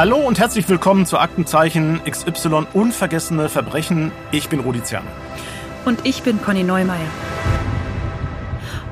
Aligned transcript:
Hallo 0.00 0.16
und 0.16 0.38
herzlich 0.38 0.66
willkommen 0.66 1.04
zu 1.04 1.18
Aktenzeichen 1.18 2.00
XY 2.10 2.68
Unvergessene 2.72 3.50
Verbrechen. 3.50 4.12
Ich 4.32 4.48
bin 4.48 4.60
Rudi 4.60 4.82
Zern. 4.82 5.06
Und 5.84 6.06
ich 6.06 6.22
bin 6.22 6.40
Conny 6.40 6.62
Neumeier. 6.62 7.10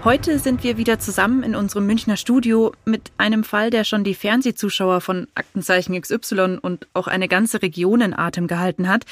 Heute 0.04 0.38
sind 0.38 0.62
wir 0.64 0.76
wieder 0.76 0.98
zusammen 0.98 1.44
in 1.44 1.54
unserem 1.54 1.86
Münchner 1.86 2.18
Studio 2.18 2.74
mit 2.84 3.10
einem 3.16 3.42
Fall, 3.42 3.70
der 3.70 3.84
schon 3.84 4.04
die 4.04 4.12
Fernsehzuschauer 4.12 5.00
von 5.00 5.28
Aktenzeichen 5.34 5.98
XY 5.98 6.58
und 6.60 6.88
auch 6.92 7.06
eine 7.06 7.26
ganze 7.26 7.62
Region 7.62 8.02
in 8.02 8.12
Atem 8.12 8.46
gehalten 8.46 8.86
hat, 8.86 9.06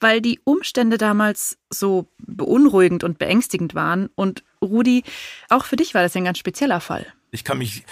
weil 0.00 0.22
die 0.22 0.40
Umstände 0.44 0.96
damals 0.96 1.58
so 1.68 2.06
beunruhigend 2.20 3.04
und 3.04 3.18
beängstigend 3.18 3.74
waren. 3.74 4.08
Und 4.14 4.44
Rudi, 4.62 5.04
auch 5.50 5.66
für 5.66 5.76
dich 5.76 5.92
war 5.92 6.00
das 6.00 6.16
ein 6.16 6.24
ganz 6.24 6.38
spezieller 6.38 6.80
Fall. 6.80 7.04
Ich 7.32 7.44
kann 7.44 7.58
mich 7.58 7.84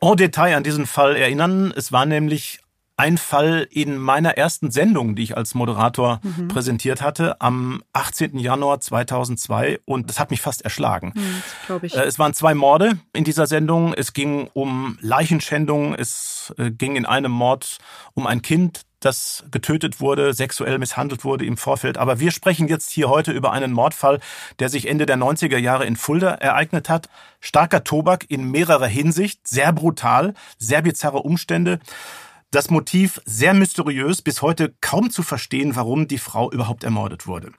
en 0.00 0.16
Detail 0.16 0.54
an 0.56 0.62
diesen 0.62 0.86
Fall 0.86 1.16
erinnern. 1.16 1.72
Es 1.74 1.90
war 1.90 2.06
nämlich 2.06 2.61
ein 2.96 3.18
Fall 3.18 3.66
in 3.70 3.98
meiner 3.98 4.36
ersten 4.36 4.70
Sendung, 4.70 5.14
die 5.14 5.22
ich 5.22 5.36
als 5.36 5.54
Moderator 5.54 6.20
mhm. 6.22 6.48
präsentiert 6.48 7.02
hatte, 7.02 7.40
am 7.40 7.82
18. 7.92 8.38
Januar 8.38 8.80
2002 8.80 9.80
und 9.84 10.08
das 10.08 10.18
hat 10.18 10.30
mich 10.30 10.40
fast 10.40 10.62
erschlagen. 10.62 11.12
Mhm. 11.14 11.80
Äh, 11.82 12.02
es 12.02 12.18
waren 12.18 12.34
zwei 12.34 12.54
Morde 12.54 12.98
in 13.12 13.24
dieser 13.24 13.46
Sendung. 13.46 13.94
Es 13.94 14.12
ging 14.12 14.48
um 14.52 14.98
Leichenschändung. 15.00 15.94
Es 15.94 16.54
äh, 16.58 16.70
ging 16.70 16.96
in 16.96 17.06
einem 17.06 17.32
Mord 17.32 17.78
um 18.14 18.26
ein 18.26 18.42
Kind, 18.42 18.82
das 19.04 19.44
getötet 19.50 20.00
wurde, 20.00 20.32
sexuell 20.32 20.78
misshandelt 20.78 21.24
wurde 21.24 21.44
im 21.44 21.56
Vorfeld. 21.56 21.98
Aber 21.98 22.20
wir 22.20 22.30
sprechen 22.30 22.68
jetzt 22.68 22.90
hier 22.90 23.08
heute 23.08 23.32
über 23.32 23.52
einen 23.52 23.72
Mordfall, 23.72 24.20
der 24.58 24.68
sich 24.68 24.88
Ende 24.88 25.06
der 25.06 25.16
90er 25.16 25.58
Jahre 25.58 25.86
in 25.86 25.96
Fulda 25.96 26.30
ereignet 26.34 26.88
hat. 26.88 27.08
Starker 27.40 27.84
Tobak 27.84 28.26
in 28.28 28.50
mehrerer 28.50 28.86
Hinsicht, 28.86 29.46
sehr 29.46 29.72
brutal, 29.72 30.34
sehr 30.58 30.82
bizarre 30.82 31.18
Umstände. 31.18 31.80
Das 32.52 32.68
Motiv 32.68 33.18
sehr 33.24 33.54
mysteriös, 33.54 34.20
bis 34.20 34.42
heute 34.42 34.74
kaum 34.82 35.08
zu 35.08 35.22
verstehen, 35.22 35.74
warum 35.74 36.06
die 36.06 36.18
Frau 36.18 36.52
überhaupt 36.52 36.84
ermordet 36.84 37.26
wurde. 37.26 37.50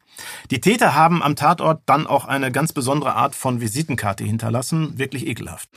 Die 0.51 0.61
Täter 0.61 0.93
haben 0.93 1.23
am 1.23 1.35
Tatort 1.35 1.81
dann 1.87 2.05
auch 2.05 2.25
eine 2.25 2.51
ganz 2.51 2.73
besondere 2.73 3.15
Art 3.15 3.33
von 3.33 3.59
Visitenkarte 3.59 4.23
hinterlassen, 4.23 4.99
wirklich 4.99 5.25
ekelhaft. 5.25 5.67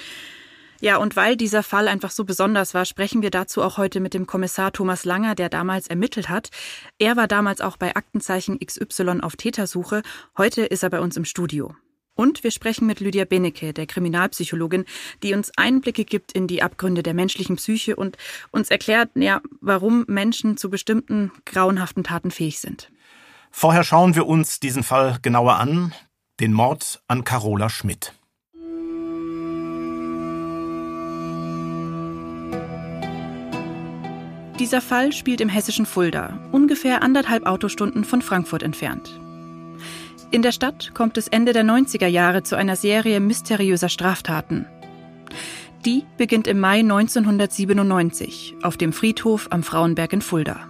Ja, 0.83 0.99
und 0.99 1.17
weil 1.17 1.39
dieser 1.39 1.63
Fall 1.63 1.89
einfach 1.89 2.11
so 2.11 2.27
besonders 2.27 2.75
war, 2.75 2.85
sprechen 2.85 3.23
wir 3.23 3.31
dazu 3.31 3.63
auch 3.63 3.79
heute 3.79 4.01
mit 4.01 4.13
dem 4.13 4.27
Kommissar 4.27 4.71
Thomas 4.71 5.07
Langer, 5.07 5.35
der 5.35 5.49
damals 5.49 5.87
ermittelt 5.87 6.29
hat. 6.29 6.51
Er 6.99 7.17
war 7.17 7.27
damals 7.27 7.63
auch 7.63 7.79
bei 7.79 7.97
Aktenzeichen 7.97 8.59
XY 8.59 9.21
auf 9.23 9.37
Tätersuche. 9.37 10.03
Heute 10.37 10.67
ist 10.67 10.83
er 10.83 10.91
bei 10.91 11.01
uns 11.01 11.17
im 11.17 11.25
Studio. 11.25 11.75
Und 12.17 12.43
wir 12.43 12.51
sprechen 12.51 12.87
mit 12.87 12.99
Lydia 12.99 13.27
Benecke, 13.27 13.73
der 13.73 13.87
Kriminalpsychologin, 13.87 14.87
die 15.23 15.35
uns 15.35 15.53
Einblicke 15.57 16.05
gibt 16.05 16.33
in 16.33 16.49
die 16.49 16.63
Abgründe 16.63 17.03
der 17.03 17.15
menschlichen 17.15 17.57
Psyche 17.57 17.95
und 17.95 18.17
uns 18.51 18.71
erklärt, 18.71 19.11
ja, 19.15 19.41
warum 19.61 20.05
Menschen 20.09 20.57
zu 20.57 20.71
bestimmten 20.71 21.31
grauenhaften 21.45 22.03
Taten 22.03 22.31
fähig 22.31 22.59
sind. 22.59 22.91
Vorher 23.51 23.85
schauen 23.85 24.15
wir 24.17 24.27
uns 24.27 24.61
diesen 24.61 24.83
Fall 24.83 25.19
genauer 25.23 25.57
an, 25.57 25.93
den 26.41 26.53
Mord 26.53 27.03
an 27.07 27.23
Carola 27.25 27.69
Schmidt. 27.69 28.13
Dieser 34.59 34.81
Fall 34.81 35.13
spielt 35.13 35.43
im 35.43 35.51
hessischen 35.51 35.85
Fulda, 35.85 36.49
ungefähr 36.51 37.03
anderthalb 37.03 37.45
Autostunden 37.45 38.05
von 38.05 38.23
Frankfurt 38.23 38.63
entfernt. 38.63 39.21
In 40.37 40.43
der 40.43 40.53
Stadt 40.53 40.93
kommt 40.93 41.17
es 41.17 41.29
Ende 41.29 41.55
der 41.55 41.65
90er 41.65 42.09
Jahre 42.09 42.43
zu 42.43 42.57
einer 42.57 42.77
Serie 42.77 43.21
mysteriöser 43.21 43.89
Straftaten. 43.89 44.67
Die 45.87 46.05
beginnt 46.19 46.47
im 46.47 46.61
Mai 46.61 46.81
1997 46.81 48.57
auf 48.61 48.77
dem 48.77 48.93
Friedhof 48.93 49.47
am 49.49 49.63
Frauenberg 49.63 50.13
in 50.13 50.21
Fulda. 50.21 50.69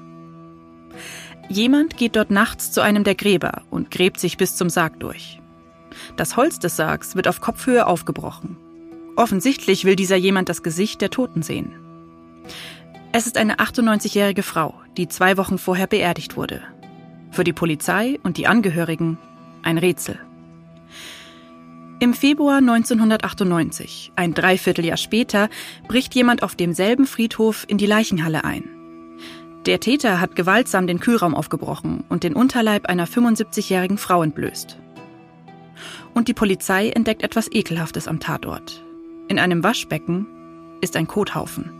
Jemand 1.48 1.96
geht 1.96 2.14
dort 2.14 2.30
nachts 2.30 2.70
zu 2.70 2.80
einem 2.80 3.02
der 3.02 3.16
Gräber 3.16 3.62
und 3.68 3.90
gräbt 3.90 4.20
sich 4.20 4.36
bis 4.36 4.54
zum 4.54 4.70
Sarg 4.70 5.00
durch. 5.00 5.40
Das 6.16 6.36
Holz 6.36 6.60
des 6.60 6.76
Sargs 6.76 7.16
wird 7.16 7.26
auf 7.26 7.40
Kopfhöhe 7.40 7.88
aufgebrochen. 7.88 8.56
Offensichtlich 9.16 9.84
will 9.84 9.96
dieser 9.96 10.14
jemand 10.14 10.48
das 10.48 10.62
Gesicht 10.62 11.00
der 11.00 11.10
Toten 11.10 11.42
sehen. 11.42 11.72
Es 13.10 13.26
ist 13.26 13.36
eine 13.36 13.56
98-jährige 13.56 14.44
Frau, 14.44 14.74
die 14.96 15.08
zwei 15.08 15.36
Wochen 15.36 15.58
vorher 15.58 15.88
beerdigt 15.88 16.36
wurde. 16.36 16.62
Für 17.32 17.42
die 17.42 17.52
Polizei 17.52 18.20
und 18.22 18.36
die 18.36 18.46
Angehörigen 18.46 19.18
ein 19.66 19.78
Rätsel. 19.78 20.18
Im 21.98 22.12
Februar 22.12 22.58
1998, 22.58 24.12
ein 24.16 24.34
Dreivierteljahr 24.34 24.98
später, 24.98 25.48
bricht 25.88 26.14
jemand 26.14 26.42
auf 26.42 26.54
demselben 26.54 27.06
Friedhof 27.06 27.64
in 27.68 27.78
die 27.78 27.86
Leichenhalle 27.86 28.44
ein. 28.44 28.64
Der 29.64 29.80
Täter 29.80 30.20
hat 30.20 30.36
gewaltsam 30.36 30.86
den 30.86 31.00
Kühlraum 31.00 31.34
aufgebrochen 31.34 32.04
und 32.08 32.22
den 32.22 32.34
Unterleib 32.34 32.86
einer 32.86 33.08
75-jährigen 33.08 33.98
Frau 33.98 34.22
entblößt. 34.22 34.78
Und 36.14 36.28
die 36.28 36.34
Polizei 36.34 36.90
entdeckt 36.90 37.22
etwas 37.22 37.50
Ekelhaftes 37.50 38.08
am 38.08 38.20
Tatort. 38.20 38.84
In 39.28 39.38
einem 39.38 39.64
Waschbecken 39.64 40.26
ist 40.80 40.96
ein 40.96 41.06
Kothaufen. 41.06 41.70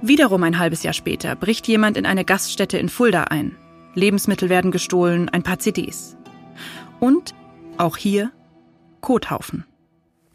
Wiederum 0.00 0.42
ein 0.44 0.58
halbes 0.58 0.84
Jahr 0.84 0.94
später 0.94 1.34
bricht 1.34 1.66
jemand 1.66 1.96
in 1.96 2.06
eine 2.06 2.24
Gaststätte 2.24 2.78
in 2.78 2.88
Fulda 2.88 3.24
ein. 3.24 3.56
Lebensmittel 3.94 4.48
werden 4.48 4.70
gestohlen, 4.70 5.28
ein 5.28 5.42
paar 5.42 5.58
CDs. 5.58 6.16
Und 7.00 7.34
auch 7.76 7.96
hier 7.96 8.32
Kothaufen. 9.00 9.64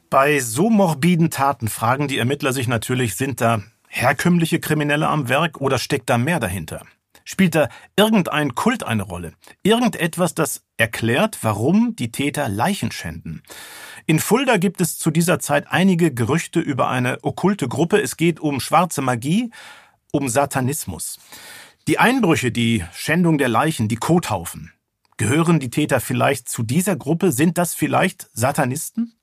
Bei 0.10 0.40
so 0.40 0.70
morbiden 0.70 1.32
Taten 1.32 1.68
fragen 1.68 2.08
die 2.08 2.20
Ermittler 2.20 2.54
sich 2.54 2.68
natürlich, 2.68 3.16
sind 3.16 3.42
da 3.42 3.62
herkömmliche 3.88 4.60
Kriminelle 4.60 5.08
am 5.08 5.30
Werk 5.30 5.60
oder 5.60 5.80
steckt 5.80 6.10
da 6.10 6.18
mehr 6.18 6.40
dahinter? 6.40 6.86
Spielt 7.26 7.56
da 7.56 7.70
irgendein 7.96 8.54
Kult 8.54 8.84
eine 8.84 9.04
Rolle? 9.04 9.34
Irgendetwas, 9.64 10.36
das 10.36 10.64
erklärt, 10.78 11.40
warum 11.42 11.96
die 11.96 12.12
Täter 12.12 12.50
Leichen 12.50 12.92
schänden? 12.92 13.44
In 14.06 14.20
Fulda 14.20 14.58
gibt 14.58 14.82
es 14.82 14.98
zu 14.98 15.12
dieser 15.12 15.40
Zeit 15.40 15.68
einige 15.70 16.14
Gerüchte 16.14 16.60
über 16.60 16.90
eine 16.90 17.20
okkulte 17.24 17.68
Gruppe. 17.68 18.02
Es 18.02 18.18
geht 18.18 18.40
um 18.40 18.60
schwarze 18.60 19.02
Magie, 19.02 19.52
um 20.12 20.28
Satanismus. 20.28 21.20
Die 21.88 22.00
Einbrüche, 22.00 22.52
die 22.52 22.84
Schändung 22.94 23.38
der 23.38 23.50
Leichen, 23.50 23.88
die 23.88 23.96
Kothaufen, 23.96 24.74
Gehören 25.18 25.60
die 25.60 25.70
Täter 25.70 26.00
vielleicht 26.00 26.50
zu 26.50 26.64
dieser 26.64 26.96
Gruppe? 26.96 27.32
Sind 27.32 27.58
das 27.58 27.76
vielleicht 27.76 28.30
Satanisten? 28.34 29.14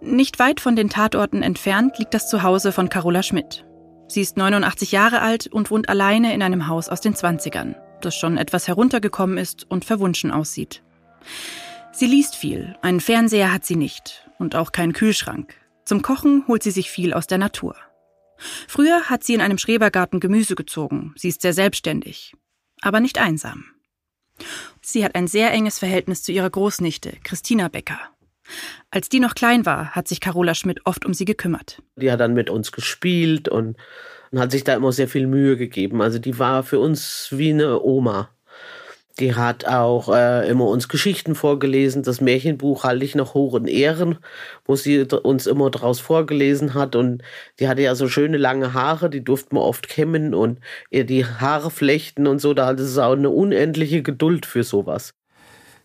Nicht 0.00 0.38
weit 0.38 0.60
von 0.60 0.76
den 0.76 0.90
Tatorten 0.90 1.42
entfernt 1.42 1.98
liegt 1.98 2.12
das 2.12 2.28
Zuhause 2.28 2.72
von 2.72 2.88
Carola 2.88 3.22
Schmidt. 3.22 3.64
Sie 4.06 4.20
ist 4.20 4.36
89 4.36 4.92
Jahre 4.92 5.22
alt 5.22 5.46
und 5.46 5.70
wohnt 5.70 5.88
alleine 5.88 6.34
in 6.34 6.42
einem 6.42 6.68
Haus 6.68 6.88
aus 6.88 7.00
den 7.00 7.14
20ern, 7.14 7.76
das 8.02 8.14
schon 8.14 8.36
etwas 8.36 8.68
heruntergekommen 8.68 9.38
ist 9.38 9.64
und 9.70 9.84
verwunschen 9.84 10.30
aussieht. 10.30 10.82
Sie 11.92 12.06
liest 12.06 12.34
viel, 12.34 12.76
einen 12.82 13.00
Fernseher 13.00 13.52
hat 13.52 13.64
sie 13.64 13.76
nicht 13.76 14.28
und 14.38 14.56
auch 14.56 14.72
keinen 14.72 14.92
Kühlschrank. 14.92 15.54
Zum 15.84 16.02
Kochen 16.02 16.44
holt 16.48 16.62
sie 16.62 16.70
sich 16.70 16.90
viel 16.90 17.14
aus 17.14 17.26
der 17.26 17.38
Natur. 17.38 17.76
Früher 18.68 19.04
hat 19.04 19.24
sie 19.24 19.34
in 19.34 19.40
einem 19.40 19.58
Schrebergarten 19.58 20.20
Gemüse 20.20 20.54
gezogen. 20.54 21.14
Sie 21.16 21.28
ist 21.28 21.42
sehr 21.42 21.52
selbstständig, 21.52 22.34
aber 22.80 23.00
nicht 23.00 23.18
einsam. 23.18 23.64
Sie 24.82 25.04
hat 25.04 25.14
ein 25.14 25.28
sehr 25.28 25.52
enges 25.52 25.78
Verhältnis 25.78 26.22
zu 26.22 26.32
ihrer 26.32 26.50
Großnichte, 26.50 27.12
Christina 27.22 27.68
Becker. 27.68 28.00
Als 28.90 29.08
die 29.08 29.20
noch 29.20 29.34
klein 29.34 29.64
war, 29.64 29.90
hat 29.92 30.08
sich 30.08 30.20
Carola 30.20 30.54
Schmidt 30.54 30.80
oft 30.84 31.06
um 31.06 31.14
sie 31.14 31.24
gekümmert. 31.24 31.82
Die 31.96 32.10
hat 32.10 32.20
dann 32.20 32.34
mit 32.34 32.50
uns 32.50 32.72
gespielt 32.72 33.48
und, 33.48 33.76
hat 34.36 34.50
sich 34.50 34.64
da 34.64 34.74
immer 34.74 34.90
sehr 34.90 35.06
viel 35.06 35.28
Mühe 35.28 35.56
gegeben. 35.56 36.02
Also 36.02 36.18
die 36.18 36.40
war 36.40 36.64
für 36.64 36.80
uns 36.80 37.28
wie 37.30 37.50
eine 37.50 37.80
Oma. 37.80 38.30
Die 39.20 39.36
hat 39.36 39.64
auch 39.66 40.08
äh, 40.08 40.48
immer 40.48 40.66
uns 40.66 40.88
Geschichten 40.88 41.36
vorgelesen. 41.36 42.02
Das 42.02 42.20
Märchenbuch 42.20 42.82
halte 42.82 43.04
ich 43.04 43.14
noch 43.14 43.34
hoch 43.34 43.54
in 43.54 43.66
Ehren, 43.66 44.18
wo 44.64 44.74
sie 44.74 45.02
uns 45.02 45.46
immer 45.46 45.70
draus 45.70 46.00
vorgelesen 46.00 46.74
hat. 46.74 46.96
Und 46.96 47.22
die 47.60 47.68
hatte 47.68 47.82
ja 47.82 47.94
so 47.94 48.08
schöne 48.08 48.38
lange 48.38 48.74
Haare, 48.74 49.10
die 49.10 49.22
durften 49.22 49.56
wir 49.56 49.62
oft 49.62 49.88
kämmen 49.88 50.34
und 50.34 50.58
ihr 50.90 51.04
die 51.04 51.24
Haare 51.24 51.70
flechten 51.70 52.26
und 52.26 52.40
so. 52.40 52.54
Da 52.54 52.66
hatte 52.66 52.84
sie 52.84 53.04
auch 53.04 53.12
eine 53.12 53.30
unendliche 53.30 54.02
Geduld 54.02 54.46
für 54.46 54.64
sowas. 54.64 55.14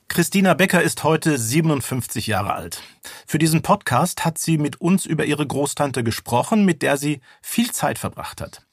Christina 0.07 0.55
Becker 0.55 0.81
ist 0.81 1.03
heute 1.03 1.37
57 1.37 2.25
Jahre 2.25 2.53
alt. 2.53 2.81
Für 3.27 3.37
diesen 3.37 3.61
Podcast 3.61 4.25
hat 4.25 4.39
sie 4.39 4.57
mit 4.57 4.81
uns 4.81 5.05
über 5.05 5.25
ihre 5.25 5.45
Großtante 5.45 6.03
gesprochen, 6.03 6.65
mit 6.65 6.81
der 6.81 6.97
sie 6.97 7.21
viel 7.43 7.69
Zeit 7.71 7.99
verbracht 7.99 8.41
hat. 8.41 8.65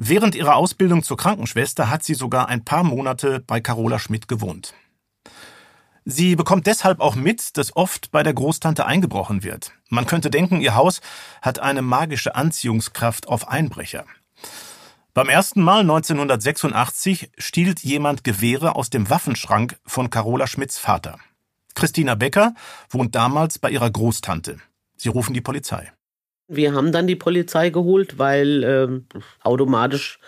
Während 0.00 0.36
ihrer 0.36 0.54
Ausbildung 0.54 1.02
zur 1.02 1.16
Krankenschwester 1.16 1.90
hat 1.90 2.04
sie 2.04 2.14
sogar 2.14 2.48
ein 2.48 2.64
paar 2.64 2.84
Monate 2.84 3.40
bei 3.40 3.60
Carola 3.60 3.98
Schmidt 3.98 4.28
gewohnt. 4.28 4.72
Sie 6.04 6.36
bekommt 6.36 6.68
deshalb 6.68 7.00
auch 7.00 7.16
mit, 7.16 7.56
dass 7.56 7.74
oft 7.74 8.12
bei 8.12 8.22
der 8.22 8.32
Großtante 8.32 8.86
eingebrochen 8.86 9.42
wird. 9.42 9.72
Man 9.88 10.06
könnte 10.06 10.30
denken, 10.30 10.60
ihr 10.60 10.76
Haus 10.76 11.00
hat 11.42 11.58
eine 11.58 11.82
magische 11.82 12.36
Anziehungskraft 12.36 13.26
auf 13.26 13.48
Einbrecher. 13.48 14.06
Beim 15.14 15.28
ersten 15.28 15.62
Mal 15.62 15.80
1986 15.80 17.32
stiehlt 17.36 17.80
jemand 17.80 18.22
Gewehre 18.22 18.76
aus 18.76 18.90
dem 18.90 19.10
Waffenschrank 19.10 19.80
von 19.84 20.10
Carola 20.10 20.46
Schmidts 20.46 20.78
Vater. 20.78 21.18
Christina 21.74 22.14
Becker 22.14 22.54
wohnt 22.88 23.16
damals 23.16 23.58
bei 23.58 23.70
ihrer 23.70 23.90
Großtante. 23.90 24.58
Sie 24.96 25.08
rufen 25.08 25.34
die 25.34 25.40
Polizei. 25.40 25.90
Wir 26.48 26.72
haben 26.72 26.92
dann 26.92 27.06
die 27.06 27.16
Polizei 27.16 27.68
geholt, 27.68 28.18
weil 28.18 28.64
ähm, 28.64 29.06
automatisch 29.42 30.18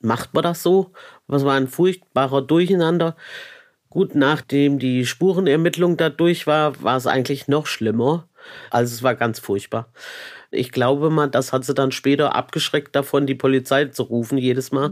macht 0.00 0.34
man 0.34 0.42
das 0.42 0.62
so. 0.62 0.92
Was 1.26 1.44
war 1.44 1.54
ein 1.54 1.68
furchtbarer 1.68 2.42
Durcheinander. 2.42 3.16
Gut, 3.88 4.14
nachdem 4.14 4.78
die 4.78 5.06
Spurenermittlung 5.06 5.96
da 5.96 6.10
durch 6.10 6.46
war, 6.46 6.82
war 6.82 6.96
es 6.96 7.06
eigentlich 7.06 7.48
noch 7.48 7.66
schlimmer. 7.66 8.28
Also 8.70 8.94
es 8.94 9.02
war 9.02 9.14
ganz 9.14 9.38
furchtbar. 9.38 9.88
Ich 10.50 10.72
glaube 10.72 11.08
mal, 11.10 11.28
das 11.28 11.52
hat 11.52 11.64
sie 11.64 11.74
dann 11.74 11.92
später 11.92 12.34
abgeschreckt 12.34 12.94
davon, 12.94 13.26
die 13.26 13.34
Polizei 13.34 13.86
zu 13.86 14.02
rufen 14.02 14.38
jedes 14.38 14.72
Mal. 14.72 14.90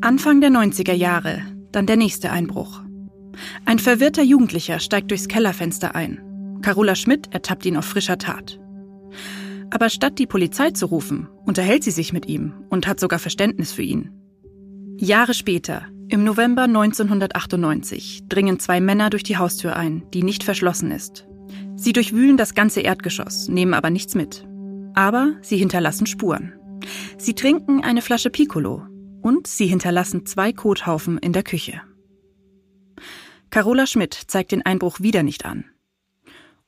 Anfang 0.00 0.40
der 0.40 0.50
90er 0.50 0.92
Jahre, 0.92 1.42
dann 1.72 1.86
der 1.86 1.96
nächste 1.96 2.30
Einbruch. 2.30 2.80
Ein 3.64 3.78
verwirrter 3.78 4.22
Jugendlicher 4.22 4.80
steigt 4.80 5.10
durchs 5.10 5.28
Kellerfenster 5.28 5.94
ein. 5.94 6.60
Carola 6.62 6.94
Schmidt 6.94 7.32
ertappt 7.32 7.66
ihn 7.66 7.76
auf 7.76 7.84
frischer 7.84 8.18
Tat. 8.18 8.58
Aber 9.70 9.90
statt 9.90 10.18
die 10.18 10.26
Polizei 10.26 10.70
zu 10.70 10.86
rufen, 10.86 11.28
unterhält 11.44 11.84
sie 11.84 11.90
sich 11.90 12.12
mit 12.12 12.26
ihm 12.26 12.54
und 12.70 12.86
hat 12.86 13.00
sogar 13.00 13.18
Verständnis 13.18 13.72
für 13.72 13.82
ihn. 13.82 14.10
Jahre 14.98 15.34
später, 15.34 15.86
im 16.08 16.24
November 16.24 16.62
1998, 16.62 18.22
dringen 18.28 18.58
zwei 18.58 18.80
Männer 18.80 19.10
durch 19.10 19.22
die 19.22 19.36
Haustür 19.36 19.76
ein, 19.76 20.04
die 20.14 20.22
nicht 20.22 20.42
verschlossen 20.42 20.90
ist. 20.90 21.26
Sie 21.76 21.92
durchwühlen 21.92 22.36
das 22.36 22.54
ganze 22.54 22.80
Erdgeschoss, 22.80 23.48
nehmen 23.48 23.74
aber 23.74 23.90
nichts 23.90 24.14
mit. 24.14 24.46
Aber 24.94 25.34
sie 25.42 25.58
hinterlassen 25.58 26.06
Spuren. 26.06 26.54
Sie 27.18 27.34
trinken 27.34 27.84
eine 27.84 28.02
Flasche 28.02 28.30
Piccolo 28.30 28.86
und 29.22 29.46
sie 29.46 29.66
hinterlassen 29.66 30.26
zwei 30.26 30.52
Kothaufen 30.52 31.18
in 31.18 31.32
der 31.32 31.42
Küche. 31.42 31.82
Carola 33.50 33.86
Schmidt 33.86 34.14
zeigt 34.14 34.52
den 34.52 34.64
Einbruch 34.64 35.00
wieder 35.00 35.22
nicht 35.22 35.44
an 35.44 35.64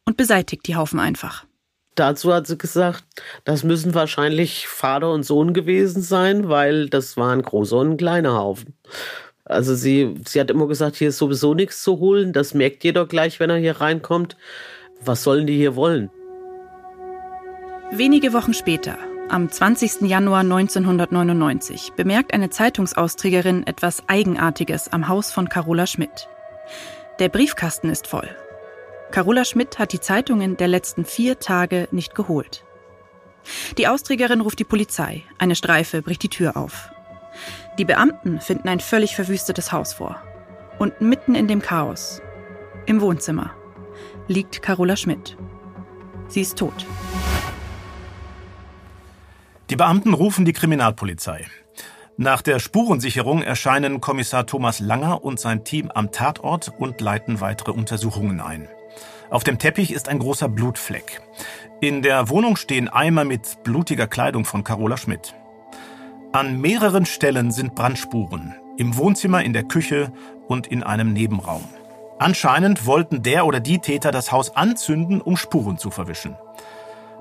und 0.05 0.17
beseitigt 0.17 0.67
die 0.67 0.77
Haufen 0.77 0.99
einfach. 0.99 1.47
Dazu 2.01 2.33
hat 2.33 2.47
sie 2.47 2.57
gesagt, 2.57 3.05
das 3.45 3.63
müssen 3.63 3.93
wahrscheinlich 3.93 4.67
Vater 4.67 5.13
und 5.13 5.23
Sohn 5.23 5.53
gewesen 5.53 6.01
sein, 6.01 6.49
weil 6.49 6.89
das 6.89 7.19
war 7.19 7.31
ein 7.31 7.43
großer 7.43 7.77
und 7.77 7.91
ein 7.91 7.97
kleiner 7.99 8.39
Haufen. 8.39 8.73
Also 9.45 9.75
sie, 9.75 10.15
sie 10.27 10.41
hat 10.41 10.51
immer 10.51 10.67
gesagt, 10.67 10.97
hier 10.97 11.11
ist 11.11 11.19
sowieso 11.19 11.53
nichts 11.53 11.83
zu 11.83 11.99
holen, 11.99 12.33
das 12.33 12.55
merkt 12.55 12.85
jeder 12.85 13.05
gleich, 13.05 13.39
wenn 13.39 13.51
er 13.51 13.59
hier 13.59 13.83
reinkommt. 13.83 14.39
Was 15.05 15.25
sollen 15.25 15.47
die 15.47 15.59
hier 15.59 15.77
wollen? 15.77 16.09
Wenige 17.93 18.33
Wochen 18.33 18.55
später, 18.55 18.97
am 19.29 19.51
20. 19.51 20.09
Januar 20.09 20.41
1999, 20.41 21.93
bemerkt 21.97 22.33
eine 22.33 22.49
Zeitungsausträgerin 22.49 23.67
etwas 23.67 24.05
Eigenartiges 24.07 24.91
am 24.91 25.07
Haus 25.07 25.33
von 25.33 25.51
Carola 25.51 25.87
Schmidt. 25.87 26.29
Der 27.19 27.29
Briefkasten 27.29 27.91
ist 27.91 28.07
voll. 28.07 28.35
Carola 29.11 29.45
Schmidt 29.45 29.81
hat 29.81 29.93
die 29.93 30.01
Zeitungen 30.01 30.57
der 30.57 30.69
letzten 30.69 31.05
vier 31.05 31.41
Tage 31.41 31.89
nicht 31.91 32.15
geholt. 32.15 32.65
Die 33.77 33.89
Austrägerin 33.89 34.41
ruft 34.41 34.59
die 34.61 34.65
Polizei. 34.65 35.25
Eine 35.39 35.57
Streife 35.57 36.01
bricht 36.03 36.23
die 36.23 36.29
Tür 36.29 36.57
auf. 36.57 36.91
Die 37.79 37.85
Beamten 37.85 38.41
finden 38.41 38.69
ein 38.69 38.79
völlig 38.79 39.17
verwüstetes 39.17 39.73
Haus 39.73 39.95
vor. 39.95 40.23
Und 40.79 41.01
mitten 41.01 41.35
in 41.35 41.49
dem 41.49 41.61
Chaos, 41.61 42.23
im 42.87 43.01
Wohnzimmer, 43.01 43.51
liegt 44.29 44.63
Carola 44.63 44.97
Schmidt. 44.97 45.37
Sie 46.29 46.43
ist 46.43 46.57
tot. 46.57 46.87
Die 49.71 49.77
Beamten 49.77 50.15
rufen 50.15 50.45
die 50.45 50.53
Kriminalpolizei. 50.53 51.47
Nach 52.17 52.43
der 52.43 52.59
Spurensicherung 52.61 53.43
erscheinen 53.43 54.01
Kommissar 54.01 54.47
Thomas 54.47 54.79
Langer 54.79 55.25
und 55.25 55.41
sein 55.41 55.65
Team 55.65 55.91
am 55.91 56.13
Tatort 56.13 56.73
und 56.79 57.01
leiten 57.01 57.41
weitere 57.41 57.73
Untersuchungen 57.73 58.41
ein. 58.41 58.69
Auf 59.31 59.45
dem 59.45 59.59
Teppich 59.59 59.93
ist 59.93 60.09
ein 60.09 60.19
großer 60.19 60.49
Blutfleck. 60.49 61.23
In 61.81 62.03
der 62.03 62.29
Wohnung 62.29 62.57
stehen 62.57 62.89
Eimer 62.89 63.25
mit 63.25 63.63
blutiger 63.63 64.09
Kleidung 64.09 64.45
von 64.45 64.65
Carola 64.65 64.97
Schmidt. 64.97 65.35
An 66.33 66.61
mehreren 66.61 67.07
Stellen 67.07 67.53
sind 67.53 67.77
Brandspuren. 67.77 68.57
Im 68.77 68.97
Wohnzimmer, 68.97 69.45
in 69.45 69.53
der 69.53 69.63
Küche 69.63 70.13
und 70.49 70.67
in 70.67 70.83
einem 70.83 71.13
Nebenraum. 71.13 71.65
Anscheinend 72.19 72.87
wollten 72.87 73.23
der 73.23 73.47
oder 73.47 73.61
die 73.61 73.79
Täter 73.79 74.11
das 74.11 74.33
Haus 74.33 74.57
anzünden, 74.57 75.21
um 75.21 75.37
Spuren 75.37 75.79
zu 75.79 75.91
verwischen. 75.91 76.37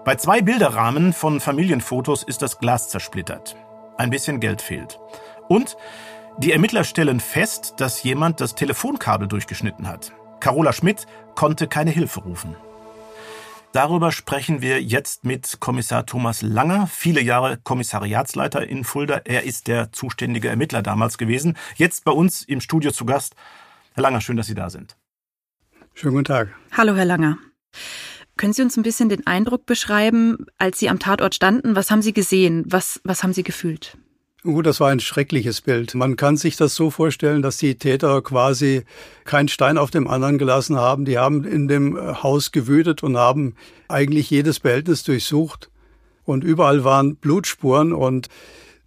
Bei 0.03 0.15
zwei 0.15 0.41
Bilderrahmen 0.41 1.13
von 1.13 1.39
Familienfotos 1.39 2.23
ist 2.23 2.41
das 2.41 2.57
Glas 2.57 2.89
zersplittert. 2.89 3.55
Ein 3.97 4.09
bisschen 4.09 4.39
Geld 4.39 4.63
fehlt. 4.63 4.99
Und 5.47 5.77
die 6.39 6.53
Ermittler 6.53 6.83
stellen 6.85 7.19
fest, 7.19 7.75
dass 7.77 8.01
jemand 8.01 8.41
das 8.41 8.55
Telefonkabel 8.55 9.27
durchgeschnitten 9.27 9.87
hat. 9.87 10.11
Carola 10.39 10.73
Schmidt 10.73 11.05
konnte 11.35 11.67
keine 11.67 11.91
Hilfe 11.91 12.21
rufen. 12.21 12.55
Darüber 13.71 14.11
sprechen 14.11 14.63
wir 14.63 14.81
jetzt 14.81 15.25
mit 15.25 15.59
Kommissar 15.59 16.07
Thomas 16.07 16.41
Langer, 16.41 16.87
viele 16.87 17.21
Jahre 17.21 17.57
Kommissariatsleiter 17.57 18.67
in 18.67 18.83
Fulda. 18.83 19.21
Er 19.25 19.43
ist 19.43 19.67
der 19.67 19.91
zuständige 19.91 20.49
Ermittler 20.49 20.81
damals 20.81 21.19
gewesen. 21.19 21.55
Jetzt 21.75 22.03
bei 22.03 22.11
uns 22.11 22.41
im 22.41 22.61
Studio 22.61 22.91
zu 22.91 23.05
Gast. 23.05 23.35
Herr 23.93 24.01
Langer, 24.01 24.21
schön, 24.21 24.37
dass 24.37 24.47
Sie 24.47 24.55
da 24.55 24.71
sind. 24.71 24.97
Schönen 25.93 26.15
guten 26.15 26.25
Tag. 26.25 26.49
Hallo, 26.71 26.95
Herr 26.95 27.05
Langer. 27.05 27.37
Können 28.37 28.53
Sie 28.53 28.63
uns 28.63 28.75
ein 28.75 28.83
bisschen 28.83 29.09
den 29.09 29.27
Eindruck 29.27 29.65
beschreiben, 29.67 30.45
als 30.57 30.79
Sie 30.79 30.89
am 30.89 30.97
Tatort 30.97 31.35
standen? 31.35 31.75
Was 31.75 31.91
haben 31.91 32.01
Sie 32.01 32.13
gesehen? 32.13 32.63
Was, 32.67 33.01
was 33.03 33.21
haben 33.21 33.33
Sie 33.33 33.43
gefühlt? 33.43 33.97
Gut, 34.43 34.65
das 34.65 34.79
war 34.79 34.89
ein 34.89 35.01
schreckliches 35.01 35.59
Bild. 35.59 35.95
Man 35.95 36.15
kann 36.15 36.37
sich 36.37 36.55
das 36.55 36.73
so 36.73 36.89
vorstellen, 36.91 37.41
dass 37.41 37.57
die 37.57 37.75
Täter 37.75 38.21
quasi 38.21 38.83
keinen 39.25 39.49
Stein 39.49 39.77
auf 39.77 39.91
dem 39.91 40.07
anderen 40.07 40.37
gelassen 40.37 40.77
haben. 40.77 41.03
Die 41.03 41.17
haben 41.17 41.43
in 41.43 41.67
dem 41.67 41.97
Haus 42.23 42.53
gewütet 42.53 43.03
und 43.03 43.17
haben 43.17 43.55
eigentlich 43.89 44.29
jedes 44.29 44.61
Behältnis 44.61 45.03
durchsucht. 45.03 45.69
Und 46.23 46.45
überall 46.45 46.85
waren 46.85 47.17
Blutspuren 47.17 47.91
und 47.91 48.29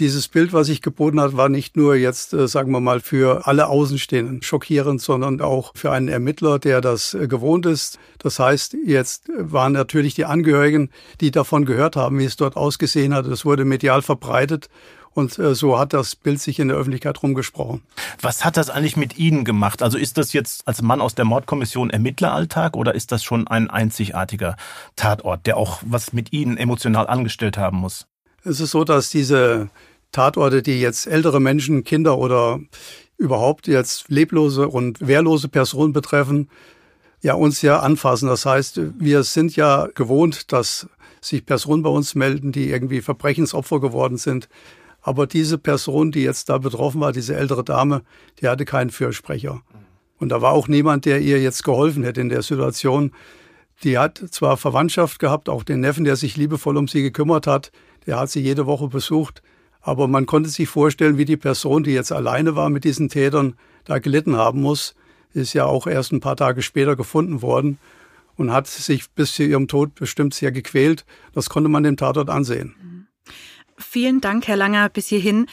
dieses 0.00 0.26
Bild, 0.28 0.54
was 0.54 0.68
sich 0.68 0.80
geboten 0.80 1.20
hat, 1.20 1.36
war 1.36 1.50
nicht 1.50 1.76
nur 1.76 1.96
jetzt, 1.96 2.32
äh, 2.32 2.48
sagen 2.48 2.72
wir 2.72 2.80
mal, 2.80 3.00
für 3.00 3.46
alle 3.46 3.68
Außenstehenden 3.68 4.42
schockierend, 4.42 5.02
sondern 5.02 5.40
auch 5.40 5.72
für 5.76 5.92
einen 5.92 6.08
Ermittler, 6.08 6.58
der 6.58 6.80
das 6.80 7.14
äh, 7.14 7.28
gewohnt 7.28 7.66
ist. 7.66 7.98
Das 8.18 8.38
heißt, 8.38 8.74
jetzt 8.84 9.30
waren 9.36 9.72
natürlich 9.72 10.14
die 10.14 10.24
Angehörigen, 10.24 10.90
die 11.20 11.30
davon 11.30 11.66
gehört 11.66 11.94
haben, 11.94 12.18
wie 12.18 12.24
es 12.24 12.36
dort 12.36 12.56
ausgesehen 12.56 13.14
hat. 13.14 13.26
Es 13.26 13.44
wurde 13.44 13.64
medial 13.64 14.02
verbreitet 14.02 14.70
und 15.14 15.38
äh, 15.38 15.54
so 15.54 15.78
hat 15.78 15.92
das 15.92 16.14
Bild 16.14 16.40
sich 16.40 16.58
in 16.58 16.68
der 16.68 16.76
Öffentlichkeit 16.76 17.22
rumgesprochen. 17.22 17.82
Was 18.20 18.44
hat 18.44 18.56
das 18.56 18.70
eigentlich 18.70 18.96
mit 18.96 19.18
Ihnen 19.18 19.44
gemacht? 19.44 19.82
Also 19.82 19.98
ist 19.98 20.18
das 20.18 20.32
jetzt 20.32 20.66
als 20.66 20.82
Mann 20.82 21.00
aus 21.00 21.14
der 21.14 21.24
Mordkommission 21.24 21.90
Ermittleralltag 21.90 22.76
oder 22.76 22.94
ist 22.94 23.12
das 23.12 23.22
schon 23.22 23.46
ein 23.46 23.70
einzigartiger 23.70 24.56
Tatort, 24.96 25.46
der 25.46 25.56
auch 25.56 25.80
was 25.84 26.12
mit 26.12 26.32
Ihnen 26.32 26.56
emotional 26.56 27.06
angestellt 27.06 27.58
haben 27.58 27.78
muss? 27.78 28.06
Es 28.44 28.60
ist 28.60 28.70
so, 28.70 28.84
dass 28.84 29.10
diese 29.10 29.68
Tatorte, 30.10 30.62
die 30.62 30.80
jetzt 30.80 31.06
ältere 31.06 31.40
Menschen, 31.40 31.84
Kinder 31.84 32.18
oder 32.18 32.60
überhaupt 33.18 33.68
jetzt 33.68 34.08
leblose 34.08 34.68
und 34.68 35.06
wehrlose 35.06 35.48
Personen 35.48 35.92
betreffen, 35.92 36.50
ja 37.22 37.34
uns 37.34 37.62
ja 37.62 37.80
anfassen. 37.80 38.28
Das 38.28 38.44
heißt, 38.44 38.80
wir 38.98 39.22
sind 39.22 39.56
ja 39.56 39.88
gewohnt, 39.94 40.52
dass 40.52 40.88
sich 41.20 41.46
Personen 41.46 41.82
bei 41.82 41.90
uns 41.90 42.14
melden, 42.14 42.52
die 42.52 42.68
irgendwie 42.68 43.00
Verbrechensopfer 43.00 43.80
geworden 43.80 44.18
sind. 44.18 44.48
Aber 45.02 45.26
diese 45.26 45.58
Person, 45.58 46.12
die 46.12 46.22
jetzt 46.22 46.48
da 46.48 46.58
betroffen 46.58 47.00
war, 47.00 47.12
diese 47.12 47.36
ältere 47.36 47.64
Dame, 47.64 48.02
die 48.40 48.48
hatte 48.48 48.64
keinen 48.64 48.90
Fürsprecher. 48.90 49.62
Und 50.18 50.28
da 50.28 50.40
war 50.40 50.52
auch 50.52 50.68
niemand, 50.68 51.04
der 51.04 51.20
ihr 51.20 51.42
jetzt 51.42 51.64
geholfen 51.64 52.04
hätte 52.04 52.20
in 52.20 52.28
der 52.28 52.42
Situation. 52.42 53.10
Die 53.82 53.98
hat 53.98 54.22
zwar 54.30 54.56
Verwandtschaft 54.56 55.18
gehabt, 55.18 55.48
auch 55.48 55.64
den 55.64 55.80
Neffen, 55.80 56.04
der 56.04 56.14
sich 56.14 56.36
liebevoll 56.36 56.76
um 56.76 56.86
sie 56.86 57.02
gekümmert 57.02 57.48
hat. 57.48 57.72
Der 58.06 58.20
hat 58.20 58.30
sie 58.30 58.40
jede 58.40 58.66
Woche 58.66 58.86
besucht. 58.86 59.42
Aber 59.80 60.06
man 60.06 60.26
konnte 60.26 60.48
sich 60.48 60.68
vorstellen, 60.68 61.18
wie 61.18 61.24
die 61.24 61.36
Person, 61.36 61.82
die 61.82 61.90
jetzt 61.90 62.12
alleine 62.12 62.54
war 62.54 62.70
mit 62.70 62.84
diesen 62.84 63.08
Tätern, 63.08 63.54
da 63.84 63.98
gelitten 63.98 64.36
haben 64.36 64.60
muss. 64.60 64.94
Ist 65.34 65.54
ja 65.54 65.64
auch 65.64 65.88
erst 65.88 66.12
ein 66.12 66.20
paar 66.20 66.36
Tage 66.36 66.62
später 66.62 66.94
gefunden 66.94 67.42
worden 67.42 67.78
und 68.36 68.52
hat 68.52 68.68
sich 68.68 69.10
bis 69.10 69.34
zu 69.34 69.42
ihrem 69.42 69.66
Tod 69.66 69.96
bestimmt 69.96 70.34
sehr 70.34 70.52
gequält. 70.52 71.04
Das 71.32 71.50
konnte 71.50 71.68
man 71.68 71.82
dem 71.82 71.96
Tatort 71.96 72.30
ansehen. 72.30 72.91
Vielen 73.82 74.20
Dank, 74.20 74.48
Herr 74.48 74.56
Langer, 74.56 74.88
bis 74.88 75.08
hierhin. 75.08 75.46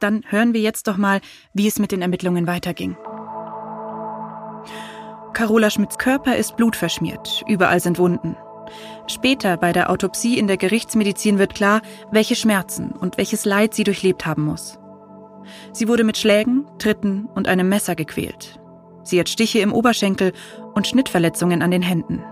Dann 0.00 0.24
hören 0.28 0.54
wir 0.54 0.60
jetzt 0.60 0.88
doch 0.88 0.96
mal, 0.96 1.20
wie 1.54 1.66
es 1.66 1.78
mit 1.78 1.92
den 1.92 2.02
Ermittlungen 2.02 2.46
weiterging. 2.46 2.96
Carola 5.32 5.70
Schmidts 5.70 5.98
Körper 5.98 6.36
ist 6.36 6.56
blutverschmiert, 6.56 7.44
überall 7.46 7.80
sind 7.80 7.98
Wunden. 7.98 8.36
Später 9.06 9.56
bei 9.56 9.72
der 9.72 9.90
Autopsie 9.90 10.38
in 10.38 10.46
der 10.46 10.56
Gerichtsmedizin 10.56 11.38
wird 11.38 11.54
klar, 11.54 11.80
welche 12.10 12.34
Schmerzen 12.34 12.90
und 12.90 13.16
welches 13.18 13.44
Leid 13.44 13.74
sie 13.74 13.84
durchlebt 13.84 14.26
haben 14.26 14.42
muss. 14.42 14.78
Sie 15.72 15.88
wurde 15.88 16.04
mit 16.04 16.18
Schlägen, 16.18 16.66
Tritten 16.78 17.26
und 17.26 17.48
einem 17.48 17.68
Messer 17.68 17.94
gequält. 17.94 18.58
Sie 19.04 19.18
hat 19.18 19.28
Stiche 19.28 19.60
im 19.60 19.72
Oberschenkel 19.72 20.32
und 20.74 20.86
Schnittverletzungen 20.86 21.62
an 21.62 21.70
den 21.70 21.82
Händen. 21.82 22.22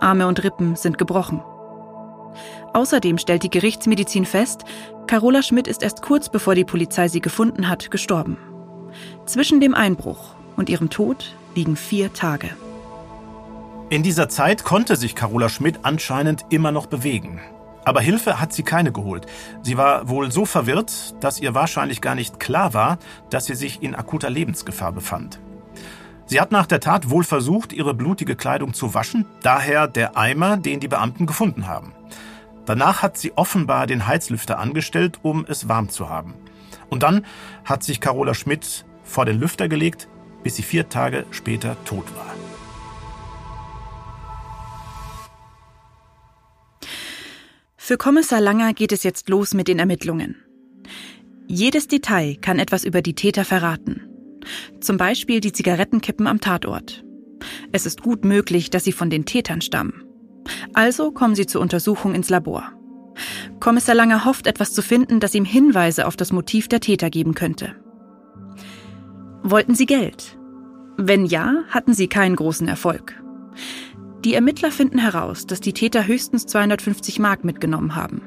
Arme 0.00 0.26
und 0.26 0.44
Rippen 0.44 0.76
sind 0.76 0.98
gebrochen. 0.98 1.42
Außerdem 2.72 3.18
stellt 3.18 3.42
die 3.42 3.50
Gerichtsmedizin 3.50 4.24
fest, 4.24 4.64
Carola 5.06 5.42
Schmidt 5.42 5.68
ist 5.68 5.82
erst 5.82 6.02
kurz 6.02 6.28
bevor 6.28 6.54
die 6.54 6.64
Polizei 6.64 7.08
sie 7.08 7.20
gefunden 7.20 7.68
hat, 7.68 7.90
gestorben. 7.90 8.36
Zwischen 9.26 9.60
dem 9.60 9.74
Einbruch 9.74 10.34
und 10.56 10.68
ihrem 10.68 10.90
Tod 10.90 11.34
liegen 11.54 11.76
vier 11.76 12.12
Tage. 12.12 12.50
In 13.90 14.02
dieser 14.02 14.28
Zeit 14.28 14.64
konnte 14.64 14.96
sich 14.96 15.14
Carola 15.14 15.48
Schmidt 15.48 15.80
anscheinend 15.82 16.46
immer 16.48 16.72
noch 16.72 16.86
bewegen. 16.86 17.40
Aber 17.84 18.00
Hilfe 18.00 18.40
hat 18.40 18.52
sie 18.52 18.62
keine 18.62 18.92
geholt. 18.92 19.26
Sie 19.62 19.76
war 19.76 20.08
wohl 20.08 20.32
so 20.32 20.46
verwirrt, 20.46 21.14
dass 21.22 21.38
ihr 21.38 21.54
wahrscheinlich 21.54 22.00
gar 22.00 22.14
nicht 22.14 22.40
klar 22.40 22.72
war, 22.72 22.98
dass 23.28 23.44
sie 23.44 23.54
sich 23.54 23.82
in 23.82 23.94
akuter 23.94 24.30
Lebensgefahr 24.30 24.92
befand. 24.92 25.38
Sie 26.34 26.40
hat 26.40 26.50
nach 26.50 26.66
der 26.66 26.80
Tat 26.80 27.10
wohl 27.10 27.22
versucht, 27.22 27.72
ihre 27.72 27.94
blutige 27.94 28.34
Kleidung 28.34 28.74
zu 28.74 28.92
waschen, 28.92 29.24
daher 29.42 29.86
der 29.86 30.16
Eimer, 30.16 30.56
den 30.56 30.80
die 30.80 30.88
Beamten 30.88 31.26
gefunden 31.26 31.68
haben. 31.68 31.92
Danach 32.66 33.02
hat 33.02 33.16
sie 33.16 33.36
offenbar 33.36 33.86
den 33.86 34.08
Heizlüfter 34.08 34.58
angestellt, 34.58 35.20
um 35.22 35.46
es 35.48 35.68
warm 35.68 35.90
zu 35.90 36.08
haben. 36.08 36.34
Und 36.90 37.04
dann 37.04 37.24
hat 37.64 37.84
sich 37.84 38.00
Carola 38.00 38.34
Schmidt 38.34 38.84
vor 39.04 39.26
den 39.26 39.38
Lüfter 39.38 39.68
gelegt, 39.68 40.08
bis 40.42 40.56
sie 40.56 40.64
vier 40.64 40.88
Tage 40.88 41.24
später 41.30 41.76
tot 41.84 42.06
war. 42.16 42.34
Für 47.76 47.96
Kommissar 47.96 48.40
Langer 48.40 48.72
geht 48.72 48.90
es 48.90 49.04
jetzt 49.04 49.28
los 49.28 49.54
mit 49.54 49.68
den 49.68 49.78
Ermittlungen. 49.78 50.34
Jedes 51.46 51.86
Detail 51.86 52.34
kann 52.40 52.58
etwas 52.58 52.82
über 52.82 53.02
die 53.02 53.14
Täter 53.14 53.44
verraten. 53.44 54.10
Zum 54.80 54.96
Beispiel 54.96 55.40
die 55.40 55.52
Zigarettenkippen 55.52 56.26
am 56.26 56.40
Tatort. 56.40 57.04
Es 57.72 57.86
ist 57.86 58.02
gut 58.02 58.24
möglich, 58.24 58.70
dass 58.70 58.84
sie 58.84 58.92
von 58.92 59.10
den 59.10 59.24
Tätern 59.24 59.60
stammen. 59.60 60.04
Also 60.72 61.10
kommen 61.10 61.34
sie 61.34 61.46
zur 61.46 61.60
Untersuchung 61.60 62.14
ins 62.14 62.30
Labor. 62.30 62.72
Kommissar 63.60 63.94
Langer 63.94 64.24
hofft, 64.24 64.46
etwas 64.46 64.72
zu 64.72 64.82
finden, 64.82 65.20
das 65.20 65.34
ihm 65.34 65.44
Hinweise 65.44 66.06
auf 66.06 66.16
das 66.16 66.32
Motiv 66.32 66.68
der 66.68 66.80
Täter 66.80 67.10
geben 67.10 67.34
könnte. 67.34 67.76
Wollten 69.42 69.74
sie 69.74 69.86
Geld? 69.86 70.38
Wenn 70.96 71.26
ja, 71.26 71.64
hatten 71.68 71.94
sie 71.94 72.08
keinen 72.08 72.36
großen 72.36 72.68
Erfolg. 72.68 73.22
Die 74.24 74.34
Ermittler 74.34 74.70
finden 74.70 74.98
heraus, 74.98 75.46
dass 75.46 75.60
die 75.60 75.74
Täter 75.74 76.06
höchstens 76.06 76.46
250 76.46 77.18
Mark 77.18 77.44
mitgenommen 77.44 77.94
haben. 77.94 78.22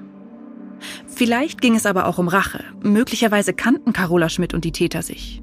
Vielleicht 1.07 1.61
ging 1.61 1.75
es 1.75 1.87
aber 1.87 2.05
auch 2.05 2.19
um 2.19 2.27
Rache. 2.27 2.63
Möglicherweise 2.83 3.53
kannten 3.53 3.93
Carola 3.93 4.29
Schmidt 4.29 4.53
und 4.53 4.63
die 4.63 4.71
Täter 4.71 5.01
sich. 5.01 5.41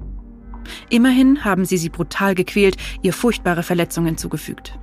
Immerhin 0.89 1.43
haben 1.45 1.65
sie 1.65 1.77
sie 1.77 1.89
brutal 1.89 2.35
gequält, 2.35 2.77
ihr 3.01 3.13
furchtbare 3.13 3.63
Verletzungen 3.63 4.17
zugefügt. 4.17 4.77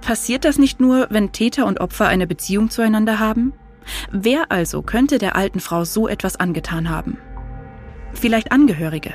Passiert 0.00 0.44
das 0.44 0.58
nicht 0.58 0.80
nur, 0.80 1.06
wenn 1.10 1.32
Täter 1.32 1.66
und 1.66 1.80
Opfer 1.80 2.08
eine 2.08 2.26
Beziehung 2.26 2.70
zueinander 2.70 3.18
haben? 3.18 3.52
Wer 4.10 4.50
also 4.50 4.82
könnte 4.82 5.18
der 5.18 5.36
alten 5.36 5.60
Frau 5.60 5.84
so 5.84 6.08
etwas 6.08 6.36
angetan 6.36 6.90
haben? 6.90 7.18
Vielleicht 8.12 8.52
Angehörige. 8.52 9.14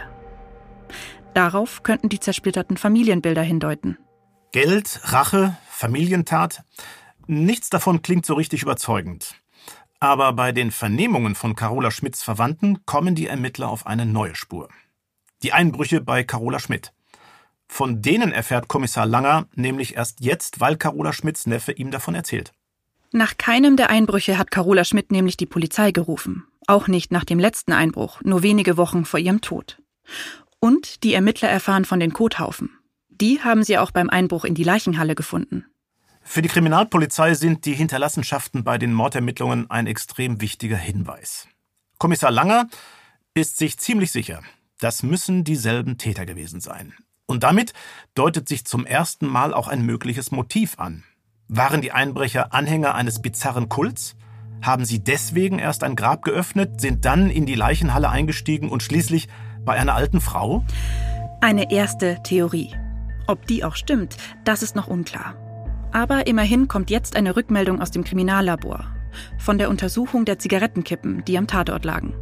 Darauf 1.33 1.83
könnten 1.83 2.09
die 2.09 2.19
zersplitterten 2.19 2.77
Familienbilder 2.77 3.43
hindeuten. 3.43 3.97
Geld, 4.51 5.01
Rache, 5.03 5.55
Familientat. 5.69 6.63
Nichts 7.27 7.69
davon 7.69 8.01
klingt 8.01 8.25
so 8.25 8.33
richtig 8.33 8.63
überzeugend. 8.63 9.35
Aber 9.99 10.33
bei 10.33 10.51
den 10.51 10.71
Vernehmungen 10.71 11.35
von 11.35 11.55
Carola 11.55 11.91
Schmidts 11.91 12.23
Verwandten 12.23 12.85
kommen 12.85 13.13
die 13.13 13.27
Ermittler 13.27 13.69
auf 13.69 13.85
eine 13.85 14.05
neue 14.05 14.35
Spur. 14.35 14.69
Die 15.43 15.53
Einbrüche 15.53 16.01
bei 16.01 16.23
Carola 16.23 16.59
Schmidt. 16.59 16.93
Von 17.67 18.01
denen 18.01 18.31
erfährt 18.31 18.67
Kommissar 18.67 19.05
Langer 19.05 19.47
nämlich 19.53 19.95
erst 19.95 20.21
jetzt, 20.21 20.59
weil 20.59 20.77
Carola 20.77 21.13
Schmidts 21.13 21.47
Neffe 21.47 21.73
ihm 21.73 21.91
davon 21.91 22.15
erzählt. 22.15 22.53
Nach 23.11 23.37
keinem 23.37 23.77
der 23.77 23.89
Einbrüche 23.89 24.37
hat 24.37 24.51
Carola 24.51 24.83
Schmidt 24.83 25.11
nämlich 25.11 25.37
die 25.37 25.45
Polizei 25.45 25.91
gerufen. 25.91 26.45
Auch 26.67 26.87
nicht 26.87 27.11
nach 27.11 27.23
dem 27.23 27.39
letzten 27.39 27.71
Einbruch, 27.71 28.21
nur 28.23 28.43
wenige 28.43 28.77
Wochen 28.77 29.05
vor 29.05 29.19
ihrem 29.19 29.41
Tod. 29.41 29.81
Und 30.59 31.03
die 31.03 31.13
Ermittler 31.13 31.49
erfahren 31.49 31.85
von 31.85 31.99
den 31.99 32.13
Kothaufen. 32.13 32.71
Die 33.09 33.41
haben 33.41 33.63
sie 33.63 33.77
auch 33.77 33.91
beim 33.91 34.09
Einbruch 34.09 34.43
in 34.43 34.55
die 34.55 34.63
Leichenhalle 34.63 35.15
gefunden. 35.15 35.65
Für 36.21 36.41
die 36.41 36.49
Kriminalpolizei 36.49 37.35
sind 37.35 37.65
die 37.65 37.73
Hinterlassenschaften 37.73 38.63
bei 38.63 38.77
den 38.77 38.93
Mordermittlungen 38.93 39.69
ein 39.71 39.87
extrem 39.87 40.41
wichtiger 40.41 40.75
Hinweis. 40.75 41.47
Kommissar 41.99 42.31
Langer 42.31 42.67
ist 43.33 43.57
sich 43.57 43.77
ziemlich 43.77 44.11
sicher, 44.11 44.41
das 44.79 45.03
müssen 45.03 45.43
dieselben 45.43 45.97
Täter 45.97 46.25
gewesen 46.25 46.59
sein. 46.59 46.93
Und 47.25 47.43
damit 47.43 47.73
deutet 48.15 48.47
sich 48.47 48.65
zum 48.65 48.85
ersten 48.85 49.27
Mal 49.27 49.53
auch 49.53 49.67
ein 49.67 49.81
mögliches 49.81 50.31
Motiv 50.31 50.79
an. 50.79 51.03
Waren 51.49 51.81
die 51.81 51.91
Einbrecher 51.91 52.53
Anhänger 52.53 52.95
eines 52.95 53.21
bizarren 53.21 53.69
Kults? 53.69 54.15
Haben 54.61 54.85
sie 54.85 55.03
deswegen 55.03 55.59
erst 55.59 55.83
ein 55.83 55.95
Grab 55.95 56.23
geöffnet, 56.23 56.81
sind 56.81 57.05
dann 57.05 57.29
in 57.29 57.45
die 57.45 57.55
Leichenhalle 57.55 58.09
eingestiegen 58.09 58.69
und 58.69 58.81
schließlich 58.81 59.27
bei 59.63 59.73
einer 59.73 59.93
alten 59.93 60.21
Frau? 60.21 60.65
Eine 61.41 61.71
erste 61.71 62.21
Theorie. 62.23 62.73
Ob 63.27 63.45
die 63.45 63.63
auch 63.63 63.75
stimmt, 63.75 64.17
das 64.45 64.63
ist 64.63 64.75
noch 64.75 64.87
unklar. 64.87 65.35
Aber 65.91 66.27
immerhin 66.27 66.67
kommt 66.67 66.89
jetzt 66.89 67.15
eine 67.15 67.35
Rückmeldung 67.35 67.81
aus 67.81 67.91
dem 67.91 68.03
Kriminallabor 68.03 68.85
von 69.37 69.57
der 69.57 69.69
Untersuchung 69.69 70.25
der 70.25 70.39
Zigarettenkippen, 70.39 71.23
die 71.25 71.37
am 71.37 71.47
Tatort 71.47 71.85
lagen. 71.85 72.13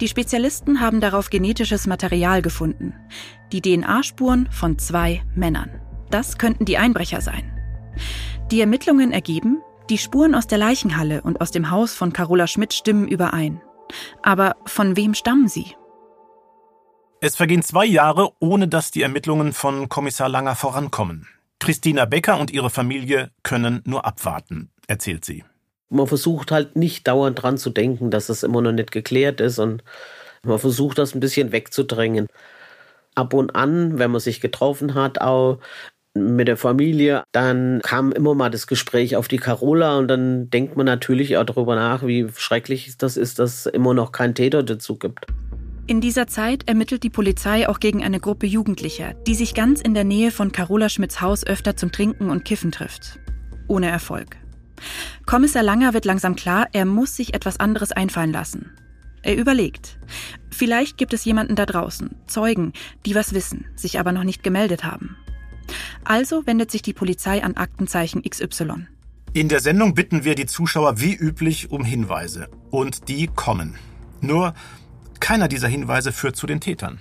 Die 0.00 0.08
Spezialisten 0.08 0.80
haben 0.80 1.00
darauf 1.00 1.30
genetisches 1.30 1.86
Material 1.86 2.42
gefunden. 2.42 2.94
Die 3.52 3.62
DNA-Spuren 3.62 4.48
von 4.50 4.78
zwei 4.78 5.22
Männern. 5.34 5.80
Das 6.10 6.38
könnten 6.38 6.64
die 6.64 6.78
Einbrecher 6.78 7.20
sein. 7.20 7.52
Die 8.50 8.60
Ermittlungen 8.60 9.12
ergeben, 9.12 9.60
die 9.90 9.98
Spuren 9.98 10.34
aus 10.34 10.46
der 10.46 10.58
Leichenhalle 10.58 11.22
und 11.22 11.40
aus 11.40 11.50
dem 11.50 11.70
Haus 11.70 11.94
von 11.94 12.12
Carola 12.12 12.46
Schmidt 12.46 12.72
stimmen 12.72 13.08
überein. 13.08 13.60
Aber 14.22 14.56
von 14.66 14.96
wem 14.96 15.14
stammen 15.14 15.48
sie? 15.48 15.74
Es 17.20 17.36
vergehen 17.36 17.62
zwei 17.62 17.84
Jahre, 17.84 18.30
ohne 18.38 18.68
dass 18.68 18.90
die 18.90 19.02
Ermittlungen 19.02 19.52
von 19.52 19.88
Kommissar 19.88 20.28
Langer 20.28 20.54
vorankommen. 20.54 21.26
Christina 21.58 22.04
Becker 22.04 22.38
und 22.38 22.52
ihre 22.52 22.70
Familie 22.70 23.32
können 23.42 23.82
nur 23.84 24.04
abwarten, 24.04 24.70
erzählt 24.86 25.24
sie. 25.24 25.44
Man 25.90 26.06
versucht 26.06 26.52
halt 26.52 26.76
nicht 26.76 27.06
dauernd 27.08 27.42
dran 27.42 27.58
zu 27.58 27.70
denken, 27.70 28.10
dass 28.10 28.26
das 28.26 28.42
immer 28.42 28.60
noch 28.60 28.72
nicht 28.72 28.92
geklärt 28.92 29.40
ist 29.40 29.58
und 29.58 29.82
man 30.42 30.58
versucht 30.58 30.98
das 30.98 31.14
ein 31.14 31.20
bisschen 31.20 31.52
wegzudrängen. 31.52 32.26
Ab 33.14 33.34
und 33.34 33.54
an, 33.56 33.98
wenn 33.98 34.10
man 34.10 34.20
sich 34.20 34.40
getroffen 34.40 34.94
hat, 34.94 35.20
auch 35.20 35.58
mit 36.14 36.48
der 36.48 36.56
Familie, 36.56 37.22
dann 37.32 37.80
kam 37.82 38.12
immer 38.12 38.34
mal 38.34 38.50
das 38.50 38.66
Gespräch 38.66 39.16
auf 39.16 39.28
die 39.28 39.38
Carola 39.38 39.98
und 39.98 40.08
dann 40.08 40.50
denkt 40.50 40.76
man 40.76 40.86
natürlich 40.86 41.36
auch 41.36 41.44
darüber 41.44 41.74
nach, 41.74 42.06
wie 42.06 42.28
schrecklich 42.36 42.96
das 42.98 43.16
ist, 43.16 43.38
dass 43.38 43.66
es 43.66 43.66
immer 43.66 43.94
noch 43.94 44.12
keinen 44.12 44.34
Täter 44.34 44.62
dazu 44.62 44.96
gibt. 44.96 45.26
In 45.86 46.02
dieser 46.02 46.26
Zeit 46.26 46.68
ermittelt 46.68 47.02
die 47.02 47.10
Polizei 47.10 47.66
auch 47.66 47.80
gegen 47.80 48.04
eine 48.04 48.20
Gruppe 48.20 48.46
Jugendlicher, 48.46 49.14
die 49.26 49.34
sich 49.34 49.54
ganz 49.54 49.80
in 49.80 49.94
der 49.94 50.04
Nähe 50.04 50.30
von 50.30 50.52
Carola 50.52 50.90
Schmidts 50.90 51.22
Haus 51.22 51.46
öfter 51.46 51.76
zum 51.76 51.92
Trinken 51.92 52.28
und 52.28 52.44
Kiffen 52.44 52.72
trifft. 52.72 53.18
Ohne 53.68 53.88
Erfolg. 53.88 54.36
Kommissar 55.26 55.62
Langer 55.62 55.94
wird 55.94 56.04
langsam 56.04 56.36
klar, 56.36 56.68
er 56.72 56.84
muss 56.84 57.16
sich 57.16 57.34
etwas 57.34 57.60
anderes 57.60 57.92
einfallen 57.92 58.32
lassen. 58.32 58.72
Er 59.22 59.36
überlegt. 59.36 59.98
Vielleicht 60.50 60.96
gibt 60.96 61.12
es 61.12 61.24
jemanden 61.24 61.56
da 61.56 61.66
draußen, 61.66 62.14
Zeugen, 62.26 62.72
die 63.04 63.14
was 63.14 63.32
wissen, 63.32 63.66
sich 63.74 63.98
aber 63.98 64.12
noch 64.12 64.24
nicht 64.24 64.42
gemeldet 64.42 64.84
haben. 64.84 65.16
Also 66.04 66.46
wendet 66.46 66.70
sich 66.70 66.82
die 66.82 66.92
Polizei 66.92 67.42
an 67.42 67.56
Aktenzeichen 67.56 68.22
XY. 68.22 68.86
In 69.34 69.48
der 69.48 69.60
Sendung 69.60 69.94
bitten 69.94 70.24
wir 70.24 70.34
die 70.34 70.46
Zuschauer 70.46 71.00
wie 71.00 71.14
üblich 71.14 71.70
um 71.70 71.84
Hinweise. 71.84 72.48
Und 72.70 73.08
die 73.08 73.26
kommen. 73.26 73.76
Nur 74.20 74.54
keiner 75.20 75.48
dieser 75.48 75.68
Hinweise 75.68 76.12
führt 76.12 76.36
zu 76.36 76.46
den 76.46 76.60
Tätern. 76.60 76.98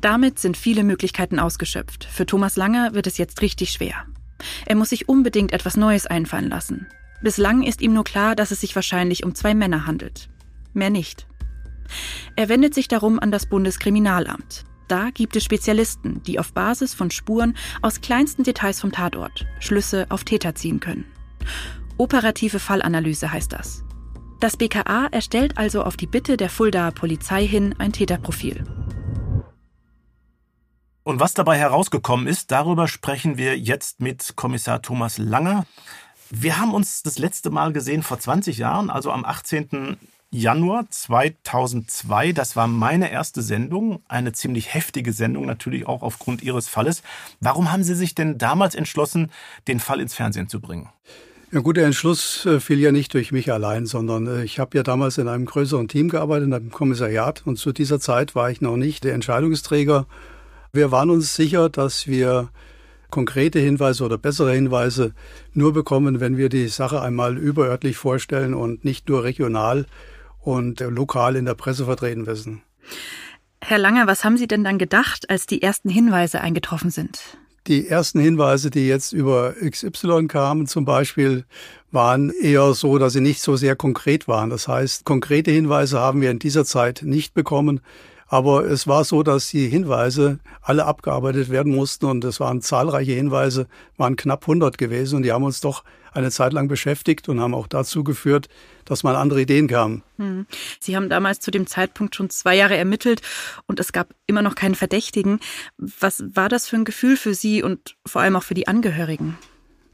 Damit 0.00 0.38
sind 0.38 0.56
viele 0.56 0.84
Möglichkeiten 0.84 1.38
ausgeschöpft. 1.38 2.04
Für 2.04 2.26
Thomas 2.26 2.56
Langer 2.56 2.94
wird 2.94 3.06
es 3.06 3.18
jetzt 3.18 3.42
richtig 3.42 3.70
schwer. 3.70 4.06
Er 4.66 4.76
muss 4.76 4.90
sich 4.90 5.08
unbedingt 5.08 5.52
etwas 5.52 5.76
Neues 5.76 6.06
einfallen 6.06 6.48
lassen. 6.48 6.86
Bislang 7.22 7.62
ist 7.62 7.82
ihm 7.82 7.92
nur 7.92 8.04
klar, 8.04 8.34
dass 8.34 8.50
es 8.50 8.60
sich 8.60 8.74
wahrscheinlich 8.74 9.24
um 9.24 9.34
zwei 9.34 9.54
Männer 9.54 9.86
handelt. 9.86 10.28
Mehr 10.72 10.90
nicht. 10.90 11.26
Er 12.36 12.48
wendet 12.48 12.74
sich 12.74 12.88
darum 12.88 13.18
an 13.18 13.30
das 13.30 13.46
Bundeskriminalamt. 13.46 14.64
Da 14.88 15.10
gibt 15.10 15.36
es 15.36 15.44
Spezialisten, 15.44 16.22
die 16.24 16.38
auf 16.38 16.52
Basis 16.52 16.94
von 16.94 17.10
Spuren 17.10 17.56
aus 17.82 18.00
kleinsten 18.00 18.42
Details 18.42 18.80
vom 18.80 18.90
Tatort 18.90 19.46
Schlüsse 19.60 20.06
auf 20.08 20.24
Täter 20.24 20.54
ziehen 20.54 20.80
können. 20.80 21.04
Operative 21.96 22.58
Fallanalyse 22.58 23.30
heißt 23.30 23.52
das. 23.52 23.84
Das 24.40 24.56
BKA 24.56 25.06
erstellt 25.10 25.58
also 25.58 25.82
auf 25.84 25.96
die 25.98 26.06
Bitte 26.06 26.38
der 26.38 26.48
Fuldaer 26.48 26.92
Polizei 26.92 27.46
hin 27.46 27.74
ein 27.78 27.92
Täterprofil. 27.92 28.64
Und 31.02 31.18
was 31.18 31.32
dabei 31.32 31.56
herausgekommen 31.56 32.26
ist, 32.26 32.50
darüber 32.50 32.86
sprechen 32.86 33.38
wir 33.38 33.58
jetzt 33.58 34.00
mit 34.00 34.34
Kommissar 34.36 34.82
Thomas 34.82 35.16
Langer. 35.16 35.64
Wir 36.28 36.58
haben 36.58 36.74
uns 36.74 37.02
das 37.02 37.18
letzte 37.18 37.50
Mal 37.50 37.72
gesehen 37.72 38.02
vor 38.02 38.18
20 38.18 38.58
Jahren, 38.58 38.90
also 38.90 39.10
am 39.10 39.24
18. 39.24 39.96
Januar 40.30 40.84
2002. 40.90 42.32
Das 42.32 42.54
war 42.54 42.66
meine 42.66 43.10
erste 43.10 43.40
Sendung, 43.40 44.02
eine 44.08 44.32
ziemlich 44.32 44.74
heftige 44.74 45.12
Sendung, 45.12 45.46
natürlich 45.46 45.88
auch 45.88 46.02
aufgrund 46.02 46.42
Ihres 46.42 46.68
Falles. 46.68 47.02
Warum 47.40 47.72
haben 47.72 47.82
Sie 47.82 47.94
sich 47.94 48.14
denn 48.14 48.36
damals 48.38 48.74
entschlossen, 48.74 49.32
den 49.66 49.80
Fall 49.80 50.00
ins 50.00 50.14
Fernsehen 50.14 50.48
zu 50.48 50.60
bringen? 50.60 50.90
Ein 51.50 51.64
guter 51.64 51.82
Entschluss 51.82 52.46
äh, 52.46 52.60
fiel 52.60 52.78
ja 52.78 52.92
nicht 52.92 53.12
durch 53.12 53.32
mich 53.32 53.50
allein, 53.50 53.86
sondern 53.86 54.28
äh, 54.28 54.44
ich 54.44 54.60
habe 54.60 54.76
ja 54.76 54.84
damals 54.84 55.18
in 55.18 55.26
einem 55.26 55.46
größeren 55.46 55.88
Team 55.88 56.10
gearbeitet, 56.10 56.46
in 56.46 56.54
einem 56.54 56.70
Kommissariat 56.70 57.42
und 57.44 57.56
zu 57.56 57.72
dieser 57.72 57.98
Zeit 57.98 58.36
war 58.36 58.52
ich 58.52 58.60
noch 58.60 58.76
nicht 58.76 59.02
der 59.02 59.14
Entscheidungsträger. 59.14 60.06
Wir 60.72 60.92
waren 60.92 61.10
uns 61.10 61.34
sicher, 61.34 61.68
dass 61.68 62.06
wir 62.06 62.50
konkrete 63.10 63.58
Hinweise 63.58 64.04
oder 64.04 64.18
bessere 64.18 64.52
Hinweise 64.52 65.12
nur 65.52 65.72
bekommen, 65.72 66.20
wenn 66.20 66.36
wir 66.36 66.48
die 66.48 66.68
Sache 66.68 67.02
einmal 67.02 67.36
überörtlich 67.36 67.96
vorstellen 67.96 68.54
und 68.54 68.84
nicht 68.84 69.08
nur 69.08 69.24
regional 69.24 69.86
und 70.40 70.80
lokal 70.80 71.36
in 71.36 71.44
der 71.44 71.54
Presse 71.54 71.86
vertreten 71.86 72.26
wissen. 72.26 72.62
Herr 73.60 73.78
Langer, 73.78 74.06
was 74.06 74.24
haben 74.24 74.36
Sie 74.36 74.46
denn 74.46 74.64
dann 74.64 74.78
gedacht, 74.78 75.28
als 75.28 75.46
die 75.46 75.60
ersten 75.60 75.90
Hinweise 75.90 76.40
eingetroffen 76.40 76.90
sind? 76.90 77.18
Die 77.66 77.88
ersten 77.88 78.20
Hinweise, 78.20 78.70
die 78.70 78.88
jetzt 78.88 79.12
über 79.12 79.54
XY 79.60 80.28
kamen 80.28 80.66
zum 80.66 80.86
Beispiel, 80.86 81.44
waren 81.90 82.30
eher 82.30 82.72
so, 82.72 82.96
dass 82.96 83.12
sie 83.12 83.20
nicht 83.20 83.42
so 83.42 83.56
sehr 83.56 83.76
konkret 83.76 84.28
waren. 84.28 84.48
Das 84.48 84.66
heißt, 84.66 85.04
konkrete 85.04 85.50
Hinweise 85.50 86.00
haben 86.00 86.22
wir 86.22 86.30
in 86.30 86.38
dieser 86.38 86.64
Zeit 86.64 87.02
nicht 87.04 87.34
bekommen. 87.34 87.80
Aber 88.32 88.64
es 88.64 88.86
war 88.86 89.02
so, 89.02 89.24
dass 89.24 89.48
die 89.48 89.68
Hinweise 89.68 90.38
alle 90.62 90.84
abgearbeitet 90.84 91.50
werden 91.50 91.74
mussten 91.74 92.06
und 92.06 92.24
es 92.24 92.38
waren 92.38 92.62
zahlreiche 92.62 93.10
Hinweise, 93.10 93.66
waren 93.96 94.14
knapp 94.14 94.44
100 94.44 94.78
gewesen 94.78 95.16
und 95.16 95.22
die 95.24 95.32
haben 95.32 95.42
uns 95.42 95.60
doch 95.60 95.82
eine 96.12 96.30
Zeit 96.30 96.52
lang 96.52 96.68
beschäftigt 96.68 97.28
und 97.28 97.40
haben 97.40 97.54
auch 97.54 97.66
dazu 97.66 98.04
geführt, 98.04 98.48
dass 98.84 99.02
mal 99.02 99.16
andere 99.16 99.40
Ideen 99.40 99.66
kamen. 99.66 100.04
Hm. 100.18 100.46
Sie 100.78 100.94
haben 100.94 101.08
damals 101.08 101.40
zu 101.40 101.50
dem 101.50 101.66
Zeitpunkt 101.66 102.14
schon 102.14 102.30
zwei 102.30 102.54
Jahre 102.54 102.76
ermittelt 102.76 103.20
und 103.66 103.80
es 103.80 103.92
gab 103.92 104.14
immer 104.28 104.42
noch 104.42 104.54
keinen 104.54 104.76
Verdächtigen. 104.76 105.40
Was 105.76 106.22
war 106.32 106.48
das 106.48 106.68
für 106.68 106.76
ein 106.76 106.84
Gefühl 106.84 107.16
für 107.16 107.34
Sie 107.34 107.64
und 107.64 107.96
vor 108.06 108.22
allem 108.22 108.36
auch 108.36 108.44
für 108.44 108.54
die 108.54 108.68
Angehörigen? 108.68 109.36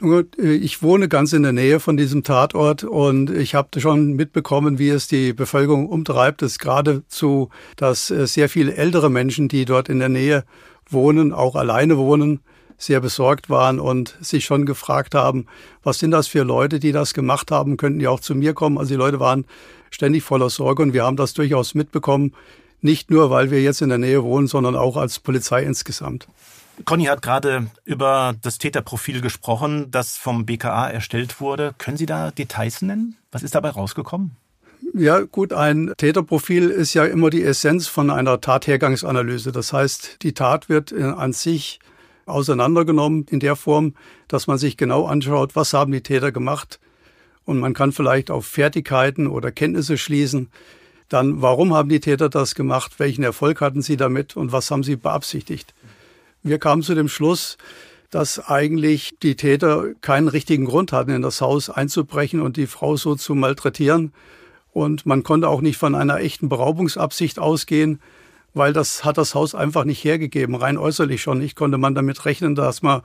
Äh, 0.03 0.55
ich 0.55 0.83
wohne 0.83 1.09
ganz 1.09 1.33
in 1.33 1.43
der 1.43 1.53
Nähe 1.53 1.81
von 1.81 1.97
diesem 1.97 2.23
Tatort 2.23 2.85
und 2.85 3.31
ich 3.31 3.55
habe 3.55 3.81
schon 3.81 4.15
mitbekommen, 4.15 4.79
wie 4.79 4.89
es 4.89 5.09
die 5.09 5.33
Bevölkerung 5.33 5.89
umtreibt. 5.89 6.43
Es 6.43 6.53
ist 6.53 6.59
geradezu, 6.59 7.51
dass 7.77 8.11
äh, 8.11 8.27
sehr 8.27 8.49
viele 8.49 8.75
ältere 8.75 9.11
Menschen, 9.11 9.49
die 9.49 9.65
dort 9.65 9.89
in 9.89 9.99
der 9.99 10.09
Nähe 10.09 10.45
wohnen, 10.89 11.33
auch 11.33 11.57
alleine 11.57 11.97
wohnen, 11.97 12.41
sehr 12.79 13.01
besorgt 13.01 13.49
waren 13.49 13.81
und 13.81 14.17
sich 14.21 14.45
schon 14.45 14.67
gefragt 14.67 15.15
haben, 15.15 15.47
was 15.83 15.99
sind 15.99 16.11
das 16.11 16.27
für 16.27 16.43
Leute, 16.43 16.79
die 16.79 16.93
das 16.93 17.15
gemacht 17.15 17.51
haben, 17.51 17.79
könnten 17.79 17.99
die 17.99 18.09
auch 18.09 18.21
zu 18.21 18.35
mir 18.35 18.53
kommen. 18.53 18.77
Also 18.77 18.91
die 18.91 18.99
Leute 18.99 19.19
waren 19.19 19.47
ständig 19.91 20.23
voller 20.23 20.51
Sorge 20.51 20.83
und 20.83 20.93
wir 20.93 21.05
haben 21.05 21.17
das 21.17 21.33
durchaus 21.33 21.75
mitbekommen, 21.75 22.35
nicht 22.83 23.11
nur, 23.11 23.31
weil 23.31 23.51
wir 23.51 23.63
jetzt 23.63 23.81
in 23.81 23.89
der 23.89 23.99
Nähe 23.99 24.23
wohnen, 24.23 24.47
sondern 24.47 24.77
auch 24.77 24.99
als 24.99 25.19
Polizei 25.19 25.63
insgesamt. 25.63 26.29
Conny 26.85 27.05
hat 27.05 27.23
gerade 27.23 27.69
über 27.85 28.35
das 28.43 28.59
Täterprofil 28.59 29.21
gesprochen, 29.21 29.91
das 29.91 30.17
vom 30.17 30.45
BKA 30.47 30.89
erstellt 30.91 31.41
wurde. 31.41 31.75
Können 31.79 31.97
Sie 31.97 32.07
da 32.07 32.31
Details 32.31 32.83
nennen? 32.83 33.17
Was 33.33 33.43
ist 33.43 33.55
dabei 33.55 33.71
rausgekommen? 33.71 34.37
Ja, 34.93 35.21
gut, 35.21 35.53
ein 35.53 35.93
Täterprofil 35.97 36.69
ist 36.69 36.95
ja 36.95 37.05
immer 37.05 37.31
die 37.31 37.43
Essenz 37.43 37.87
von 37.89 38.11
einer 38.11 38.41
Tathergangsanalyse. 38.41 39.53
Das 39.53 39.73
heißt, 39.73 40.23
die 40.23 40.35
Tat 40.35 40.69
wird 40.69 40.93
an 40.93 41.33
sich 41.33 41.81
auseinandergenommen 42.27 43.27
in 43.31 43.41
der 43.41 43.57
Form, 43.57 43.95
dass 44.29 44.47
man 44.47 44.59
sich 44.59 44.77
genau 44.77 45.07
anschaut, 45.07 45.57
was 45.57 45.73
haben 45.73 45.93
die 45.93 46.03
Täter 46.03 46.31
gemacht. 46.31 46.79
Und 47.45 47.59
man 47.59 47.75
kann 47.75 47.93
vielleicht 47.93 48.31
auf 48.31 48.47
Fertigkeiten 48.47 49.27
oder 49.27 49.51
Kenntnisse 49.53 49.97
schließen. 49.97 50.51
Dann, 51.09 51.41
warum 51.41 51.73
haben 51.73 51.89
die 51.89 52.01
Täter 52.01 52.29
das 52.29 52.55
gemacht? 52.55 52.95
Welchen 52.99 53.23
Erfolg 53.23 53.61
hatten 53.61 53.83
sie 53.83 53.97
damit? 53.97 54.37
Und 54.37 54.51
was 54.51 54.71
haben 54.71 54.83
sie 54.83 54.97
beabsichtigt? 54.97 55.73
Wir 56.47 56.61
kamen 56.61 56.83
zu 56.83 56.95
dem 56.95 57.09
Schluss, 57.09 57.59
dass 58.11 58.39
eigentlich 58.39 59.17
die 59.21 59.35
Täter 59.35 59.95
keinen 60.01 60.29
richtigen 60.29 60.65
Grund 60.65 60.93
hatten, 60.93 61.11
in 61.11 61.21
das 61.21 61.41
Haus 61.41 61.69
einzubrechen 61.69 62.41
und 62.41 62.57
die 62.57 62.69
Frau 62.69 62.97
so 62.97 63.17
zu 63.17 63.35
malträtieren. 63.35 64.13
Und 64.73 65.07
man 65.07 65.25
konnte 65.25 65.49
auch 65.49 65.61
nicht 65.61 65.77
von 65.77 65.97
einer 65.97 66.21
echten 66.21 66.49
Beraubungsabsicht 66.49 67.41
ausgehen, 67.41 67.99
weil 68.55 68.73
das 68.73 69.05
hat 69.05 69.19
das 69.19 69.35
Haus 69.35 69.57
einfach 69.57 69.83
nicht 69.83 70.05
hergegeben, 70.05 70.55
rein 70.55 70.79
äußerlich 70.79 71.21
schon 71.21 71.39
nicht 71.39 71.57
konnte 71.57 71.79
man 71.79 71.97
damit 71.97 72.25
rechnen, 72.25 72.55
dass 72.55 72.81
man 72.81 73.03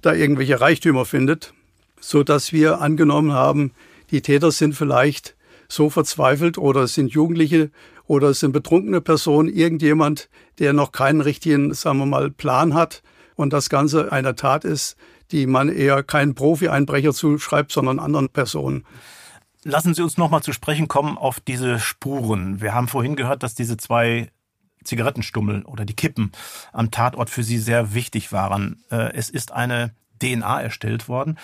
da 0.00 0.14
irgendwelche 0.14 0.58
Reichtümer 0.58 1.04
findet, 1.04 1.52
so 2.00 2.22
dass 2.22 2.54
wir 2.54 2.80
angenommen 2.80 3.34
haben, 3.34 3.72
die 4.10 4.22
Täter 4.22 4.50
sind 4.50 4.74
vielleicht 4.74 5.34
so 5.68 5.90
verzweifelt 5.90 6.58
oder 6.58 6.82
es 6.82 6.94
sind 6.94 7.12
Jugendliche 7.12 7.70
oder 8.06 8.28
es 8.28 8.40
sind 8.40 8.52
betrunkene 8.52 9.00
Personen, 9.00 9.48
irgendjemand, 9.48 10.28
der 10.58 10.72
noch 10.72 10.92
keinen 10.92 11.20
richtigen, 11.20 11.74
sagen 11.74 11.98
wir 11.98 12.06
mal, 12.06 12.30
Plan 12.30 12.74
hat 12.74 13.02
und 13.36 13.52
das 13.52 13.68
Ganze 13.68 14.10
eine 14.10 14.34
Tat 14.34 14.64
ist, 14.64 14.96
die 15.30 15.46
man 15.46 15.68
eher 15.68 16.02
keinen 16.02 16.34
Profi-Einbrecher 16.34 17.12
zuschreibt, 17.12 17.70
sondern 17.70 17.98
anderen 17.98 18.30
Personen. 18.30 18.84
Lassen 19.64 19.92
Sie 19.92 20.02
uns 20.02 20.16
noch 20.16 20.30
mal 20.30 20.42
zu 20.42 20.52
sprechen 20.52 20.88
kommen 20.88 21.18
auf 21.18 21.40
diese 21.40 21.78
Spuren. 21.78 22.60
Wir 22.60 22.74
haben 22.74 22.88
vorhin 22.88 23.16
gehört, 23.16 23.42
dass 23.42 23.54
diese 23.54 23.76
zwei 23.76 24.30
Zigarettenstummel 24.84 25.62
oder 25.64 25.84
die 25.84 25.94
Kippen 25.94 26.32
am 26.72 26.90
Tatort 26.90 27.28
für 27.28 27.42
Sie 27.42 27.58
sehr 27.58 27.92
wichtig 27.92 28.32
waren. 28.32 28.82
Äh, 28.90 29.12
es 29.12 29.28
ist 29.28 29.52
eine 29.52 29.92
DNA 30.22 30.62
erstellt 30.62 31.08
worden. 31.08 31.38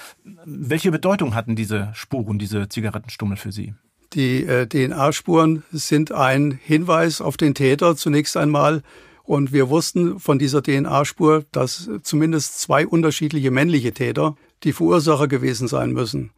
Welche 0.45 0.91
Bedeutung 0.91 1.35
hatten 1.35 1.57
diese 1.57 1.91
Spuren, 1.95 2.39
diese 2.39 2.69
Zigarettenstummel 2.69 3.37
für 3.37 3.53
Sie? 3.53 3.75
Die 4.15 4.45
äh, 4.45 4.67
DNA-Spuren 4.69 5.65
sind 5.73 6.13
ein 6.13 6.53
Hinweis 6.63 7.21
auf 7.21 7.37
den 7.37 7.55
Täter 7.55 7.97
zunächst 7.97 8.37
einmal. 8.37 8.83
Und 9.25 9.53
wir 9.53 9.71
wussten 9.71 10.21
von 10.21 10.39
dieser 10.39 10.63
DNA-Spur, 10.63 11.45
dass 11.51 11.91
zumindest 12.03 12.61
zwei 12.61 12.87
unterschiedliche 12.87 13.51
männliche 13.51 13.93
Täter 13.93 14.37
die 14.63 14.73
Verursacher 14.73 15.27
gewesen 15.27 15.67
sein 15.67 15.93
müssen. 15.93 16.31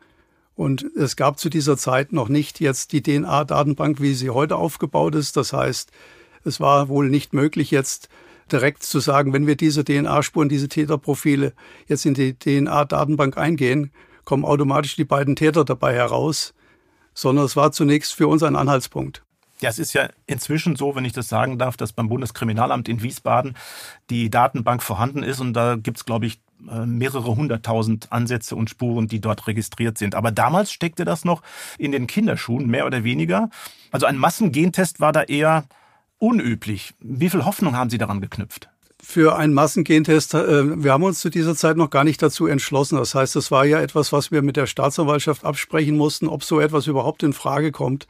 Und 0.55 0.87
es 0.97 1.17
gab 1.17 1.39
zu 1.39 1.51
dieser 1.51 1.77
Zeit 1.77 2.13
noch 2.13 2.29
nicht 2.29 2.61
jetzt 2.61 2.93
die 2.93 3.03
DNA-Datenbank, 3.03 4.01
wie 4.01 4.15
sie 4.15 4.31
heute 4.31 4.57
aufgebaut 4.57 5.15
ist. 5.15 5.37
Das 5.37 5.53
heißt, 5.53 5.91
es 6.45 6.61
war 6.61 6.89
wohl 6.89 7.11
nicht 7.11 7.35
möglich, 7.35 7.71
jetzt 7.71 8.09
direkt 8.51 8.85
zu 8.85 9.01
sagen, 9.01 9.35
wenn 9.35 9.47
wir 9.47 9.57
diese 9.57 9.85
DNA-Spuren, 9.85 10.49
diese 10.49 10.69
Täterprofile 10.69 11.53
jetzt 11.89 12.07
in 12.07 12.15
die 12.15 12.39
DNA-Datenbank 12.39 13.37
eingehen, 13.37 13.91
kommen 14.25 14.47
automatisch 14.47 14.97
die 14.97 15.05
beiden 15.05 15.37
Täter 15.37 15.65
dabei 15.65 15.93
heraus 15.93 16.55
sondern 17.17 17.47
es 17.47 17.57
war 17.57 17.73
zunächst 17.73 18.15
für 18.15 18.29
uns 18.29 18.45
ein 18.45 18.55
Anhaltspunkt. 18.55 19.23
Ja, 19.61 19.71
es 19.71 19.79
ist 19.79 19.95
ja 19.95 20.11
inzwischen 20.27 20.77
so, 20.77 20.95
wenn 20.95 21.07
ich 21.07 21.15
das 21.15 21.29
sagen 21.29 21.59
darf, 21.59 21.79
dass 21.79 21.95
beim 21.95 22.11
Bundeskriminalamt 22.11 22.91
in 22.91 23.03
Wiesbaden 23.03 23.57
die 24.11 24.29
Datenbank 24.29 24.83
vorhanden 24.83 25.23
ist 25.23 25.41
und 25.41 25.55
da 25.55 25.77
gibt 25.77 25.97
es, 25.97 26.05
glaube 26.05 26.27
ich, 26.27 26.41
äh, 26.71 26.85
mehrere 26.85 27.35
hunderttausend 27.35 28.13
Ansätze 28.13 28.55
und 28.55 28.69
Spuren, 28.69 29.09
die 29.09 29.21
dort 29.21 29.47
registriert 29.47 29.97
sind. 29.97 30.15
Aber 30.15 30.31
damals 30.31 30.71
steckte 30.73 31.07
das 31.07 31.25
noch 31.25 31.43
in 31.79 31.91
den 31.91 32.07
Kinderschuhen, 32.07 32.67
mehr 32.67 32.87
oder 32.87 33.03
weniger. 33.03 33.49
Also 33.91 34.05
ein 34.05 34.19
Massengentest 34.19 35.01
war 35.01 35.13
da 35.13 35.23
eher 35.23 35.65
unüblich. 36.19 36.93
Wie 37.01 37.31
viel 37.31 37.47
Hoffnung 37.47 37.77
haben 37.77 37.89
Sie 37.89 37.99
daran 37.99 38.21
geknüpft? 38.21 38.69
Für 39.09 39.37
einen 39.37 39.55
Massengentest, 39.55 40.35
äh, 40.35 40.83
wir 40.83 40.93
haben 40.93 41.05
uns 41.05 41.21
zu 41.21 41.31
dieser 41.31 41.55
Zeit 41.55 41.77
noch 41.77 41.91
gar 41.91 42.03
nicht 42.03 42.21
dazu 42.21 42.49
entschlossen. 42.49 42.99
Das 42.99 43.15
heißt, 43.15 43.37
es 43.37 43.53
war 43.53 43.65
ja 43.65 43.81
etwas, 43.81 44.13
was 44.13 44.33
wir 44.33 44.43
mit 44.43 44.57
der 44.57 44.67
Staatsanwaltschaft 44.67 45.45
absprechen 45.45 45.97
mussten, 45.97 46.27
ob 46.27 46.43
so 46.43 46.59
etwas 46.59 46.89
überhaupt 46.89 47.23
in 47.23 47.33
Frage 47.33 47.71
kommt. 47.71 48.09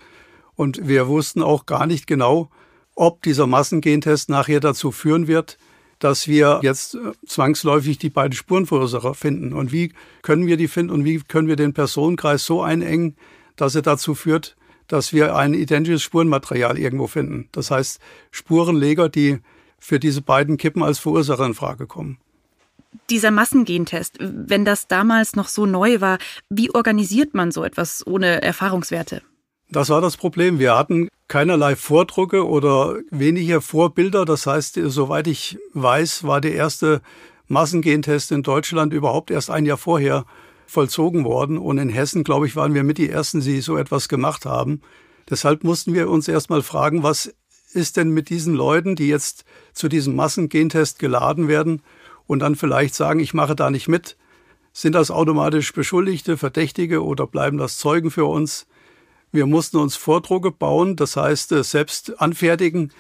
Und 0.55 0.89
wir 0.89 1.07
wussten 1.07 1.43
auch 1.43 1.67
gar 1.67 1.87
nicht 1.87 2.07
genau, 2.07 2.49
ob 2.95 3.23
dieser 3.23 3.47
Massengentest 3.47 4.31
nachher 4.31 4.59
dazu 4.59 4.91
führen 4.91 5.29
wird, 5.29 5.59
dass 5.99 6.29
wir 6.29 6.61
jetzt 6.63 6.95
äh, 6.95 7.13
zwangsläufig 7.27 7.99
die 7.99 8.11
beiden 8.11 8.33
Spurenverursacher 8.33 9.13
finden. 9.13 9.53
Und 9.53 9.73
wie 9.73 9.93
können 10.23 10.47
wir 10.47 10.57
die 10.57 10.67
finden 10.67 10.93
und 10.93 11.05
wie 11.05 11.19
können 11.21 11.47
wir 11.47 11.57
den 11.57 11.75
Personenkreis 11.75 12.47
so 12.47 12.63
einengen, 12.63 13.17
dass 13.57 13.75
er 13.75 13.83
dazu 13.83 14.15
führt, 14.15 14.57
dass 14.89 15.13
wir 15.13 15.37
ein 15.37 15.53
identisches 15.53 16.03
Spurenmaterial 16.03 16.79
irgendwo 16.79 17.07
finden. 17.07 17.51
Das 17.53 17.71
heißt, 17.71 18.01
Spurenleger, 18.31 19.11
die 19.11 19.41
für 19.87 20.01
diese 20.01 20.21
beiden 20.21 20.57
Kippen 20.57 20.83
als 20.83 20.99
Verursacher 20.99 21.47
in 21.47 21.55
Frage 21.55 21.87
kommen. 21.87 22.19
Dieser 23.09 23.31
Massengentest, 23.31 24.17
wenn 24.19 24.65
das 24.65 24.89
damals 24.89 25.37
noch 25.37 25.47
so 25.47 25.65
neu 25.65 26.01
war, 26.01 26.19
wie 26.51 26.75
organisiert 26.75 27.35
man 27.35 27.53
so 27.53 27.63
etwas 27.63 28.05
ohne 28.05 28.43
Erfahrungswerte? 28.43 29.23
Das 29.71 29.89
war 29.89 30.01
das 30.01 30.17
Problem. 30.17 30.59
Wir 30.59 30.77
hatten 30.77 31.09
keinerlei 31.29 31.77
Vordrucke 31.77 32.49
oder 32.49 32.97
weniger 33.11 33.61
Vorbilder. 33.61 34.25
Das 34.25 34.47
heißt, 34.47 34.81
soweit 34.87 35.29
ich 35.29 35.57
weiß, 35.75 36.25
war 36.25 36.41
der 36.41 36.55
erste 36.55 37.01
Massengentest 37.47 38.33
in 38.33 38.43
Deutschland 38.43 38.93
überhaupt 38.93 39.31
erst 39.31 39.51
ein 39.51 39.67
Jahr 39.67 39.79
vorher 39.79 40.25
vollzogen 40.67 41.25
worden. 41.25 41.59
Und 41.59 41.79
in 41.79 41.91
Hessen, 41.91 42.25
glaube 42.25 42.49
ich, 42.49 42.57
waren 42.57 42.75
wir 42.75 42.83
mit 42.83 42.99
die 42.99 43.09
Ersten, 43.09 43.41
die 43.41 43.61
so 43.61 43.77
etwas 43.77 44.09
gemacht 44.09 44.47
haben. 44.47 44.81
Deshalb 45.31 45.63
mussten 45.63 45.95
wir 45.95 46.11
uns 46.11 46.27
erstmal 46.27 46.63
fragen, 46.63 47.05
was 47.05 47.33
ist 47.77 47.97
denn 47.97 48.11
mit 48.11 48.31
diesen 48.31 48.55
Leuten, 48.55 48.97
die 48.97 49.09
jetzt 49.09 49.45
zu 49.73 49.89
diesem 49.89 50.17
Massengentest 50.17 50.99
geladen 50.99 51.49
werden 51.49 51.83
und 52.27 52.41
dann 52.41 52.57
vielleicht 52.57 52.95
sagen, 52.95 53.21
ich 53.21 53.35
mache 53.35 53.55
da 53.55 53.71
nicht 53.71 53.89
mit? 53.89 54.17
Sind 54.73 54.95
das 54.95 55.11
automatisch 55.11 55.73
Beschuldigte, 55.73 56.37
Verdächtige 56.37 57.05
oder 57.05 57.27
bleiben 57.27 57.59
das 57.59 57.79
Zeugen 57.79 58.11
für 58.11 58.27
uns? 58.27 58.67
Wir 59.33 59.47
mussten 59.47 59.79
uns 59.79 59.97
Vordrucke 59.97 60.51
bauen, 60.51 60.97
das 60.97 61.17
heißt 61.17 61.53
äh, 61.53 61.63
selbst 61.65 62.21
anfertigen, 62.21 62.93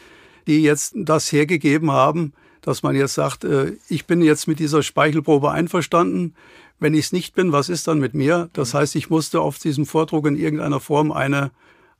die 0.46 0.62
jetzt 0.62 0.94
das 0.96 1.30
hergegeben 1.32 1.90
haben, 1.90 2.32
dass 2.60 2.82
man 2.82 2.96
jetzt 2.96 3.14
sagt, 3.14 3.44
äh, 3.44 3.72
ich 3.88 4.06
bin 4.06 4.22
jetzt 4.22 4.46
mit 4.48 4.58
dieser 4.58 4.82
Speichelprobe 4.82 5.50
einverstanden. 5.50 6.34
Wenn 6.78 6.94
ich 6.94 7.06
es 7.06 7.12
nicht 7.12 7.34
bin, 7.34 7.52
was 7.52 7.68
ist 7.68 7.88
dann 7.88 7.98
mit 7.98 8.14
mir? 8.14 8.50
Das 8.52 8.74
heißt, 8.74 8.96
ich 8.96 9.08
musste 9.08 9.40
auf 9.40 9.58
diesem 9.58 9.86
Vordruck 9.86 10.26
in 10.26 10.36
irgendeiner 10.36 10.80
Form 10.80 11.12
eine 11.12 11.50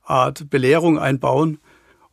Art 0.03 0.49
Belehrung 0.49 0.99
einbauen. 0.99 1.59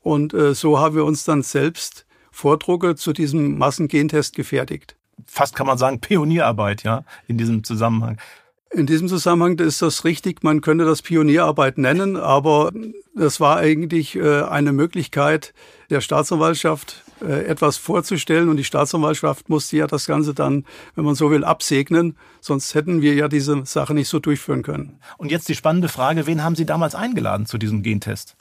Und 0.04 0.34
äh, 0.34 0.54
so 0.54 0.78
haben 0.78 0.94
wir 0.94 1.04
uns 1.06 1.24
dann 1.24 1.42
selbst 1.42 2.04
Vordrucke 2.30 2.94
zu 2.94 3.14
diesem 3.14 3.56
Massengentest 3.56 4.36
gefertigt. 4.36 4.96
fast 5.26 5.54
kann 5.54 5.66
man 5.66 5.78
sagen 5.78 6.00
Pionierarbeit, 6.00 6.82
ja, 6.82 7.04
in 7.26 7.38
diesem 7.38 7.64
Zusammenhang. 7.64 8.18
In 8.70 8.86
diesem 8.86 9.08
Zusammenhang 9.08 9.58
ist 9.60 9.80
das 9.80 10.04
richtig, 10.04 10.42
man 10.42 10.60
könnte 10.60 10.84
das 10.84 11.00
Pionierarbeit 11.00 11.78
nennen, 11.78 12.16
aber 12.16 12.70
das 13.14 13.40
war 13.40 13.56
eigentlich 13.56 14.16
äh, 14.16 14.42
eine 14.42 14.72
Möglichkeit 14.72 15.54
der 15.88 16.02
Staatsanwaltschaft, 16.02 17.02
äh, 17.22 17.46
etwas 17.46 17.78
vorzustellen 17.78 18.50
und 18.50 18.58
die 18.58 18.64
Staatsanwaltschaft 18.64 19.48
musste 19.48 19.78
ja 19.78 19.86
das 19.86 20.06
Ganze 20.06 20.34
dann, 20.34 20.66
wenn 20.96 21.04
man 21.04 21.14
so 21.14 21.30
will, 21.30 21.44
absegnen, 21.44 22.16
sonst 22.40 22.74
hätten 22.74 23.00
wir 23.00 23.14
ja 23.14 23.28
diese 23.28 23.64
Sache 23.64 23.94
nicht 23.94 24.08
so 24.08 24.18
durchführen 24.18 24.62
können. 24.62 24.98
Und 25.16 25.30
jetzt 25.30 25.48
die 25.48 25.54
spannende 25.54 25.88
Frage, 25.88 26.26
wen 26.26 26.44
haben 26.44 26.56
Sie 26.56 26.66
damals 26.66 26.94
eingeladen 26.94 27.46
zu 27.46 27.56
diesem 27.56 27.82
Gentest? 27.82 28.36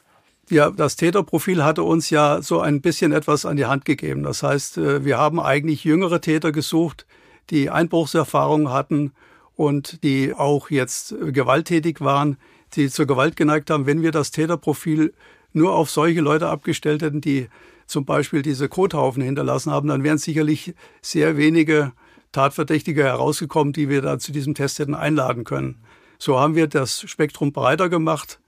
Ja, 0.49 0.71
das 0.71 0.97
Täterprofil 0.97 1.63
hatte 1.63 1.83
uns 1.83 2.09
ja 2.09 2.41
so 2.41 2.59
ein 2.59 2.81
bisschen 2.81 3.13
etwas 3.13 3.45
an 3.45 3.55
die 3.55 3.65
Hand 3.65 3.85
gegeben. 3.85 4.23
Das 4.23 4.43
heißt, 4.43 4.77
äh, 4.77 5.05
wir 5.05 5.17
haben 5.17 5.39
eigentlich 5.39 5.83
jüngere 5.83 6.19
Täter 6.19 6.51
gesucht, 6.51 7.05
die 7.49 7.69
Einbruchserfahrung 7.69 8.69
hatten 8.69 9.13
und 9.55 10.03
die 10.03 10.33
auch 10.33 10.69
jetzt 10.69 11.15
gewalttätig 11.19 12.01
waren, 12.01 12.37
die 12.73 12.89
zur 12.89 13.05
Gewalt 13.05 13.35
geneigt 13.35 13.69
haben. 13.69 13.85
Wenn 13.85 14.01
wir 14.01 14.11
das 14.11 14.31
Täterprofil 14.31 15.13
nur 15.53 15.73
auf 15.73 15.89
solche 15.89 16.21
Leute 16.21 16.49
abgestellt 16.49 17.01
hätten, 17.01 17.21
die 17.21 17.47
zum 17.85 18.05
Beispiel 18.05 18.41
diese 18.41 18.69
Kothaufen 18.69 19.21
hinterlassen 19.21 19.71
haben, 19.71 19.87
dann 19.87 20.03
wären 20.03 20.17
sicherlich 20.17 20.73
sehr 21.01 21.37
wenige 21.37 21.93
Tatverdächtige 22.31 23.03
herausgekommen, 23.03 23.73
die 23.73 23.89
wir 23.89 24.01
da 24.01 24.19
zu 24.19 24.31
diesem 24.31 24.55
Test 24.55 24.79
hätten 24.79 24.95
einladen 24.95 25.43
können. 25.43 25.77
So 26.17 26.39
haben 26.39 26.55
wir 26.55 26.67
das 26.67 27.01
Spektrum 27.01 27.51
breiter 27.51 27.89
gemacht, 27.89 28.39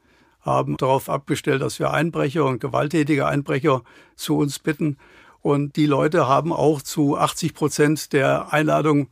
haben 0.45 0.77
darauf 0.77 1.09
abgestellt, 1.09 1.61
dass 1.61 1.79
wir 1.79 1.91
Einbrecher 1.91 2.45
und 2.45 2.61
gewalttätige 2.61 3.25
Einbrecher 3.25 3.81
zu 4.15 4.37
uns 4.37 4.59
bitten. 4.59 4.97
Und 5.41 5.75
die 5.75 5.87
Leute 5.87 6.27
haben 6.27 6.53
auch 6.53 6.81
zu 6.81 7.17
80 7.17 7.53
Prozent 7.53 8.13
der 8.13 8.53
Einladung 8.53 9.09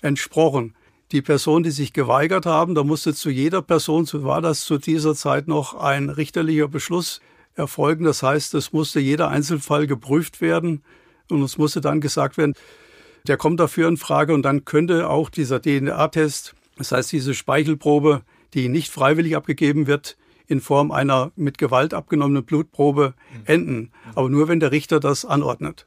entsprochen. 0.00 0.74
Die 1.12 1.22
Personen, 1.22 1.64
die 1.64 1.70
sich 1.70 1.92
geweigert 1.92 2.46
haben, 2.46 2.74
da 2.74 2.82
musste 2.82 3.14
zu 3.14 3.30
jeder 3.30 3.62
Person, 3.62 4.06
so 4.06 4.24
war 4.24 4.40
das 4.40 4.64
zu 4.64 4.78
dieser 4.78 5.14
Zeit 5.14 5.46
noch 5.46 5.74
ein 5.74 6.08
richterlicher 6.08 6.68
Beschluss 6.68 7.20
erfolgen. 7.54 8.04
Das 8.04 8.22
heißt, 8.22 8.54
es 8.54 8.72
musste 8.72 9.00
jeder 9.00 9.28
Einzelfall 9.28 9.86
geprüft 9.86 10.40
werden 10.40 10.82
und 11.30 11.42
es 11.42 11.58
musste 11.58 11.80
dann 11.80 12.00
gesagt 12.00 12.36
werden, 12.36 12.54
der 13.26 13.36
kommt 13.36 13.58
dafür 13.60 13.88
in 13.88 13.96
Frage 13.96 14.34
und 14.34 14.42
dann 14.42 14.64
könnte 14.64 15.08
auch 15.08 15.30
dieser 15.30 15.60
DNA-Test, 15.60 16.54
das 16.76 16.92
heißt 16.92 17.12
diese 17.12 17.34
Speichelprobe, 17.34 18.22
die 18.54 18.68
nicht 18.68 18.90
freiwillig 18.92 19.36
abgegeben 19.36 19.86
wird, 19.86 20.16
in 20.46 20.60
Form 20.60 20.90
einer 20.90 21.32
mit 21.36 21.58
Gewalt 21.58 21.94
abgenommenen 21.94 22.44
Blutprobe 22.44 23.14
enden. 23.44 23.90
Aber 24.14 24.28
nur, 24.28 24.48
wenn 24.48 24.60
der 24.60 24.72
Richter 24.72 25.00
das 25.00 25.24
anordnet. 25.24 25.86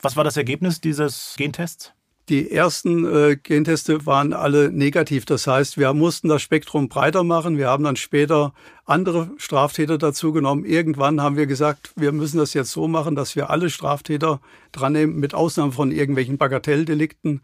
Was 0.00 0.16
war 0.16 0.24
das 0.24 0.36
Ergebnis 0.36 0.80
dieses 0.80 1.34
Gentests? 1.36 1.92
Die 2.28 2.50
ersten 2.50 3.06
äh, 3.06 3.36
Genteste 3.36 4.04
waren 4.04 4.34
alle 4.34 4.70
negativ. 4.70 5.24
Das 5.24 5.46
heißt, 5.46 5.78
wir 5.78 5.94
mussten 5.94 6.28
das 6.28 6.42
Spektrum 6.42 6.90
breiter 6.90 7.24
machen. 7.24 7.56
Wir 7.56 7.68
haben 7.68 7.84
dann 7.84 7.96
später 7.96 8.52
andere 8.84 9.30
Straftäter 9.38 9.96
dazu 9.96 10.32
genommen. 10.32 10.66
Irgendwann 10.66 11.22
haben 11.22 11.38
wir 11.38 11.46
gesagt, 11.46 11.92
wir 11.96 12.12
müssen 12.12 12.36
das 12.36 12.52
jetzt 12.52 12.70
so 12.70 12.86
machen, 12.86 13.14
dass 13.14 13.34
wir 13.34 13.48
alle 13.48 13.70
Straftäter 13.70 14.40
dran 14.72 14.92
nehmen, 14.92 15.16
mit 15.16 15.32
Ausnahme 15.32 15.72
von 15.72 15.90
irgendwelchen 15.90 16.36
Bagatelldelikten, 16.36 17.40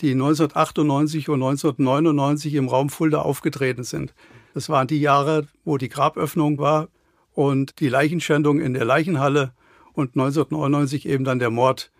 die 0.00 0.12
1998 0.12 1.28
und 1.28 1.42
1999 1.42 2.54
im 2.54 2.68
Raum 2.68 2.88
Fulda 2.88 3.20
aufgetreten 3.20 3.84
sind. 3.84 4.14
Das 4.54 4.68
waren 4.68 4.86
die 4.86 5.00
Jahre, 5.00 5.46
wo 5.64 5.78
die 5.78 5.88
Graböffnung 5.88 6.58
war 6.58 6.88
und 7.32 7.80
die 7.80 7.88
Leichenschändung 7.88 8.60
in 8.60 8.74
der 8.74 8.84
Leichenhalle 8.84 9.52
und 9.94 10.10
1999 10.10 11.06
eben 11.06 11.24
dann 11.24 11.38
der 11.38 11.50
Mord 11.50 11.90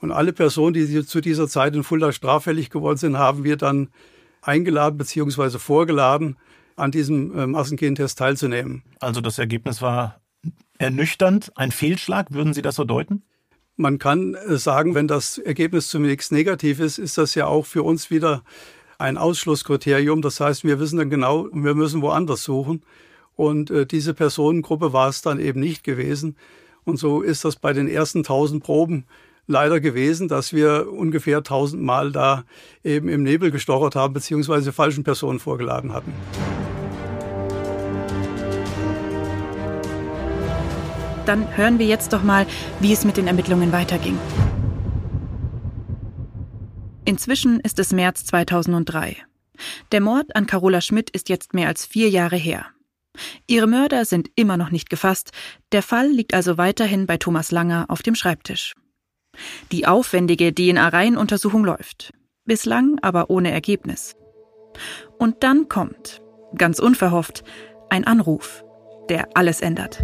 und 0.00 0.12
alle 0.12 0.32
Personen, 0.32 0.74
die 0.74 1.06
zu 1.06 1.20
dieser 1.20 1.48
Zeit 1.48 1.74
in 1.74 1.82
Fulda 1.82 2.12
straffällig 2.12 2.70
geworden 2.70 2.98
sind, 2.98 3.18
haben 3.18 3.44
wir 3.44 3.56
dann 3.56 3.88
eingeladen 4.42 4.98
bzw. 4.98 5.58
vorgeladen, 5.58 6.36
an 6.76 6.90
diesem 6.90 7.36
äh, 7.36 7.46
Massengentest 7.46 8.18
teilzunehmen. 8.18 8.82
Also 9.00 9.20
das 9.20 9.38
Ergebnis 9.38 9.80
war 9.80 10.20
ernüchternd, 10.78 11.52
ein 11.56 11.70
Fehlschlag, 11.70 12.32
würden 12.32 12.52
Sie 12.52 12.62
das 12.62 12.76
so 12.76 12.84
deuten? 12.84 13.22
Man 13.76 13.98
kann 13.98 14.34
äh, 14.34 14.58
sagen, 14.58 14.94
wenn 14.94 15.08
das 15.08 15.38
Ergebnis 15.38 15.88
zunächst 15.88 16.32
negativ 16.32 16.80
ist, 16.80 16.98
ist 16.98 17.16
das 17.16 17.34
ja 17.34 17.46
auch 17.46 17.64
für 17.64 17.82
uns 17.82 18.10
wieder 18.10 18.42
ein 18.98 19.18
Ausschlusskriterium. 19.18 20.22
Das 20.22 20.40
heißt, 20.40 20.64
wir 20.64 20.80
wissen 20.80 20.98
dann 20.98 21.10
genau, 21.10 21.48
wir 21.52 21.74
müssen 21.74 22.02
woanders 22.02 22.44
suchen. 22.44 22.82
Und 23.34 23.70
äh, 23.70 23.86
diese 23.86 24.14
Personengruppe 24.14 24.92
war 24.92 25.08
es 25.08 25.22
dann 25.22 25.38
eben 25.38 25.60
nicht 25.60 25.84
gewesen. 25.84 26.36
Und 26.84 26.98
so 26.98 27.20
ist 27.20 27.44
das 27.44 27.56
bei 27.56 27.72
den 27.72 27.88
ersten 27.88 28.22
tausend 28.22 28.62
Proben 28.62 29.04
leider 29.46 29.80
gewesen, 29.80 30.28
dass 30.28 30.52
wir 30.52 30.90
ungefähr 30.90 31.42
tausendmal 31.42 32.12
da 32.12 32.44
eben 32.82 33.08
im 33.08 33.22
Nebel 33.22 33.50
gestochert 33.50 33.94
haben, 33.94 34.14
beziehungsweise 34.14 34.72
falschen 34.72 35.04
Personen 35.04 35.38
vorgeladen 35.38 35.92
hatten. 35.92 36.12
Dann 41.26 41.56
hören 41.56 41.78
wir 41.78 41.86
jetzt 41.86 42.12
doch 42.12 42.22
mal, 42.22 42.46
wie 42.80 42.92
es 42.92 43.04
mit 43.04 43.16
den 43.16 43.26
Ermittlungen 43.26 43.72
weiterging. 43.72 44.16
Inzwischen 47.06 47.60
ist 47.60 47.78
es 47.78 47.92
März 47.92 48.24
2003. 48.24 49.16
Der 49.92 50.00
Mord 50.00 50.34
an 50.34 50.46
Carola 50.48 50.80
Schmidt 50.80 51.08
ist 51.10 51.28
jetzt 51.28 51.54
mehr 51.54 51.68
als 51.68 51.86
vier 51.86 52.10
Jahre 52.10 52.34
her. 52.34 52.66
Ihre 53.46 53.68
Mörder 53.68 54.04
sind 54.04 54.28
immer 54.34 54.56
noch 54.56 54.70
nicht 54.70 54.90
gefasst, 54.90 55.30
der 55.70 55.82
Fall 55.82 56.08
liegt 56.08 56.34
also 56.34 56.58
weiterhin 56.58 57.06
bei 57.06 57.16
Thomas 57.16 57.52
Langer 57.52 57.86
auf 57.88 58.02
dem 58.02 58.16
Schreibtisch. 58.16 58.74
Die 59.70 59.86
aufwendige 59.86 60.52
DNA-Reihenuntersuchung 60.52 61.64
läuft. 61.64 62.12
Bislang 62.44 62.98
aber 63.02 63.30
ohne 63.30 63.52
Ergebnis. 63.52 64.16
Und 65.16 65.44
dann 65.44 65.68
kommt, 65.68 66.20
ganz 66.56 66.80
unverhofft, 66.80 67.44
ein 67.88 68.04
Anruf, 68.04 68.64
der 69.08 69.28
alles 69.34 69.60
ändert. 69.60 70.02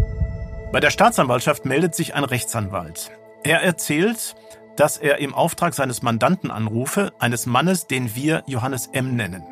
Bei 0.70 0.78
der 0.78 0.90
Staatsanwaltschaft 0.90 1.64
meldet 1.64 1.96
sich 1.96 2.14
ein 2.14 2.24
Rechtsanwalt. 2.24 3.10
Er 3.42 3.60
erzählt, 3.60 4.36
dass 4.76 4.98
er 4.98 5.18
im 5.18 5.34
Auftrag 5.34 5.74
seines 5.74 6.02
Mandanten 6.02 6.50
anrufe, 6.50 7.12
eines 7.18 7.46
Mannes, 7.46 7.86
den 7.86 8.14
wir 8.14 8.42
Johannes 8.46 8.88
M. 8.88 9.16
nennen. 9.16 9.44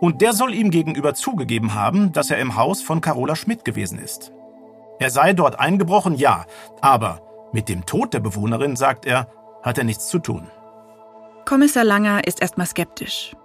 Und 0.00 0.20
der 0.20 0.32
soll 0.32 0.54
ihm 0.54 0.70
gegenüber 0.70 1.14
zugegeben 1.14 1.74
haben, 1.74 2.12
dass 2.12 2.30
er 2.30 2.38
im 2.38 2.56
Haus 2.56 2.82
von 2.82 3.00
Carola 3.00 3.36
Schmidt 3.36 3.64
gewesen 3.64 3.98
ist. 3.98 4.32
Er 4.98 5.10
sei 5.10 5.32
dort 5.32 5.58
eingebrochen, 5.58 6.16
ja, 6.16 6.46
aber 6.80 7.22
mit 7.52 7.68
dem 7.68 7.86
Tod 7.86 8.14
der 8.14 8.20
Bewohnerin, 8.20 8.76
sagt 8.76 9.06
er, 9.06 9.28
hat 9.62 9.78
er 9.78 9.84
nichts 9.84 10.08
zu 10.08 10.18
tun. 10.18 10.48
Kommissar 11.44 11.84
Langer 11.84 12.26
ist 12.26 12.40
erstmal 12.40 12.66
skeptisch. 12.66 13.36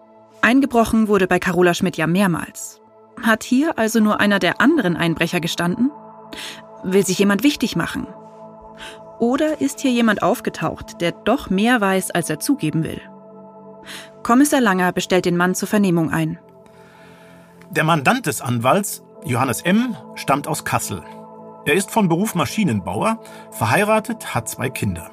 Eingebrochen 0.42 1.08
wurde 1.08 1.28
bei 1.28 1.40
Carola 1.40 1.74
Schmidt 1.74 1.98
ja 1.98 2.08
mehrmals. 2.08 2.80
Hat 3.22 3.44
hier 3.44 3.78
also 3.78 4.00
nur 4.00 4.20
einer 4.20 4.40
der 4.40 4.62
anderen 4.62 4.96
Einbrecher 4.96 5.40
gestanden? 5.40 5.92
Will 6.84 7.06
sich 7.06 7.18
jemand 7.18 7.44
wichtig 7.44 7.76
machen? 7.76 8.08
Oder 9.20 9.62
ist 9.62 9.80
hier 9.80 9.92
jemand 9.92 10.22
aufgetaucht, 10.22 11.02
der 11.02 11.12
doch 11.12 11.50
mehr 11.50 11.82
weiß, 11.82 12.12
als 12.12 12.30
er 12.30 12.40
zugeben 12.40 12.84
will? 12.84 13.02
Kommissar 14.24 14.62
Langer 14.62 14.92
bestellt 14.92 15.26
den 15.26 15.38
Mann 15.38 15.56
zur 15.56 15.68
Vernehmung 15.68 16.12
ein. 16.12 16.40
Der 17.70 17.84
Mandant 17.84 18.26
des 18.26 18.42
Anwalts, 18.42 19.04
Johannes 19.26 19.62
M., 19.62 19.96
stammt 20.16 20.48
aus 20.48 20.66
Kassel. 20.66 21.04
Er 21.66 21.74
ist 21.74 21.92
von 21.92 22.08
Beruf 22.08 22.36
Maschinenbauer, 22.36 23.20
verheiratet, 23.52 24.34
hat 24.34 24.48
zwei 24.48 24.70
Kinder. 24.70 25.10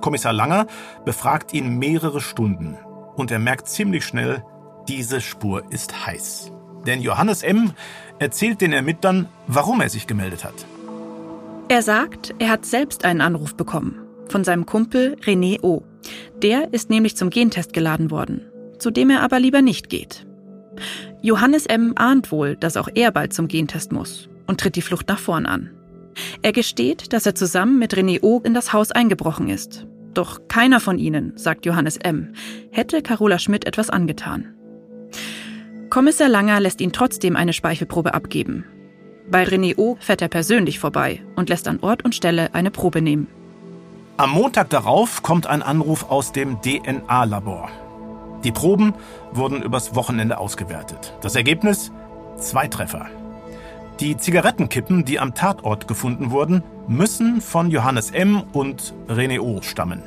Kommissar 0.00 0.32
Langer 0.32 0.66
befragt 1.04 1.52
ihn 1.54 1.78
mehrere 1.78 2.20
Stunden 2.20 2.76
und 3.16 3.30
er 3.30 3.38
merkt 3.38 3.68
ziemlich 3.68 4.04
schnell, 4.04 4.44
diese 4.88 5.20
Spur 5.20 5.64
ist 5.70 6.06
heiß. 6.06 6.52
Denn 6.86 7.00
Johannes 7.00 7.42
M. 7.42 7.72
erzählt 8.18 8.60
den 8.60 8.72
Ermittlern, 8.72 9.28
warum 9.46 9.80
er 9.80 9.88
sich 9.88 10.06
gemeldet 10.06 10.44
hat. 10.44 10.66
Er 11.72 11.80
sagt, 11.80 12.34
er 12.38 12.50
hat 12.50 12.66
selbst 12.66 13.06
einen 13.06 13.22
Anruf 13.22 13.54
bekommen 13.54 13.98
von 14.28 14.44
seinem 14.44 14.66
Kumpel 14.66 15.16
René 15.24 15.62
O. 15.62 15.82
Der 16.42 16.70
ist 16.74 16.90
nämlich 16.90 17.16
zum 17.16 17.30
Gentest 17.30 17.72
geladen 17.72 18.10
worden, 18.10 18.42
zu 18.78 18.90
dem 18.90 19.08
er 19.08 19.22
aber 19.22 19.40
lieber 19.40 19.62
nicht 19.62 19.88
geht. 19.88 20.26
Johannes 21.22 21.64
M. 21.64 21.94
ahnt 21.96 22.30
wohl, 22.30 22.56
dass 22.56 22.76
auch 22.76 22.90
er 22.94 23.10
bald 23.10 23.32
zum 23.32 23.48
Gentest 23.48 23.90
muss 23.90 24.28
und 24.46 24.60
tritt 24.60 24.76
die 24.76 24.82
Flucht 24.82 25.08
nach 25.08 25.18
vorn 25.18 25.46
an. 25.46 25.70
Er 26.42 26.52
gesteht, 26.52 27.14
dass 27.14 27.24
er 27.24 27.34
zusammen 27.34 27.78
mit 27.78 27.94
René 27.94 28.22
O. 28.22 28.42
in 28.44 28.52
das 28.52 28.74
Haus 28.74 28.92
eingebrochen 28.92 29.48
ist. 29.48 29.86
Doch 30.12 30.46
keiner 30.48 30.78
von 30.78 30.98
ihnen, 30.98 31.32
sagt 31.36 31.64
Johannes 31.64 31.96
M., 31.96 32.34
hätte 32.70 33.00
Carola 33.00 33.38
Schmidt 33.38 33.66
etwas 33.66 33.88
angetan. 33.88 34.54
Kommissar 35.88 36.28
Langer 36.28 36.60
lässt 36.60 36.82
ihn 36.82 36.92
trotzdem 36.92 37.34
eine 37.34 37.54
Speichelprobe 37.54 38.12
abgeben. 38.12 38.66
Bei 39.30 39.44
René 39.44 39.76
O. 39.76 39.96
fährt 40.00 40.22
er 40.22 40.28
persönlich 40.28 40.78
vorbei 40.78 41.22
und 41.36 41.48
lässt 41.48 41.68
an 41.68 41.80
Ort 41.80 42.04
und 42.04 42.14
Stelle 42.14 42.54
eine 42.54 42.70
Probe 42.70 43.02
nehmen. 43.02 43.28
Am 44.16 44.30
Montag 44.30 44.70
darauf 44.70 45.22
kommt 45.22 45.46
ein 45.46 45.62
Anruf 45.62 46.10
aus 46.10 46.32
dem 46.32 46.60
DNA-Labor. 46.60 47.70
Die 48.44 48.52
Proben 48.52 48.94
wurden 49.32 49.62
übers 49.62 49.94
Wochenende 49.94 50.38
ausgewertet. 50.38 51.14
Das 51.22 51.36
Ergebnis? 51.36 51.92
Zwei 52.36 52.66
Treffer. 52.66 53.06
Die 54.00 54.16
Zigarettenkippen, 54.16 55.04
die 55.04 55.20
am 55.20 55.34
Tatort 55.34 55.86
gefunden 55.86 56.30
wurden, 56.30 56.62
müssen 56.88 57.40
von 57.40 57.70
Johannes 57.70 58.10
M. 58.10 58.42
und 58.52 58.94
René 59.08 59.38
O. 59.38 59.62
stammen. 59.62 60.02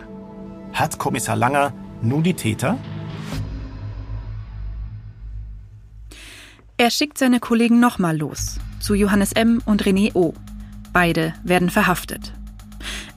Hat 0.73 0.97
Kommissar 0.97 1.37
Langer 1.37 1.71
nun 2.01 2.21
die 2.21 2.33
Täter? 2.33 2.77
Er 6.77 6.89
schickt 6.91 7.17
seine 7.17 7.39
Kollegen 7.39 7.79
nochmal 7.79 8.17
los, 8.17 8.59
zu 8.85 8.93
Johannes 8.93 9.31
M. 9.31 9.63
und 9.65 9.83
René 9.83 10.11
O. 10.13 10.35
Beide 10.93 11.33
werden 11.43 11.71
verhaftet. 11.71 12.33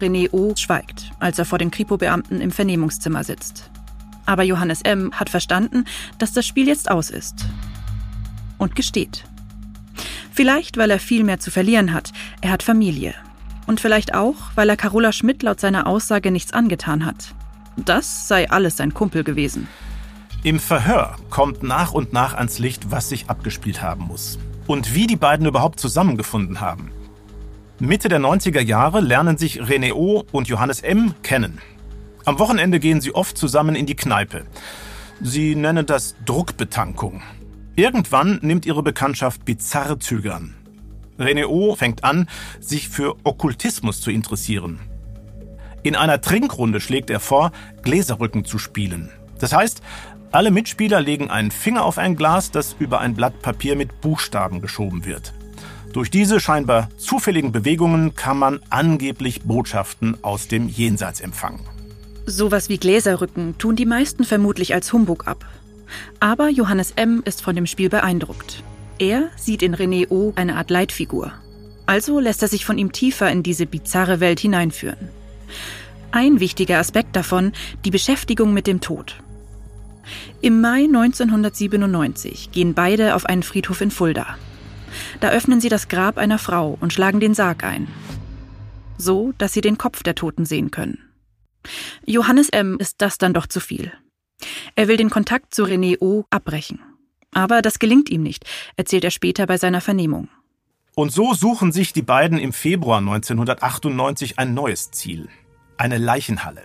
René 0.01 0.33
O. 0.33 0.55
schweigt, 0.57 1.11
als 1.21 1.39
er 1.39 1.45
vor 1.45 1.59
den 1.59 1.71
Kripo-Beamten 1.71 2.41
im 2.41 2.51
Vernehmungszimmer 2.51 3.23
sitzt. 3.23 3.71
Aber 4.25 4.45
Johannes 4.45 4.81
M. 4.81 5.13
hat 5.13 5.29
verstanden, 5.29 5.85
dass 6.19 6.33
das 6.33 6.47
Spiel 6.47 6.69
jetzt 6.69 6.91
aus 6.91 7.11
ist. 7.11 7.45
Und 8.57 8.77
gesteht. 8.77 9.25
Vielleicht, 10.33 10.79
weil 10.79 10.91
er 10.91 10.99
viel 10.99 11.23
mehr 11.23 11.39
zu 11.39 11.51
verlieren 11.51 11.93
hat. 11.93 12.13
Er 12.41 12.51
hat 12.51 12.63
Familie. 12.63 13.15
Und 13.67 13.79
vielleicht 13.79 14.15
auch, 14.15 14.37
weil 14.55 14.71
er 14.71 14.77
Carola 14.79 15.13
Schmidt 15.13 15.43
laut 15.43 15.61
seiner 15.61 15.87
Aussage 15.87 16.31
nichts 16.31 16.55
angetan 16.55 17.05
hat. 17.05 17.35
Das 17.77 18.27
sei 18.27 18.49
alles 18.49 18.79
sein 18.79 18.95
Kumpel 18.95 19.23
gewesen. 19.23 19.69
Im 20.43 20.61
Verhör 20.61 21.17
kommt 21.29 21.63
nach 21.63 21.93
und 21.93 22.15
nach 22.15 22.33
ans 22.33 22.59
Licht, 22.59 22.91
was 22.91 23.11
sich 23.11 23.29
abgespielt 23.29 23.83
haben 23.83 24.05
muss. 24.05 24.39
Und 24.69 24.95
wie 24.95 25.09
die 25.09 25.17
beiden 25.17 25.47
überhaupt 25.47 25.81
zusammengefunden 25.81 26.61
haben. 26.61 26.93
Mitte 27.81 28.09
der 28.09 28.21
90er 28.21 28.61
Jahre 28.61 29.01
lernen 29.01 29.39
sich 29.39 29.61
René 29.63 29.93
O. 29.93 30.25
und 30.31 30.47
Johannes 30.47 30.83
M. 30.83 31.15
kennen. 31.23 31.59
Am 32.25 32.39
Wochenende 32.39 32.79
gehen 32.79 33.01
sie 33.01 33.15
oft 33.15 33.39
zusammen 33.39 33.75
in 33.75 33.87
die 33.87 33.97
Kneipe. 33.97 34.45
Sie 35.23 35.55
nennen 35.55 35.87
das 35.87 36.15
Druckbetankung. 36.27 37.23
Irgendwann 37.77 38.41
nimmt 38.43 38.67
ihre 38.67 38.83
Bekanntschaft 38.83 39.45
bizarre 39.45 39.99
Züge 39.99 40.35
an. 40.35 40.55
René 41.19 41.47
O. 41.47 41.75
fängt 41.75 42.05
an, 42.05 42.29
sich 42.61 42.89
für 42.89 43.17
Okkultismus 43.25 44.01
zu 44.01 44.11
interessieren. 44.11 44.81
In 45.83 45.97
einer 45.97 46.21
Trinkrunde 46.21 46.81
schlägt 46.81 47.09
er 47.09 47.21
vor, 47.21 47.53
Gläserrücken 47.83 48.45
zu 48.45 48.59
spielen. 48.59 49.11
Das 49.39 49.53
heißt, 49.53 49.83
alle 50.33 50.51
Mitspieler 50.51 51.01
legen 51.01 51.31
einen 51.31 51.51
Finger 51.51 51.85
auf 51.85 51.99
ein 51.99 52.17
Glas, 52.17 52.51
das 52.51 52.77
über 52.79 53.01
ein 53.01 53.15
Blatt 53.15 53.41
Papier 53.43 53.77
mit 53.77 54.01
Buchstaben 54.01 54.61
geschoben 54.61 55.05
wird. 55.05 55.33
Durch 55.93 56.11
diese 56.11 56.39
scheinbar 56.39 56.91
zufälligen 56.99 57.51
Bewegungen 57.51 58.15
kann 58.15 58.39
man 58.39 58.61
angeblich 58.69 59.43
Botschaften 59.43 60.23
aus 60.23 60.49
dem 60.49 60.69
Jenseits 60.69 61.21
empfangen. 61.21 61.61
Sowas 62.27 62.69
wie 62.69 62.77
Gläserrücken 62.77 63.57
tun 63.57 63.75
die 63.75 63.87
meisten 63.87 64.25
vermutlich 64.25 64.75
als 64.75 64.93
Humbug 64.93 65.27
ab. 65.27 65.47
Aber 66.21 66.51
Johannes 66.51 66.93
M. 66.93 67.23
ist 67.25 67.41
von 67.41 67.57
dem 67.57 67.67
Spiel 67.67 67.89
beeindruckt. 67.89 68.63
Er 68.99 69.31
sieht 69.37 69.63
in 69.63 69.75
René 69.75 70.11
O. 70.11 70.35
eine 70.37 70.57
Art 70.57 70.71
Leitfigur. 70.71 71.33
Also 71.87 72.21
lässt 72.21 72.43
er 72.43 72.49
sich 72.49 72.67
von 72.67 72.77
ihm 72.77 72.93
tiefer 72.93 73.31
in 73.31 73.43
diese 73.43 73.65
bizarre 73.65 74.21
Welt 74.21 74.41
hineinführen. 74.41 75.09
Ein 76.11 76.39
wichtiger 76.39 76.79
Aspekt 76.79 77.17
davon, 77.17 77.53
die 77.87 77.91
Beschäftigung 77.91 78.53
mit 78.53 78.67
dem 78.67 78.83
Tod. 78.83 79.17
Im 80.41 80.61
Mai 80.61 80.85
1997 80.85 82.51
gehen 82.53 82.75
beide 82.75 83.15
auf 83.15 83.27
einen 83.27 83.43
Friedhof 83.43 83.81
in 83.81 83.91
Fulda. 83.91 84.37
Da 85.21 85.31
öffnen 85.31 85.61
sie 85.61 85.69
das 85.69 85.89
Grab 85.89 86.19
einer 86.19 86.39
Frau 86.39 86.77
und 86.81 86.93
schlagen 86.93 87.21
den 87.21 87.35
Sarg 87.35 87.65
ein. 87.65 87.89
So, 88.97 89.33
dass 89.39 89.53
sie 89.53 89.61
den 89.61 89.79
Kopf 89.79 90.03
der 90.03 90.15
Toten 90.15 90.45
sehen 90.45 90.71
können. 90.71 90.99
Johannes 92.05 92.49
M. 92.49 92.77
ist 92.79 92.97
das 92.99 93.19
dann 93.19 93.35
doch 93.35 93.47
zu 93.47 93.61
viel. 93.61 93.93
Er 94.75 94.89
will 94.89 94.97
den 94.97 95.11
Kontakt 95.11 95.55
zu 95.55 95.65
René 95.65 96.01
O. 96.01 96.25
abbrechen. 96.31 96.81
Aber 97.33 97.63
das 97.63 97.79
gelingt 97.79 98.09
ihm 98.09 98.23
nicht, 98.23 98.45
erzählt 98.77 99.05
er 99.05 99.11
später 99.11 99.47
bei 99.47 99.59
seiner 99.59 99.81
Vernehmung. 99.81 100.29
Und 100.95 101.13
so 101.13 101.35
suchen 101.35 101.71
sich 101.71 101.93
die 101.93 102.03
beiden 102.03 102.39
im 102.39 102.53
Februar 102.53 102.99
1998 102.99 104.39
ein 104.39 104.55
neues 104.55 104.91
Ziel. 104.91 105.29
Eine 105.77 105.99
Leichenhalle. 105.99 106.63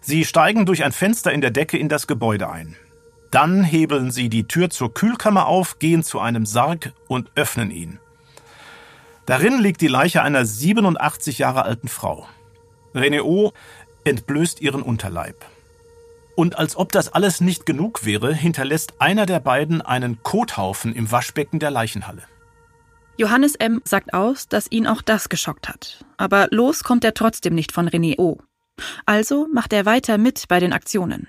Sie 0.00 0.24
steigen 0.24 0.66
durch 0.66 0.84
ein 0.84 0.92
Fenster 0.92 1.32
in 1.32 1.40
der 1.40 1.50
Decke 1.50 1.78
in 1.78 1.88
das 1.88 2.06
Gebäude 2.06 2.50
ein. 2.50 2.76
Dann 3.30 3.62
hebeln 3.62 4.10
sie 4.10 4.28
die 4.28 4.48
Tür 4.48 4.70
zur 4.70 4.92
Kühlkammer 4.92 5.46
auf, 5.46 5.78
gehen 5.78 6.02
zu 6.02 6.18
einem 6.18 6.46
Sarg 6.46 6.92
und 7.06 7.30
öffnen 7.36 7.70
ihn. 7.70 8.00
Darin 9.26 9.60
liegt 9.60 9.80
die 9.80 9.88
Leiche 9.88 10.22
einer 10.22 10.44
87 10.44 11.38
Jahre 11.38 11.64
alten 11.64 11.88
Frau. 11.88 12.26
René 12.94 13.22
O. 13.22 13.52
entblößt 14.02 14.60
ihren 14.60 14.82
Unterleib. 14.82 15.44
Und 16.34 16.58
als 16.58 16.74
ob 16.74 16.90
das 16.90 17.12
alles 17.12 17.40
nicht 17.40 17.66
genug 17.66 18.04
wäre, 18.04 18.34
hinterlässt 18.34 18.94
einer 18.98 19.26
der 19.26 19.40
beiden 19.40 19.82
einen 19.82 20.22
Kothaufen 20.22 20.94
im 20.94 21.12
Waschbecken 21.12 21.58
der 21.58 21.70
Leichenhalle. 21.70 22.22
Johannes 23.18 23.54
M. 23.56 23.82
sagt 23.84 24.14
aus, 24.14 24.48
dass 24.48 24.70
ihn 24.70 24.86
auch 24.86 25.02
das 25.02 25.28
geschockt 25.28 25.68
hat. 25.68 26.04
Aber 26.16 26.48
los 26.50 26.82
kommt 26.82 27.04
er 27.04 27.14
trotzdem 27.14 27.54
nicht 27.54 27.70
von 27.70 27.88
René 27.88 28.18
O. 28.18 28.38
Also 29.06 29.48
macht 29.52 29.72
er 29.72 29.86
weiter 29.86 30.18
mit 30.18 30.48
bei 30.48 30.60
den 30.60 30.72
Aktionen. 30.72 31.28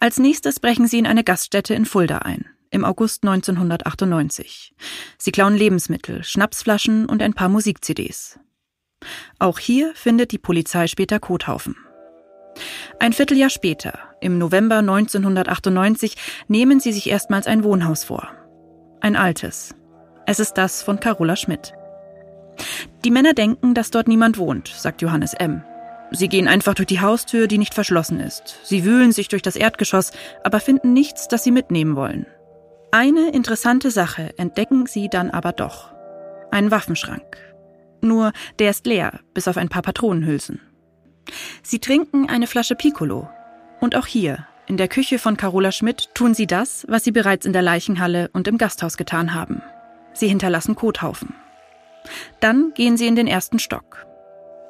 Als 0.00 0.18
nächstes 0.18 0.60
brechen 0.60 0.86
sie 0.86 0.98
in 0.98 1.06
eine 1.06 1.24
Gaststätte 1.24 1.74
in 1.74 1.84
Fulda 1.84 2.18
ein, 2.18 2.46
im 2.70 2.84
August 2.84 3.24
1998. 3.24 4.74
Sie 5.18 5.32
klauen 5.32 5.56
Lebensmittel, 5.56 6.22
Schnapsflaschen 6.22 7.06
und 7.06 7.22
ein 7.22 7.34
paar 7.34 7.48
Musik-CDs. 7.48 8.38
Auch 9.38 9.58
hier 9.58 9.92
findet 9.94 10.32
die 10.32 10.38
Polizei 10.38 10.86
später 10.86 11.20
Kothaufen. 11.20 11.76
Ein 12.98 13.12
Vierteljahr 13.12 13.50
später, 13.50 13.98
im 14.20 14.38
November 14.38 14.78
1998, 14.78 16.16
nehmen 16.48 16.80
sie 16.80 16.92
sich 16.92 17.08
erstmals 17.08 17.46
ein 17.46 17.62
Wohnhaus 17.62 18.04
vor. 18.04 18.28
Ein 19.00 19.14
altes. 19.14 19.74
Es 20.26 20.40
ist 20.40 20.54
das 20.54 20.82
von 20.82 20.98
Carola 20.98 21.36
Schmidt. 21.36 21.72
Die 23.04 23.12
Männer 23.12 23.34
denken, 23.34 23.74
dass 23.74 23.90
dort 23.90 24.08
niemand 24.08 24.38
wohnt, 24.38 24.68
sagt 24.68 25.02
Johannes 25.02 25.34
M. 25.34 25.62
Sie 26.10 26.28
gehen 26.28 26.48
einfach 26.48 26.74
durch 26.74 26.86
die 26.86 27.00
Haustür, 27.00 27.46
die 27.48 27.58
nicht 27.58 27.74
verschlossen 27.74 28.20
ist. 28.20 28.58
Sie 28.62 28.84
wühlen 28.84 29.12
sich 29.12 29.28
durch 29.28 29.42
das 29.42 29.56
Erdgeschoss, 29.56 30.12
aber 30.42 30.60
finden 30.60 30.92
nichts, 30.92 31.28
das 31.28 31.44
sie 31.44 31.50
mitnehmen 31.50 31.96
wollen. 31.96 32.26
Eine 32.90 33.30
interessante 33.30 33.90
Sache 33.90 34.32
entdecken 34.38 34.86
sie 34.86 35.08
dann 35.08 35.30
aber 35.30 35.52
doch. 35.52 35.92
Einen 36.50 36.70
Waffenschrank. 36.70 37.36
Nur 38.00 38.32
der 38.58 38.70
ist 38.70 38.86
leer, 38.86 39.20
bis 39.34 39.48
auf 39.48 39.58
ein 39.58 39.68
paar 39.68 39.82
Patronenhülsen. 39.82 40.60
Sie 41.62 41.78
trinken 41.78 42.28
eine 42.30 42.46
Flasche 42.46 42.74
Piccolo. 42.74 43.28
Und 43.80 43.94
auch 43.94 44.06
hier, 44.06 44.46
in 44.66 44.78
der 44.78 44.88
Küche 44.88 45.18
von 45.18 45.36
Carola 45.36 45.72
Schmidt, 45.72 46.14
tun 46.14 46.32
sie 46.32 46.46
das, 46.46 46.86
was 46.88 47.04
sie 47.04 47.12
bereits 47.12 47.44
in 47.44 47.52
der 47.52 47.62
Leichenhalle 47.62 48.30
und 48.32 48.48
im 48.48 48.56
Gasthaus 48.56 48.96
getan 48.96 49.34
haben. 49.34 49.62
Sie 50.14 50.28
hinterlassen 50.28 50.74
Kothaufen. 50.74 51.34
Dann 52.40 52.72
gehen 52.74 52.96
sie 52.96 53.06
in 53.06 53.16
den 53.16 53.26
ersten 53.26 53.58
Stock. 53.58 54.07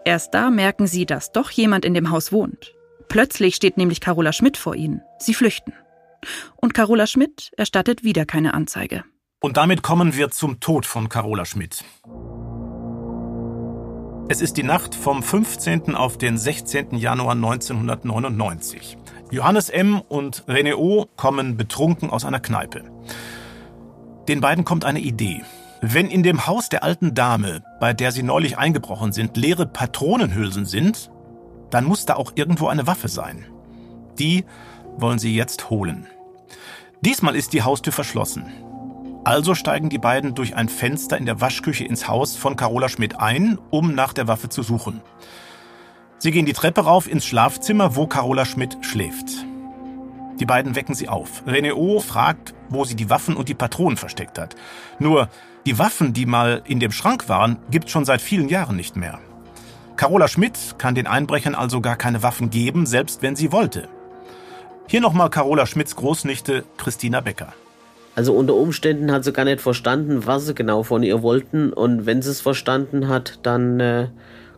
Erst 0.09 0.33
da 0.33 0.49
merken 0.49 0.87
sie, 0.87 1.05
dass 1.05 1.33
doch 1.33 1.51
jemand 1.51 1.85
in 1.85 1.92
dem 1.92 2.11
Haus 2.11 2.33
wohnt. 2.33 2.75
Plötzlich 3.11 3.55
steht 3.55 3.77
nämlich 3.77 4.01
Carola 4.01 4.33
Schmidt 4.33 4.57
vor 4.57 4.75
ihnen. 4.75 5.03
Sie 5.18 5.35
flüchten. 5.35 5.75
Und 6.57 6.73
Carola 6.73 7.07
Schmidt 7.07 7.51
erstattet 7.59 8.05
wieder 8.05 8.25
keine 8.25 8.55
Anzeige. 8.55 9.05
Und 9.38 9.59
damit 9.59 9.83
kommen 9.83 10.16
wir 10.16 10.31
zum 10.31 10.61
Tod 10.61 10.87
von 10.87 11.11
Carola 11.11 11.44
Schmidt. 11.44 11.85
Es 14.31 14.40
ist 14.40 14.57
die 14.57 14.62
Nacht 14.62 14.94
vom 14.94 15.23
15. 15.23 15.94
auf 15.94 16.16
den 16.16 16.38
16. 16.38 16.97
Januar 16.97 17.33
1999. 17.33 18.97
Johannes 19.31 19.68
M. 19.68 20.01
und 20.01 20.42
René 20.47 20.75
O. 20.75 21.05
kommen 21.16 21.59
betrunken 21.59 22.09
aus 22.09 22.25
einer 22.25 22.40
Kneipe. 22.40 22.83
Den 24.27 24.40
beiden 24.40 24.64
kommt 24.64 24.87
eine 24.87 25.01
Idee. 25.01 25.42
Wenn 25.81 26.11
in 26.11 26.25
dem 26.25 26.47
Haus 26.47 26.69
der 26.69 26.83
alten 26.83 27.14
Dame, 27.14 27.62
bei 27.79 27.93
der 27.93 28.11
sie 28.11 28.25
neulich 28.25 28.59
eingebrochen 28.59 29.12
sind, 29.12 29.37
leere 29.37 29.67
Patronenhülsen 29.67 30.67
sind, 30.67 31.11
dann 31.71 31.85
muss 31.85 32.05
da 32.05 32.17
auch 32.17 32.33
irgendwo 32.35 32.67
eine 32.67 32.87
Waffe 32.87 33.09
sein. 33.09 33.47
Die 34.19 34.45
wollen 34.97 35.21
sie 35.21 35.35
jetzt 35.37 35.71
holen. 35.71 36.09
Diesmal 37.03 37.37
ist 37.37 37.53
die 37.53 37.62
Haustür 37.62 37.93
verschlossen. 37.93 38.47
Also 39.25 39.55
steigen 39.55 39.88
die 39.88 39.99
beiden 39.99 40.35
durch 40.35 40.57
ein 40.57 40.69
Fenster 40.69 41.17
in 41.17 41.27
der 41.27 41.41
Waschküche 41.41 41.85
ins 41.85 42.09
Haus 42.09 42.35
von 42.35 42.57
Carola 42.57 42.88
Schmidt 42.88 43.21
ein, 43.21 43.59
um 43.71 43.95
nach 43.95 44.12
der 44.12 44.27
Waffe 44.27 44.49
zu 44.49 44.62
suchen. 44.62 45.01
Sie 46.19 46.33
gehen 46.33 46.47
die 46.47 46.55
Treppe 46.55 46.81
rauf 46.81 47.09
ins 47.09 47.25
Schlafzimmer, 47.25 47.95
wo 47.95 48.09
Carola 48.09 48.45
Schmidt 48.45 48.79
schläft. 48.81 49.45
Die 50.41 50.47
beiden 50.47 50.75
wecken 50.75 50.95
sie 50.95 51.09
auf. 51.09 51.43
René 51.47 51.73
O. 51.73 52.01
fragt, 52.01 52.55
wo 52.69 52.85
sie 52.85 52.97
die 52.97 53.11
Waffen 53.11 53.37
und 53.37 53.49
die 53.49 53.55
Patronen 53.55 53.97
versteckt 53.97 54.38
hat. 54.38 54.57
Nur, 54.99 55.29
die 55.69 55.79
Waffen, 55.79 56.15
die 56.15 56.25
mal 56.25 56.63
in 56.65 56.81
dem 56.81 56.93
Schrank 56.93 57.29
waren, 57.29 57.59
gibt's 57.71 57.93
schon 57.93 58.07
seit 58.07 58.23
vielen 58.23 58.49
Jahren 58.49 58.75
nicht 58.75 58.97
mehr. 58.97 59.19
Carola 59.97 60.27
Schmidt 60.27 60.57
kann 60.79 60.95
den 60.95 61.07
Einbrechern 61.07 61.55
also 61.55 61.83
gar 61.83 61.97
keine 61.97 62.23
Waffen 62.23 62.49
geben, 62.49 62.87
selbst 62.87 63.21
wenn 63.21 63.37
sie 63.37 63.53
wollte. 63.53 63.87
Hier 64.87 65.03
nochmal 65.03 65.29
Carola 65.29 65.67
Schmidts 65.67 65.95
Großnichte 65.95 66.65
Christina 66.79 67.21
Becker. 67.21 67.53
Also 68.15 68.33
unter 68.33 68.55
Umständen 68.55 69.13
hat 69.13 69.25
sie 69.25 69.33
gar 69.35 69.45
nicht 69.45 69.61
verstanden, 69.61 70.25
was 70.25 70.47
sie 70.47 70.55
genau 70.55 70.85
von 70.85 71.03
ihr 71.03 71.21
wollten. 71.21 71.71
Und 71.71 72.07
wenn 72.07 72.23
sie 72.23 72.31
es 72.31 72.41
verstanden 72.41 73.09
hat, 73.09 73.41
dann 73.43 73.79
äh, 73.79 74.09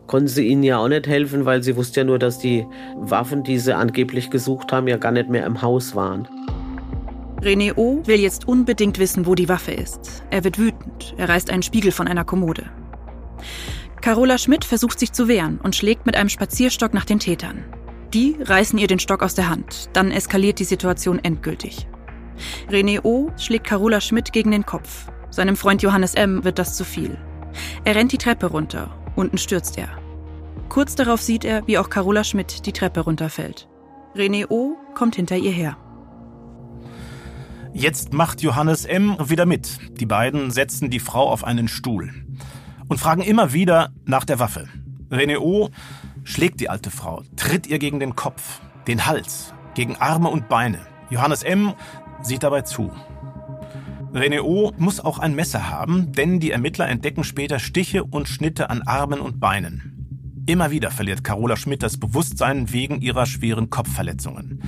konnten 0.07 0.29
sie 0.29 0.47
ihnen 0.47 0.63
ja 0.63 0.77
auch 0.77 0.87
nicht 0.87 1.07
helfen, 1.07 1.43
weil 1.43 1.61
sie 1.61 1.75
wusste 1.75 1.99
ja 1.99 2.03
nur, 2.05 2.19
dass 2.19 2.39
die 2.39 2.65
Waffen, 2.95 3.43
die 3.43 3.59
sie 3.59 3.75
angeblich 3.75 4.29
gesucht 4.29 4.71
haben, 4.71 4.87
ja 4.87 4.95
gar 4.95 5.11
nicht 5.11 5.27
mehr 5.27 5.45
im 5.45 5.61
Haus 5.61 5.93
waren. 5.93 6.29
René 7.41 7.73
O. 7.75 8.03
will 8.05 8.19
jetzt 8.19 8.47
unbedingt 8.47 8.99
wissen, 8.99 9.25
wo 9.25 9.33
die 9.33 9.49
Waffe 9.49 9.71
ist. 9.71 10.23
Er 10.29 10.43
wird 10.43 10.59
wütend. 10.59 11.15
Er 11.17 11.27
reißt 11.27 11.49
einen 11.49 11.63
Spiegel 11.63 11.91
von 11.91 12.07
einer 12.07 12.23
Kommode. 12.23 12.69
Carola 13.99 14.37
Schmidt 14.37 14.63
versucht 14.63 14.99
sich 14.99 15.11
zu 15.11 15.27
wehren 15.27 15.59
und 15.61 15.75
schlägt 15.75 16.05
mit 16.05 16.15
einem 16.15 16.29
Spazierstock 16.29 16.93
nach 16.93 17.05
den 17.05 17.19
Tätern. 17.19 17.63
Die 18.13 18.35
reißen 18.39 18.77
ihr 18.77 18.87
den 18.87 18.99
Stock 18.99 19.23
aus 19.23 19.33
der 19.33 19.49
Hand. 19.49 19.89
Dann 19.93 20.11
eskaliert 20.11 20.59
die 20.59 20.65
Situation 20.65 21.19
endgültig. 21.23 21.87
René 22.69 23.03
O. 23.03 23.31
schlägt 23.37 23.67
Carola 23.67 24.01
Schmidt 24.01 24.33
gegen 24.33 24.51
den 24.51 24.65
Kopf. 24.65 25.07
Seinem 25.31 25.55
Freund 25.55 25.81
Johannes 25.81 26.13
M. 26.13 26.43
wird 26.43 26.59
das 26.59 26.75
zu 26.75 26.83
viel. 26.83 27.17
Er 27.85 27.95
rennt 27.95 28.11
die 28.11 28.17
Treppe 28.17 28.47
runter. 28.47 28.95
Unten 29.15 29.37
stürzt 29.37 29.77
er. 29.77 29.89
Kurz 30.69 30.95
darauf 30.95 31.21
sieht 31.21 31.43
er, 31.43 31.65
wie 31.67 31.77
auch 31.77 31.89
Carola 31.89 32.23
Schmidt 32.23 32.65
die 32.65 32.73
Treppe 32.73 33.01
runterfällt. 33.01 33.67
René 34.15 34.47
O. 34.49 34.75
kommt 34.93 35.15
hinter 35.15 35.37
ihr 35.37 35.51
her. 35.51 35.77
Jetzt 37.73 38.13
macht 38.13 38.41
Johannes 38.41 38.85
M. 38.85 39.17
wieder 39.29 39.45
mit. 39.45 39.77
Die 39.99 40.05
beiden 40.05 40.51
setzen 40.51 40.89
die 40.89 40.99
Frau 40.99 41.29
auf 41.29 41.45
einen 41.45 41.69
Stuhl 41.69 42.13
und 42.89 42.99
fragen 42.99 43.21
immer 43.21 43.53
wieder 43.53 43.91
nach 44.05 44.25
der 44.25 44.39
Waffe. 44.39 44.67
René 45.09 45.37
O. 45.37 45.69
schlägt 46.23 46.59
die 46.59 46.69
alte 46.69 46.91
Frau, 46.91 47.23
tritt 47.37 47.67
ihr 47.67 47.79
gegen 47.79 48.01
den 48.01 48.15
Kopf, 48.15 48.59
den 48.87 49.05
Hals, 49.05 49.53
gegen 49.73 49.95
Arme 49.95 50.29
und 50.29 50.49
Beine. 50.49 50.79
Johannes 51.09 51.43
M. 51.43 51.73
sieht 52.21 52.43
dabei 52.43 52.61
zu. 52.63 52.91
René 54.13 54.41
O. 54.41 54.73
muss 54.77 54.99
auch 54.99 55.19
ein 55.19 55.33
Messer 55.33 55.69
haben, 55.69 56.11
denn 56.11 56.41
die 56.41 56.51
Ermittler 56.51 56.89
entdecken 56.89 57.23
später 57.23 57.59
Stiche 57.59 58.03
und 58.03 58.27
Schnitte 58.27 58.69
an 58.69 58.81
Armen 58.81 59.21
und 59.21 59.39
Beinen. 59.39 60.43
Immer 60.45 60.71
wieder 60.71 60.91
verliert 60.91 61.23
Carola 61.23 61.55
Schmidt 61.55 61.83
das 61.83 61.97
Bewusstsein 61.97 62.73
wegen 62.73 62.99
ihrer 62.99 63.25
schweren 63.25 63.69
Kopfverletzungen. 63.69 64.61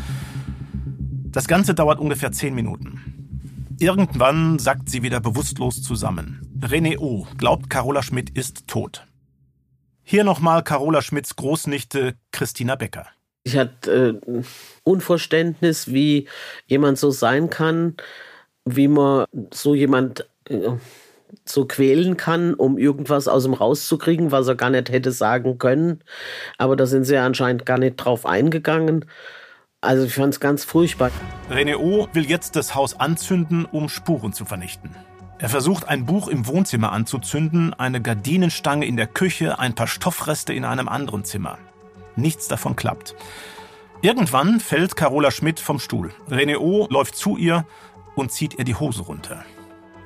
Das 1.34 1.48
Ganze 1.48 1.74
dauert 1.74 2.00
ungefähr 2.00 2.32
zehn 2.32 2.54
Minuten. 2.54 3.76
Irgendwann 3.80 4.60
sackt 4.60 4.88
sie 4.88 5.02
wieder 5.02 5.20
bewusstlos 5.20 5.82
zusammen. 5.82 6.48
René 6.62 7.00
O. 7.00 7.28
glaubt, 7.40 7.72
Carola 7.72 8.04
Schmidt 8.04 8.30
ist 8.38 8.68
tot. 8.68 9.08
Hier 10.04 10.24
nochmal 10.24 10.64
Carola 10.64 11.02
Schmidts 11.02 11.36
Großnichte 11.36 12.14
Christina 12.32 12.76
Becker. 12.76 13.08
Ich 13.44 13.58
hatte 13.58 14.22
äh, 14.24 14.44
Unverständnis, 14.84 15.92
wie 15.92 16.28
jemand 16.68 17.00
so 17.00 17.10
sein 17.10 17.50
kann, 17.50 17.96
wie 18.64 18.88
man 18.88 19.26
so 19.52 19.74
jemand 19.74 20.28
äh, 20.48 20.70
so 21.46 21.66
quälen 21.66 22.16
kann, 22.16 22.54
um 22.54 22.78
irgendwas 22.78 23.28
aus 23.28 23.46
ihm 23.46 23.54
rauszukriegen, 23.54 24.32
was 24.32 24.48
er 24.48 24.56
gar 24.56 24.70
nicht 24.70 24.92
hätte 24.92 25.12
sagen 25.12 25.58
können. 25.58 26.04
Aber 26.60 26.76
da 26.76 26.86
sind 26.86 27.06
sie 27.06 27.16
ja 27.16 27.26
anscheinend 27.26 27.66
gar 27.66 27.80
nicht 27.80 27.96
drauf 27.96 28.28
eingegangen. 28.28 29.06
Also 29.84 30.06
ich 30.06 30.14
fand 30.14 30.34
es 30.34 30.40
ganz 30.40 30.64
furchtbar. 30.64 31.12
René 31.52 31.76
O. 31.76 32.08
will 32.14 32.26
jetzt 32.26 32.56
das 32.56 32.74
Haus 32.74 32.98
anzünden, 33.02 33.66
um 33.66 33.90
Spuren 33.90 34.32
zu 34.32 34.46
vernichten. 34.46 34.96
Er 35.40 35.50
versucht, 35.50 35.90
ein 35.90 36.06
Buch 36.06 36.30
im 36.30 36.48
Wohnzimmer 36.48 36.94
anzuzünden, 36.94 37.74
eine 37.74 38.02
Gardinenstange 38.02 38.86
in 38.86 38.96
der 38.96 39.08
Küche, 39.08 39.60
ein 39.60 39.76
paar 39.76 39.88
Stoffreste 39.88 40.54
in 40.54 40.64
einem 40.64 40.88
anderen 40.88 41.26
Zimmer. 41.26 41.58
Nichts 42.16 42.48
davon 42.48 42.78
klappt. 42.78 43.14
Irgendwann 44.02 44.62
fällt 44.62 44.96
Carola 44.96 45.32
Schmidt 45.32 45.60
vom 45.60 45.80
Stuhl. 45.80 46.12
René 46.30 46.56
O. 46.56 46.88
läuft 46.90 47.18
zu 47.18 47.36
ihr 47.36 47.66
und 48.16 48.32
zieht 48.32 48.58
ihr 48.58 48.64
die 48.64 48.76
Hose 48.76 49.02
runter. 49.02 49.44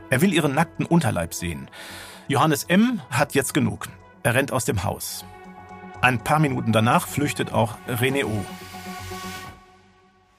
Er 0.10 0.22
will 0.22 0.34
ihren 0.34 0.56
nackten 0.56 0.88
Unterleib 0.88 1.36
sehen. 1.36 1.70
Johannes 2.28 2.64
M. 2.64 3.02
hat 3.12 3.36
jetzt 3.36 3.54
genug. 3.54 3.90
Er 4.24 4.34
rennt 4.34 4.52
aus 4.52 4.66
dem 4.66 4.84
Haus. 4.84 5.24
Ein 6.02 6.24
paar 6.24 6.40
Minuten 6.40 6.72
danach 6.72 7.08
flüchtet 7.08 7.54
auch 7.54 7.78
René 7.88 8.26
O. 8.26 8.44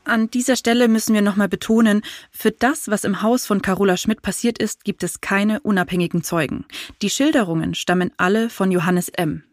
An 0.09 0.31
dieser 0.31 0.57
Stelle 0.57 0.89
müssen 0.89 1.13
wir 1.13 1.21
nochmal 1.21 1.51
betonen, 1.51 2.01
für 2.31 2.51
das, 2.51 2.89
was 2.89 3.05
im 3.05 3.21
Haus 3.21 3.45
von 3.45 3.61
Carola 3.61 3.99
Schmidt 3.99 4.23
passiert 4.23 4.57
ist, 4.57 4.85
gibt 4.85 5.03
es 5.03 5.21
keine 5.21 5.61
unabhängigen 5.61 6.25
Zeugen. 6.25 6.65
Die 7.03 7.11
Schilderungen 7.11 7.75
stammen 7.75 8.11
alle 8.17 8.49
von 8.49 8.73
Johannes 8.73 9.11
M. 9.11 9.45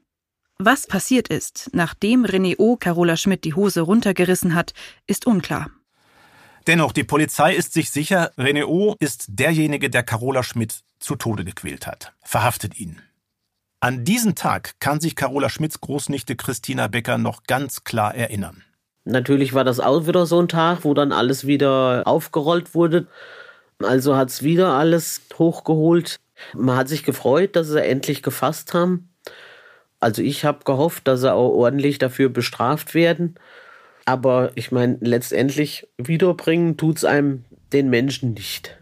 Was 0.58 0.88
passiert 0.88 1.28
ist, 1.28 1.70
nachdem 1.74 2.26
René 2.26 2.56
O. 2.58 2.78
Carola 2.78 3.18
Schmidt 3.18 3.44
die 3.44 3.54
Hose 3.54 3.82
runtergerissen 3.82 4.56
hat, 4.56 4.74
ist 5.08 5.28
unklar. 5.28 5.72
Dennoch, 6.68 6.94
die 6.94 7.04
Polizei 7.04 7.54
ist 7.54 7.74
sich 7.74 7.92
sicher, 7.92 8.32
René 8.38 8.64
O. 8.64 8.96
ist 9.00 9.26
derjenige, 9.28 9.90
der 9.90 10.04
Carola 10.04 10.42
Schmidt 10.42 10.84
zu 11.00 11.18
Tode 11.18 11.44
gequält 11.44 11.86
hat. 11.86 12.14
Verhaftet 12.24 12.80
ihn. 12.80 13.02
An 13.82 14.06
diesen 14.06 14.36
Tag 14.36 14.80
kann 14.80 15.02
sich 15.02 15.18
Carola 15.18 15.50
Schmidts 15.50 15.82
Großnichte 15.82 16.38
Christina 16.38 16.88
Becker 16.88 17.18
noch 17.18 17.44
ganz 17.44 17.84
klar 17.84 18.16
erinnern. 18.16 18.64
Natürlich 19.06 19.54
war 19.54 19.64
das 19.64 19.80
auch 19.80 20.08
wieder 20.08 20.26
so 20.26 20.40
ein 20.40 20.48
Tag, 20.48 20.84
wo 20.84 20.94
dann 20.94 21.12
alles 21.12 21.46
wieder 21.46 22.04
aufgerollt 22.06 22.74
wurde. 22.74 23.08
Also 23.80 24.16
hat 24.16 24.30
es 24.30 24.42
wieder 24.42 24.74
alles 24.74 25.22
hochgeholt. 25.38 26.18
Man 26.54 26.76
hat 26.76 26.90
sich 26.90 27.04
gefreut, 27.04 27.56
dass 27.56 27.68
sie 27.68 27.84
endlich 27.84 28.24
gefasst 28.24 28.74
haben. 28.74 29.10
Also 30.00 30.22
ich 30.22 30.44
habe 30.44 30.64
gehofft, 30.66 31.08
dass 31.08 31.22
sie 31.22 31.34
auch 31.34 31.52
ordentlich 31.52 32.00
dafür 32.00 32.30
bestraft 32.30 32.94
werden. 32.94 33.36
Aber 34.06 34.52
ich 34.56 34.72
meine, 34.72 34.98
letztendlich 35.02 35.88
wiederbringen 35.98 36.78
tut 36.78 36.98
es 36.98 37.06
einem 37.06 37.46
den 37.74 37.90
Menschen 37.90 38.34
nicht. 38.34 38.78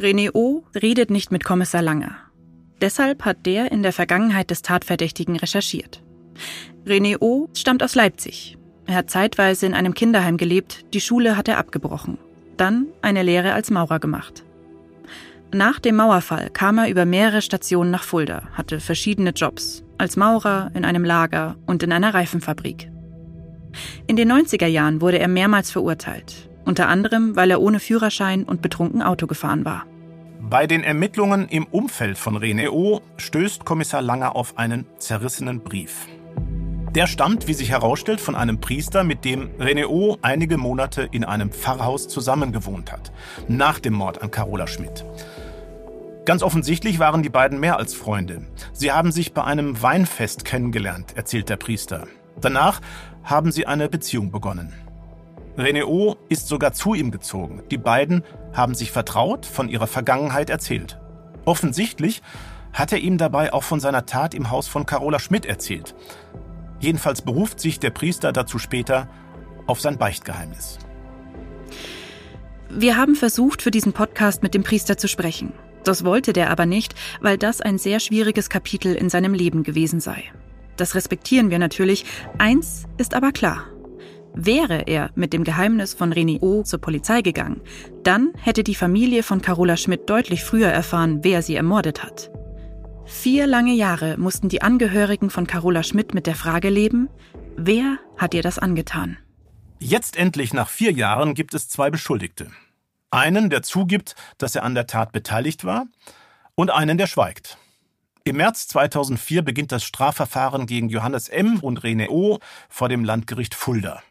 René 0.00 0.30
O. 0.34 0.64
redet 0.74 1.10
nicht 1.10 1.30
mit 1.30 1.44
Kommissar 1.44 1.82
Langer. 1.82 2.16
Deshalb 2.80 3.24
hat 3.24 3.46
der 3.46 3.70
in 3.70 3.84
der 3.84 3.92
Vergangenheit 3.92 4.50
des 4.50 4.62
Tatverdächtigen 4.62 5.36
recherchiert. 5.36 6.02
René 6.84 7.18
O. 7.20 7.48
stammt 7.56 7.84
aus 7.84 7.94
Leipzig, 7.94 8.58
er 8.92 8.98
hat 8.98 9.10
zeitweise 9.10 9.64
in 9.64 9.72
einem 9.72 9.94
Kinderheim 9.94 10.36
gelebt, 10.36 10.84
die 10.92 11.00
Schule 11.00 11.38
hat 11.38 11.48
er 11.48 11.56
abgebrochen. 11.56 12.18
Dann 12.58 12.88
eine 13.00 13.22
Lehre 13.22 13.54
als 13.54 13.70
Maurer 13.70 13.98
gemacht. 13.98 14.44
Nach 15.50 15.78
dem 15.78 15.96
Mauerfall 15.96 16.50
kam 16.50 16.76
er 16.76 16.90
über 16.90 17.06
mehrere 17.06 17.40
Stationen 17.40 17.90
nach 17.90 18.02
Fulda, 18.02 18.42
hatte 18.52 18.80
verschiedene 18.80 19.30
Jobs, 19.30 19.82
als 19.96 20.18
Maurer, 20.18 20.70
in 20.74 20.84
einem 20.84 21.06
Lager 21.06 21.56
und 21.64 21.82
in 21.82 21.90
einer 21.90 22.12
Reifenfabrik. 22.12 22.90
In 24.06 24.16
den 24.16 24.30
90er 24.30 24.66
Jahren 24.66 25.00
wurde 25.00 25.18
er 25.18 25.28
mehrmals 25.28 25.70
verurteilt, 25.70 26.50
unter 26.66 26.88
anderem, 26.88 27.34
weil 27.34 27.50
er 27.50 27.62
ohne 27.62 27.80
Führerschein 27.80 28.44
und 28.44 28.60
betrunken 28.60 29.00
Auto 29.00 29.26
gefahren 29.26 29.64
war. 29.64 29.86
Bei 30.38 30.66
den 30.66 30.84
Ermittlungen 30.84 31.48
im 31.48 31.64
Umfeld 31.64 32.18
von 32.18 32.36
René 32.36 32.68
O. 32.68 33.00
stößt 33.16 33.64
Kommissar 33.64 34.02
Langer 34.02 34.36
auf 34.36 34.58
einen 34.58 34.84
zerrissenen 34.98 35.60
Brief. 35.60 36.06
Der 36.94 37.06
stammt, 37.06 37.48
wie 37.48 37.54
sich 37.54 37.70
herausstellt, 37.70 38.20
von 38.20 38.36
einem 38.36 38.60
Priester, 38.60 39.02
mit 39.02 39.24
dem 39.24 39.48
René 39.58 39.86
O. 39.86 40.18
einige 40.20 40.58
Monate 40.58 41.08
in 41.10 41.24
einem 41.24 41.50
Pfarrhaus 41.50 42.06
zusammengewohnt 42.06 42.92
hat, 42.92 43.12
nach 43.48 43.78
dem 43.78 43.94
Mord 43.94 44.20
an 44.20 44.30
Carola 44.30 44.66
Schmidt. 44.66 45.06
Ganz 46.26 46.42
offensichtlich 46.42 46.98
waren 46.98 47.22
die 47.22 47.30
beiden 47.30 47.58
mehr 47.58 47.78
als 47.78 47.94
Freunde. 47.94 48.42
Sie 48.74 48.92
haben 48.92 49.10
sich 49.10 49.32
bei 49.32 49.42
einem 49.42 49.80
Weinfest 49.80 50.44
kennengelernt, 50.44 51.16
erzählt 51.16 51.48
der 51.48 51.56
Priester. 51.56 52.06
Danach 52.38 52.82
haben 53.24 53.52
sie 53.52 53.66
eine 53.66 53.88
Beziehung 53.88 54.30
begonnen. 54.30 54.74
René 55.56 55.84
O. 55.84 56.16
ist 56.28 56.46
sogar 56.46 56.74
zu 56.74 56.92
ihm 56.92 57.10
gezogen. 57.10 57.62
Die 57.70 57.78
beiden 57.78 58.22
haben 58.52 58.74
sich 58.74 58.92
vertraut, 58.92 59.46
von 59.46 59.70
ihrer 59.70 59.86
Vergangenheit 59.86 60.50
erzählt. 60.50 61.00
Offensichtlich 61.46 62.20
hat 62.72 62.92
er 62.92 62.98
ihm 62.98 63.18
dabei 63.18 63.52
auch 63.52 63.62
von 63.62 63.80
seiner 63.80 64.06
Tat 64.06 64.34
im 64.34 64.50
Haus 64.50 64.68
von 64.68 64.86
Carola 64.86 65.18
Schmidt 65.18 65.46
erzählt. 65.46 65.94
Jedenfalls 66.82 67.22
beruft 67.22 67.60
sich 67.60 67.78
der 67.78 67.90
Priester 67.90 68.32
dazu 68.32 68.58
später 68.58 69.08
auf 69.66 69.80
sein 69.80 69.98
Beichtgeheimnis. 69.98 70.78
Wir 72.68 72.96
haben 72.96 73.14
versucht, 73.14 73.62
für 73.62 73.70
diesen 73.70 73.92
Podcast 73.92 74.42
mit 74.42 74.52
dem 74.52 74.64
Priester 74.64 74.98
zu 74.98 75.06
sprechen. 75.06 75.52
Das 75.84 76.04
wollte 76.04 76.32
der 76.32 76.50
aber 76.50 76.66
nicht, 76.66 76.94
weil 77.20 77.38
das 77.38 77.60
ein 77.60 77.78
sehr 77.78 78.00
schwieriges 78.00 78.50
Kapitel 78.50 78.96
in 78.96 79.10
seinem 79.10 79.32
Leben 79.32 79.62
gewesen 79.62 80.00
sei. 80.00 80.24
Das 80.76 80.96
respektieren 80.96 81.50
wir 81.50 81.60
natürlich. 81.60 82.04
Eins 82.38 82.84
ist 82.98 83.14
aber 83.14 83.30
klar. 83.30 83.66
Wäre 84.34 84.88
er 84.88 85.10
mit 85.14 85.32
dem 85.32 85.44
Geheimnis 85.44 85.94
von 85.94 86.12
René 86.12 86.42
O. 86.42 86.64
zur 86.64 86.80
Polizei 86.80 87.20
gegangen, 87.20 87.60
dann 88.02 88.32
hätte 88.40 88.64
die 88.64 88.74
Familie 88.74 89.22
von 89.22 89.40
Carola 89.40 89.76
Schmidt 89.76 90.10
deutlich 90.10 90.42
früher 90.42 90.68
erfahren, 90.68 91.20
wer 91.22 91.42
sie 91.42 91.54
ermordet 91.54 92.02
hat. 92.02 92.32
Vier 93.04 93.46
lange 93.46 93.74
Jahre 93.74 94.16
mussten 94.16 94.48
die 94.48 94.62
Angehörigen 94.62 95.30
von 95.30 95.46
Carola 95.46 95.82
Schmidt 95.82 96.14
mit 96.14 96.26
der 96.26 96.34
Frage 96.34 96.70
leben, 96.70 97.08
wer 97.56 97.98
hat 98.16 98.34
ihr 98.34 98.42
das 98.42 98.58
angetan? 98.58 99.18
Jetzt 99.78 100.16
endlich 100.16 100.52
nach 100.52 100.68
vier 100.68 100.92
Jahren 100.92 101.34
gibt 101.34 101.54
es 101.54 101.68
zwei 101.68 101.90
Beschuldigte. 101.90 102.50
Einen, 103.10 103.50
der 103.50 103.62
zugibt, 103.62 104.14
dass 104.38 104.54
er 104.54 104.62
an 104.62 104.74
der 104.74 104.86
Tat 104.86 105.12
beteiligt 105.12 105.64
war, 105.64 105.86
und 106.54 106.70
einen, 106.70 106.98
der 106.98 107.06
schweigt. 107.06 107.58
Im 108.24 108.36
März 108.36 108.68
2004 108.68 109.42
beginnt 109.42 109.72
das 109.72 109.82
Strafverfahren 109.82 110.66
gegen 110.66 110.88
Johannes 110.88 111.28
M. 111.28 111.58
und 111.58 111.80
René 111.80 112.08
O. 112.08 112.38
vor 112.68 112.88
dem 112.88 113.04
Landgericht 113.04 113.54
Fulda. 113.54 114.02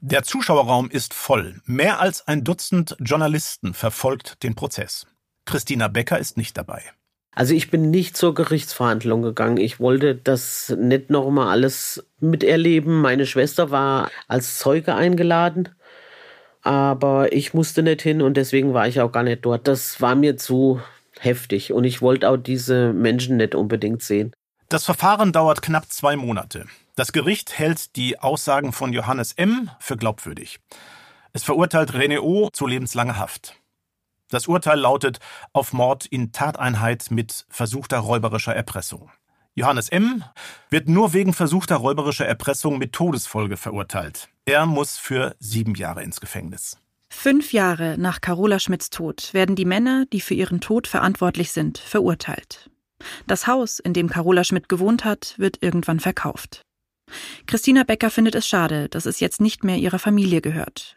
Der 0.00 0.22
Zuschauerraum 0.22 0.90
ist 0.90 1.14
voll. 1.14 1.62
Mehr 1.64 2.00
als 2.00 2.28
ein 2.28 2.44
Dutzend 2.44 2.96
Journalisten 3.00 3.72
verfolgt 3.72 4.42
den 4.42 4.54
Prozess. 4.54 5.06
Christina 5.46 5.88
Becker 5.88 6.18
ist 6.18 6.36
nicht 6.36 6.58
dabei. 6.58 6.82
Also 7.34 7.54
ich 7.54 7.70
bin 7.70 7.90
nicht 7.90 8.16
zur 8.16 8.34
Gerichtsverhandlung 8.34 9.22
gegangen. 9.22 9.56
Ich 9.56 9.80
wollte 9.80 10.14
das 10.14 10.74
nicht 10.78 11.10
nochmal 11.10 11.48
alles 11.48 12.06
miterleben. 12.20 13.00
Meine 13.00 13.26
Schwester 13.26 13.70
war 13.70 14.10
als 14.28 14.58
Zeuge 14.58 14.94
eingeladen, 14.94 15.68
aber 16.62 17.32
ich 17.32 17.54
musste 17.54 17.82
nicht 17.82 18.02
hin 18.02 18.22
und 18.22 18.36
deswegen 18.36 18.72
war 18.72 18.86
ich 18.86 19.00
auch 19.00 19.12
gar 19.12 19.24
nicht 19.24 19.44
dort. 19.44 19.66
Das 19.66 20.00
war 20.00 20.14
mir 20.14 20.36
zu 20.36 20.80
heftig 21.18 21.72
und 21.72 21.84
ich 21.84 22.02
wollte 22.02 22.28
auch 22.30 22.36
diese 22.36 22.92
Menschen 22.92 23.36
nicht 23.36 23.54
unbedingt 23.54 24.02
sehen. 24.02 24.32
Das 24.68 24.84
Verfahren 24.84 25.32
dauert 25.32 25.62
knapp 25.62 25.90
zwei 25.90 26.16
Monate. 26.16 26.66
Das 26.96 27.12
Gericht 27.12 27.58
hält 27.58 27.96
die 27.96 28.18
Aussagen 28.20 28.72
von 28.72 28.92
Johannes 28.92 29.32
M. 29.32 29.70
für 29.80 29.96
glaubwürdig. 29.96 30.60
Es 31.32 31.42
verurteilt 31.42 31.92
René 31.92 32.20
O. 32.20 32.48
zu 32.52 32.66
lebenslanger 32.66 33.18
Haft. 33.18 33.56
Das 34.30 34.46
Urteil 34.46 34.78
lautet 34.78 35.18
auf 35.52 35.72
Mord 35.72 36.06
in 36.06 36.32
Tateinheit 36.32 37.10
mit 37.10 37.46
versuchter 37.48 37.98
räuberischer 37.98 38.54
Erpressung. 38.54 39.10
Johannes 39.54 39.88
M. 39.88 40.24
wird 40.68 40.88
nur 40.88 41.12
wegen 41.12 41.32
versuchter 41.32 41.76
räuberischer 41.76 42.26
Erpressung 42.26 42.78
mit 42.78 42.92
Todesfolge 42.92 43.56
verurteilt. 43.56 44.28
Er 44.46 44.66
muss 44.66 44.98
für 44.98 45.36
sieben 45.38 45.74
Jahre 45.74 46.02
ins 46.02 46.20
Gefängnis. 46.20 46.78
Fünf 47.08 47.52
Jahre 47.52 47.96
nach 47.96 48.20
Carola 48.20 48.58
Schmidts 48.58 48.90
Tod 48.90 49.32
werden 49.32 49.54
die 49.54 49.64
Männer, 49.64 50.04
die 50.12 50.20
für 50.20 50.34
ihren 50.34 50.60
Tod 50.60 50.88
verantwortlich 50.88 51.52
sind, 51.52 51.78
verurteilt. 51.78 52.68
Das 53.26 53.46
Haus, 53.46 53.78
in 53.78 53.92
dem 53.92 54.08
Carola 54.08 54.44
Schmidt 54.44 54.68
gewohnt 54.68 55.04
hat, 55.04 55.34
wird 55.38 55.62
irgendwann 55.62 56.00
verkauft. 56.00 56.62
Christina 57.46 57.84
Becker 57.84 58.10
findet 58.10 58.34
es 58.34 58.48
schade, 58.48 58.88
dass 58.88 59.06
es 59.06 59.20
jetzt 59.20 59.40
nicht 59.40 59.62
mehr 59.62 59.76
ihrer 59.76 59.98
Familie 59.98 60.40
gehört. 60.40 60.96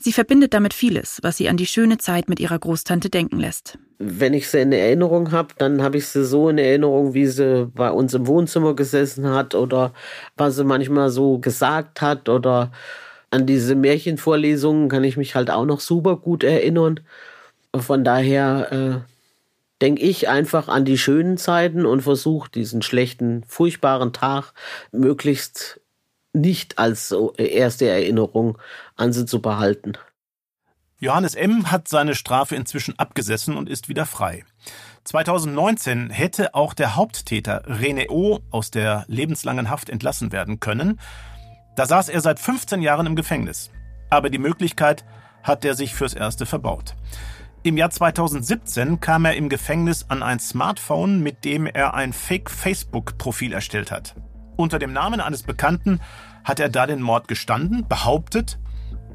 Sie 0.00 0.12
verbindet 0.12 0.54
damit 0.54 0.74
vieles, 0.74 1.18
was 1.22 1.36
sie 1.36 1.48
an 1.48 1.56
die 1.56 1.66
schöne 1.66 1.98
Zeit 1.98 2.28
mit 2.28 2.38
ihrer 2.38 2.58
Großtante 2.58 3.10
denken 3.10 3.40
lässt. 3.40 3.78
Wenn 3.98 4.32
ich 4.32 4.48
sie 4.48 4.60
in 4.60 4.70
Erinnerung 4.70 5.32
habe, 5.32 5.54
dann 5.58 5.82
habe 5.82 5.96
ich 5.96 6.06
sie 6.06 6.24
so 6.24 6.48
in 6.48 6.58
Erinnerung, 6.58 7.14
wie 7.14 7.26
sie 7.26 7.66
bei 7.74 7.90
uns 7.90 8.14
im 8.14 8.28
Wohnzimmer 8.28 8.76
gesessen 8.76 9.28
hat 9.28 9.56
oder 9.56 9.92
was 10.36 10.54
sie 10.54 10.62
manchmal 10.62 11.10
so 11.10 11.38
gesagt 11.38 12.00
hat 12.00 12.28
oder 12.28 12.70
an 13.30 13.44
diese 13.44 13.74
Märchenvorlesungen 13.74 14.88
kann 14.88 15.02
ich 15.02 15.16
mich 15.16 15.34
halt 15.34 15.50
auch 15.50 15.64
noch 15.64 15.80
super 15.80 16.16
gut 16.16 16.44
erinnern. 16.44 17.00
Von 17.76 18.04
daher 18.04 18.72
äh, 18.72 19.12
denke 19.82 20.02
ich 20.02 20.28
einfach 20.28 20.68
an 20.68 20.84
die 20.84 20.96
schönen 20.96 21.38
Zeiten 21.38 21.86
und 21.86 22.02
versuche 22.02 22.50
diesen 22.50 22.82
schlechten, 22.82 23.44
furchtbaren 23.46 24.12
Tag 24.12 24.52
möglichst 24.92 25.77
nicht 26.32 26.78
als 26.78 27.14
erste 27.36 27.88
Erinnerung 27.88 28.58
an 28.96 29.12
sie 29.12 29.26
zu 29.26 29.40
behalten. 29.40 29.94
Johannes 31.00 31.36
M. 31.36 31.70
hat 31.70 31.86
seine 31.86 32.16
Strafe 32.16 32.56
inzwischen 32.56 32.98
abgesessen 32.98 33.56
und 33.56 33.68
ist 33.68 33.88
wieder 33.88 34.04
frei. 34.04 34.44
2019 35.04 36.10
hätte 36.10 36.54
auch 36.54 36.74
der 36.74 36.96
Haupttäter 36.96 37.64
René 37.66 38.10
O. 38.10 38.40
aus 38.50 38.70
der 38.72 39.04
lebenslangen 39.06 39.70
Haft 39.70 39.90
entlassen 39.90 40.32
werden 40.32 40.58
können. 40.58 40.98
Da 41.76 41.86
saß 41.86 42.08
er 42.08 42.20
seit 42.20 42.40
15 42.40 42.82
Jahren 42.82 43.06
im 43.06 43.14
Gefängnis. 43.14 43.70
Aber 44.10 44.28
die 44.28 44.38
Möglichkeit 44.38 45.04
hat 45.44 45.64
er 45.64 45.74
sich 45.74 45.94
fürs 45.94 46.14
Erste 46.14 46.46
verbaut. 46.46 46.96
Im 47.62 47.76
Jahr 47.76 47.90
2017 47.90 49.00
kam 49.00 49.24
er 49.24 49.36
im 49.36 49.48
Gefängnis 49.48 50.06
an 50.08 50.22
ein 50.22 50.40
Smartphone, 50.40 51.22
mit 51.22 51.44
dem 51.44 51.66
er 51.66 51.94
ein 51.94 52.12
Fake-Facebook-Profil 52.12 53.52
erstellt 53.52 53.92
hat. 53.92 54.14
Unter 54.58 54.80
dem 54.80 54.92
Namen 54.92 55.20
eines 55.20 55.44
Bekannten 55.44 56.00
hat 56.42 56.58
er 56.58 56.68
da 56.68 56.88
den 56.88 57.00
Mord 57.00 57.28
gestanden, 57.28 57.86
behauptet, 57.88 58.58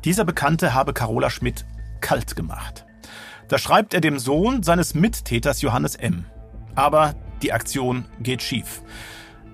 dieser 0.06 0.24
Bekannte 0.24 0.74
habe 0.74 0.94
Carola 0.94 1.30
Schmidt 1.30 1.66
kalt 2.00 2.38
gemacht. 2.38 2.86
Da 3.50 3.58
schreibt 3.58 3.94
er 3.94 4.00
dem 4.00 4.20
Sohn 4.20 4.64
seines 4.64 4.96
Mittäters 4.96 5.62
Johannes 5.62 5.96
M. 5.96 6.24
Aber 6.76 7.14
die 7.42 7.52
Aktion 7.52 8.06
geht 8.22 8.42
schief. 8.42 8.84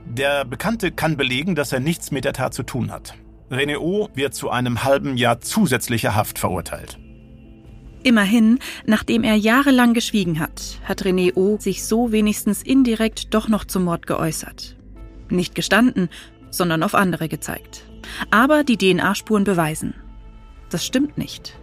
Der 0.05 0.45
Bekannte 0.45 0.91
kann 0.91 1.17
belegen, 1.17 1.55
dass 1.55 1.71
er 1.71 1.79
nichts 1.79 2.11
mit 2.11 2.23
der 2.23 2.33
Tat 2.33 2.53
zu 2.53 2.61
tun 2.61 2.91
hat. 2.91 3.15
René 3.49 3.79
O. 3.79 4.09
wird 4.13 4.35
zu 4.35 4.51
einem 4.51 4.83
halben 4.83 5.17
Jahr 5.17 5.41
zusätzlicher 5.41 6.13
Haft 6.13 6.37
verurteilt. 6.37 6.99
Immerhin, 8.03 8.59
nachdem 8.85 9.23
er 9.23 9.35
jahrelang 9.35 9.95
geschwiegen 9.95 10.39
hat, 10.39 10.79
hat 10.83 11.01
René 11.01 11.35
O. 11.35 11.57
sich 11.59 11.83
so 11.83 12.11
wenigstens 12.11 12.61
indirekt 12.61 13.33
doch 13.33 13.47
noch 13.47 13.65
zum 13.65 13.85
Mord 13.85 14.05
geäußert. 14.05 14.78
Nicht 15.29 15.55
gestanden, 15.55 16.09
sondern 16.51 16.83
auf 16.83 16.95
andere 16.95 17.29
gezeigt. 17.29 17.83
Aber 18.31 18.63
die 18.63 18.77
DNA-Spuren 18.77 19.43
beweisen. 19.43 19.93
Das 20.69 20.85
stimmt 20.85 21.17
nicht. 21.17 21.55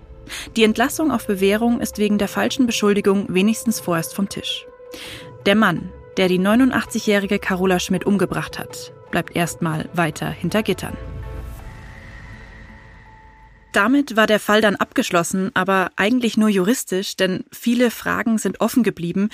Die 0.56 0.64
Entlassung 0.64 1.10
auf 1.10 1.26
Bewährung 1.26 1.80
ist 1.80 1.98
wegen 1.98 2.18
der 2.18 2.28
falschen 2.28 2.66
Beschuldigung 2.66 3.26
wenigstens 3.28 3.80
vorerst 3.80 4.14
vom 4.14 4.28
Tisch. 4.28 4.66
Der 5.44 5.54
Mann, 5.54 5.90
der 6.16 6.28
die 6.28 6.40
89-jährige 6.40 7.38
Carola 7.38 7.78
Schmidt 7.78 8.04
umgebracht 8.04 8.58
hat, 8.58 8.92
bleibt 9.10 9.36
erstmal 9.36 9.88
weiter 9.92 10.30
hinter 10.30 10.62
Gittern. 10.62 10.96
Damit 13.72 14.16
war 14.16 14.26
der 14.26 14.40
Fall 14.40 14.62
dann 14.62 14.76
abgeschlossen, 14.76 15.50
aber 15.52 15.90
eigentlich 15.96 16.38
nur 16.38 16.48
juristisch, 16.48 17.14
denn 17.14 17.44
viele 17.52 17.90
Fragen 17.90 18.38
sind 18.38 18.62
offen 18.62 18.82
geblieben. 18.82 19.28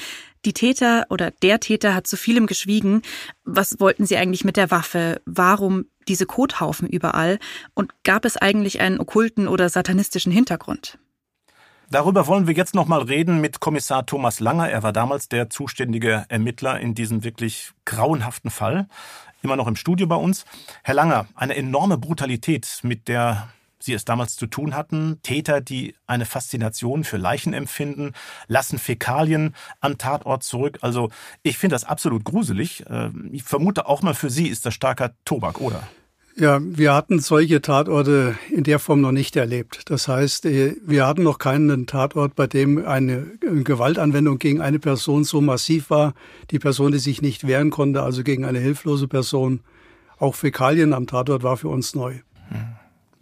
Die 0.45 0.53
Täter 0.53 1.07
oder 1.09 1.31
der 1.31 1.61
Täter 1.61 1.95
hat 1.95 2.07
zu 2.07 2.17
vielem 2.17 2.47
geschwiegen. 2.47 3.03
Was 3.45 3.79
wollten 3.79 4.07
sie 4.07 4.17
eigentlich 4.17 4.45
mit 4.45 4.57
der 4.57 4.71
Waffe? 4.71 5.21
Warum 5.25 5.87
diese 6.09 6.27
Kothaufen 6.27 6.89
überall? 6.89 7.39
Und 7.75 7.93
gab 8.03 8.25
es 8.25 8.37
eigentlich 8.37 8.81
einen 8.81 8.99
okkulten 8.99 9.47
oder 9.47 9.69
satanistischen 9.69 10.33
Hintergrund? 10.33 10.99
Darüber 11.91 12.27
wollen 12.27 12.47
wir 12.47 12.55
jetzt 12.55 12.75
nochmal 12.75 13.03
reden 13.03 13.41
mit 13.41 13.61
Kommissar 13.61 14.07
Thomas 14.07 14.41
Langer. 14.41 14.69
Er 14.69 14.83
war 14.83 14.93
damals 14.93 15.29
der 15.29 15.51
zuständige 15.51 16.25
Ermittler 16.29 16.81
in 16.81 16.95
diesem 16.95 17.23
wirklich 17.23 17.73
grauenhaften 17.85 18.51
Fall. 18.51 18.89
Immer 19.43 19.57
noch 19.57 19.67
im 19.67 19.77
Studio 19.77 20.07
bei 20.07 20.17
uns. 20.17 20.45
Herr 20.83 20.95
Langer, 20.95 21.27
eine 21.35 21.55
enorme 21.55 21.99
Brutalität, 21.99 22.81
mit 22.83 23.09
der 23.09 23.49
sie 23.85 23.93
es 23.93 24.05
damals 24.05 24.37
zu 24.37 24.47
tun 24.47 24.75
hatten. 24.75 25.19
Täter, 25.23 25.61
die 25.61 25.95
eine 26.07 26.25
Faszination 26.25 27.05
für 27.05 27.17
Leichen 27.17 27.53
empfinden, 27.53 28.13
lassen 28.49 28.79
Fäkalien 28.79 29.55
am 29.81 29.99
Tatort 29.99 30.43
zurück. 30.43 30.79
Also 30.81 31.11
ich 31.43 31.59
finde 31.59 31.75
das 31.75 31.85
absolut 31.85 32.25
gruselig. 32.25 32.85
Ähm, 32.89 33.31
ich 33.33 33.43
vermute 33.43 33.87
auch 33.87 34.03
mal 34.03 34.15
für 34.15 34.31
Sie 34.31 34.49
ist 34.49 34.67
das 34.67 34.75
starker 34.75 35.15
Tobak, 35.25 35.61
oder? 35.61 35.83
Ja, 36.35 36.61
wir 36.63 36.95
hatten 36.95 37.19
solche 37.19 37.61
Tatorte 37.61 38.37
in 38.51 38.65
der 38.65 38.79
Form 38.79 39.03
noch 39.03 39.13
nicht 39.13 39.37
erlebt. 39.37 39.91
Das 39.91 40.09
heißt, 40.09 40.47
äh, 40.47 40.77
wir 40.83 41.07
hatten 41.07 41.23
noch 41.23 41.39
keinen 41.39 41.87
Tatort, 41.87 42.35
bei 42.35 42.47
dem 42.47 42.87
eine 42.87 43.27
Gewaltanwendung 43.41 44.39
gegen 44.39 44.63
eine 44.63 44.79
Person 44.79 45.25
so 45.25 45.43
massiv 45.43 45.91
war, 45.91 46.15
die 46.51 46.59
Person, 46.59 46.93
die 46.93 46.99
sich 46.99 47.21
nicht 47.21 47.47
wehren 47.47 47.71
konnte, 47.71 48.03
also 48.03 48.23
gegen 48.23 48.47
eine 48.47 48.61
hilflose 48.61 49.09
Person. 49.09 49.61
Auch 50.19 50.35
Fäkalien 50.35 50.95
am 50.95 51.07
Tatort 51.07 51.43
war 51.43 51.59
für 51.59 51.69
uns 51.69 51.95
neu. 51.95 52.21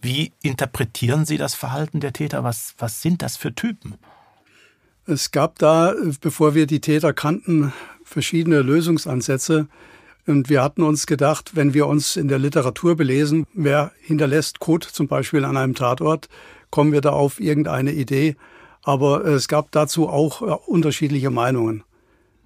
Wie 0.03 0.32
interpretieren 0.42 1.26
Sie 1.26 1.36
das 1.36 1.55
Verhalten 1.55 2.01
der 2.01 2.12
Täter? 2.12 2.42
Was, 2.42 2.74
was 2.78 3.03
sind 3.03 3.22
das 3.22 3.36
für 3.36 3.55
Typen? 3.55 3.96
Es 5.07 5.30
gab 5.30 5.59
da, 5.59 5.94
bevor 6.20 6.55
wir 6.55 6.66
die 6.66 6.80
Täter 6.80 7.12
kannten, 7.12 7.72
verschiedene 8.03 8.62
Lösungsansätze. 8.62 9.68
Und 10.26 10.48
wir 10.48 10.62
hatten 10.62 10.82
uns 10.82 11.07
gedacht, 11.07 11.53
wenn 11.55 11.74
wir 11.74 11.86
uns 11.86 12.16
in 12.16 12.28
der 12.28 12.38
Literatur 12.38 12.96
belesen, 12.96 13.46
wer 13.53 13.92
hinterlässt 14.01 14.59
Code 14.61 14.86
zum 14.86 15.09
Beispiel 15.09 15.44
an 15.44 15.57
einem 15.57 15.74
Tatort, 15.74 16.28
kommen 16.70 16.92
wir 16.92 17.01
da 17.01 17.11
auf 17.11 17.40
irgendeine 17.40 17.92
Idee. 17.92 18.36
Aber 18.82 19.24
es 19.24 19.48
gab 19.48 19.70
dazu 19.72 20.09
auch 20.09 20.40
äh, 20.40 20.46
unterschiedliche 20.66 21.30
Meinungen. 21.30 21.84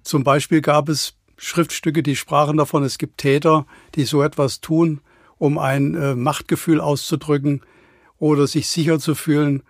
Zum 0.03 0.23
Beispiel 0.23 0.61
gab 0.61 0.89
es 0.89 1.13
Schriftstücke, 1.37 2.03
die 2.03 2.15
sprachen 2.15 2.57
davon, 2.57 2.83
es 2.83 2.97
gibt 2.97 3.17
Täter, 3.17 3.65
die 3.95 4.03
so 4.03 4.21
etwas 4.21 4.61
tun, 4.61 5.01
um 5.37 5.57
ein 5.57 5.95
äh, 5.95 6.15
Machtgefühl 6.15 6.81
auszudrücken 6.81 7.61
oder 8.17 8.47
sich 8.47 8.67
sicher 8.67 8.99
zu 8.99 9.15
fühlen. 9.15 9.63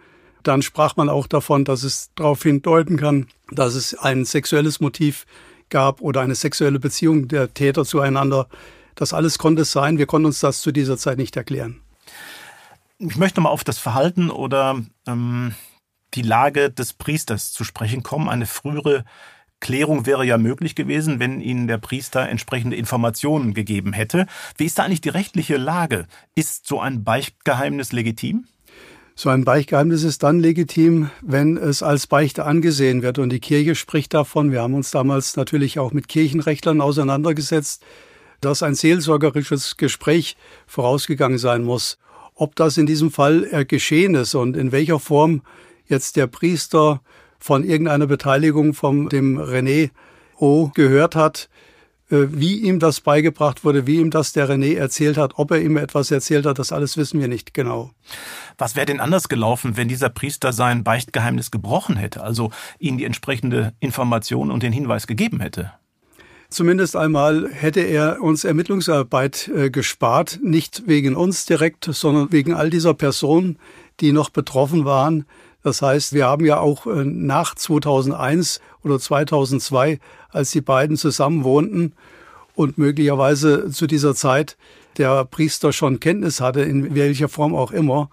Dann 0.43 0.61
sprach 0.61 0.95
man 0.95 1.09
auch 1.09 1.27
davon, 1.27 1.65
dass 1.65 1.83
es 1.83 2.11
darauf 2.15 2.43
hindeuten 2.43 2.97
kann, 2.97 3.27
dass 3.51 3.73
es 3.75 3.97
ein 3.97 4.25
sexuelles 4.25 4.79
Motiv 4.79 5.25
gab 5.69 6.01
oder 6.01 6.21
eine 6.21 6.35
sexuelle 6.35 6.79
Beziehung 6.79 7.27
der 7.27 7.53
Täter 7.53 7.85
zueinander. 7.85 8.47
Das 8.93 9.13
alles 9.13 9.37
konnte 9.37 9.63
es 9.63 9.71
sein. 9.71 9.97
Wir 9.97 10.05
konnten 10.05 10.27
uns 10.27 10.39
das 10.39 10.61
zu 10.61 10.71
dieser 10.71 10.97
Zeit 10.97 11.17
nicht 11.17 11.35
erklären. 11.35 11.81
Ich 12.97 13.17
möchte 13.17 13.41
mal 13.41 13.49
auf 13.49 13.63
das 13.63 13.77
Verhalten 13.77 14.29
oder 14.29 14.81
ähm, 15.05 15.53
die 16.13 16.21
Lage 16.21 16.69
des 16.69 16.93
Priesters 16.93 17.51
zu 17.51 17.63
sprechen 17.63 18.03
kommen. 18.03 18.29
Eine 18.29 18.45
frühere 18.45 19.03
Klärung 19.65 20.05
wäre 20.05 20.23
ja 20.23 20.37
möglich 20.37 20.75
gewesen, 20.75 21.19
wenn 21.19 21.41
Ihnen 21.41 21.67
der 21.67 21.79
Priester 21.79 22.29
entsprechende 22.29 22.75
Informationen 22.75 23.55
gegeben 23.55 23.93
hätte. 23.93 24.27
Wie 24.57 24.65
ist 24.65 24.77
da 24.77 24.83
eigentlich 24.83 25.01
die 25.01 25.09
rechtliche 25.09 25.57
Lage? 25.57 26.05
Ist 26.35 26.67
so 26.67 26.79
ein 26.79 27.03
Beichtgeheimnis 27.03 27.91
legitim? 27.91 28.45
So 29.15 29.29
ein 29.29 29.43
Beichtgeheimnis 29.43 30.03
ist 30.03 30.21
dann 30.21 30.39
legitim, 30.39 31.09
wenn 31.23 31.57
es 31.57 31.81
als 31.81 32.05
Beichte 32.05 32.45
angesehen 32.45 33.01
wird. 33.01 33.17
Und 33.17 33.31
die 33.31 33.39
Kirche 33.39 33.73
spricht 33.73 34.13
davon, 34.13 34.51
wir 34.51 34.61
haben 34.61 34.75
uns 34.75 34.91
damals 34.91 35.35
natürlich 35.35 35.79
auch 35.79 35.93
mit 35.93 36.09
Kirchenrechtlern 36.09 36.79
auseinandergesetzt, 36.79 37.83
dass 38.41 38.61
ein 38.61 38.75
seelsorgerisches 38.75 39.77
Gespräch 39.77 40.37
vorausgegangen 40.67 41.39
sein 41.39 41.63
muss. 41.63 41.97
Ob 42.35 42.55
das 42.55 42.77
in 42.77 42.85
diesem 42.85 43.09
Fall 43.09 43.65
geschehen 43.65 44.13
ist 44.13 44.35
und 44.35 44.55
in 44.55 44.71
welcher 44.71 44.99
Form 44.99 45.41
jetzt 45.87 46.17
der 46.17 46.27
Priester 46.27 47.01
von 47.45 47.63
irgendeiner 47.63 48.07
Beteiligung 48.07 48.73
von 48.73 49.07
dem 49.07 49.37
René 49.37 49.91
O 50.39 50.71
gehört 50.73 51.15
hat, 51.15 51.47
äh, 52.09 52.25
wie 52.31 52.55
ihm 52.55 52.79
das 52.79 53.01
beigebracht 53.01 53.63
wurde, 53.63 53.85
wie 53.85 53.97
ihm 53.97 54.09
das 54.09 54.33
der 54.33 54.49
René 54.49 54.75
erzählt 54.75 55.15
hat, 55.15 55.33
ob 55.35 55.51
er 55.51 55.61
ihm 55.61 55.77
etwas 55.77 56.09
erzählt 56.09 56.47
hat, 56.47 56.57
das 56.57 56.71
alles 56.71 56.97
wissen 56.97 57.19
wir 57.19 57.27
nicht 57.27 57.53
genau. 57.53 57.91
Was 58.57 58.75
wäre 58.75 58.87
denn 58.87 58.99
anders 58.99 59.29
gelaufen, 59.29 59.77
wenn 59.77 59.87
dieser 59.87 60.09
Priester 60.09 60.53
sein 60.53 60.83
Beichtgeheimnis 60.83 61.51
gebrochen 61.51 61.97
hätte, 61.97 62.23
also 62.23 62.49
ihnen 62.79 62.97
die 62.97 63.05
entsprechende 63.05 63.73
Information 63.79 64.49
und 64.49 64.63
den 64.63 64.73
Hinweis 64.73 65.05
gegeben 65.05 65.39
hätte? 65.39 65.71
Zumindest 66.49 66.95
einmal 66.95 67.47
hätte 67.51 67.81
er 67.81 68.23
uns 68.23 68.43
Ermittlungsarbeit 68.43 69.51
äh, 69.55 69.69
gespart, 69.69 70.39
nicht 70.41 70.87
wegen 70.87 71.15
uns 71.15 71.45
direkt, 71.45 71.85
sondern 71.91 72.31
wegen 72.31 72.55
all 72.55 72.71
dieser 72.71 72.95
Personen, 72.95 73.59
die 73.99 74.13
noch 74.13 74.31
betroffen 74.31 74.83
waren. 74.83 75.25
Das 75.65 75.81
heißt, 75.81 76.13
wir 76.13 76.27
haben 76.27 76.45
ja 76.45 76.59
auch 76.59 76.85
äh, 76.85 77.03
nach 77.03 77.55
2001 77.55 78.61
oder 78.83 78.99
2002, 78.99 79.99
als 80.29 80.51
die 80.51 80.61
beiden 80.61 80.95
zusammen 80.95 81.43
wohnten 81.43 81.93
und 82.53 82.77
möglicherweise 82.77 83.71
zu 83.71 83.87
dieser 83.87 84.13
Zeit 84.13 84.57
der 84.99 85.25
Priester 85.25 85.73
schon 85.73 85.99
Kenntnis 85.99 86.39
hatte, 86.39 86.61
in 86.61 86.93
welcher 86.93 87.29
Form 87.29 87.55
auch 87.55 87.71
immer, 87.71 88.11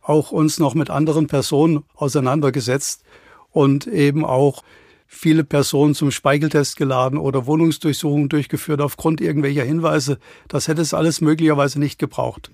auch 0.00 0.32
uns 0.32 0.58
noch 0.58 0.72
mit 0.72 0.88
anderen 0.88 1.26
Personen 1.26 1.84
auseinandergesetzt 1.94 3.02
und 3.50 3.86
eben 3.86 4.24
auch 4.24 4.62
viele 5.06 5.44
Personen 5.44 5.94
zum 5.94 6.10
Speicheltest 6.10 6.78
geladen 6.78 7.18
oder 7.18 7.44
Wohnungsdurchsuchungen 7.44 8.30
durchgeführt 8.30 8.80
aufgrund 8.80 9.20
irgendwelcher 9.20 9.64
Hinweise. 9.64 10.18
Das 10.48 10.68
hätte 10.68 10.80
es 10.80 10.94
alles 10.94 11.20
möglicherweise 11.20 11.78
nicht 11.78 11.98
gebraucht. 11.98 12.50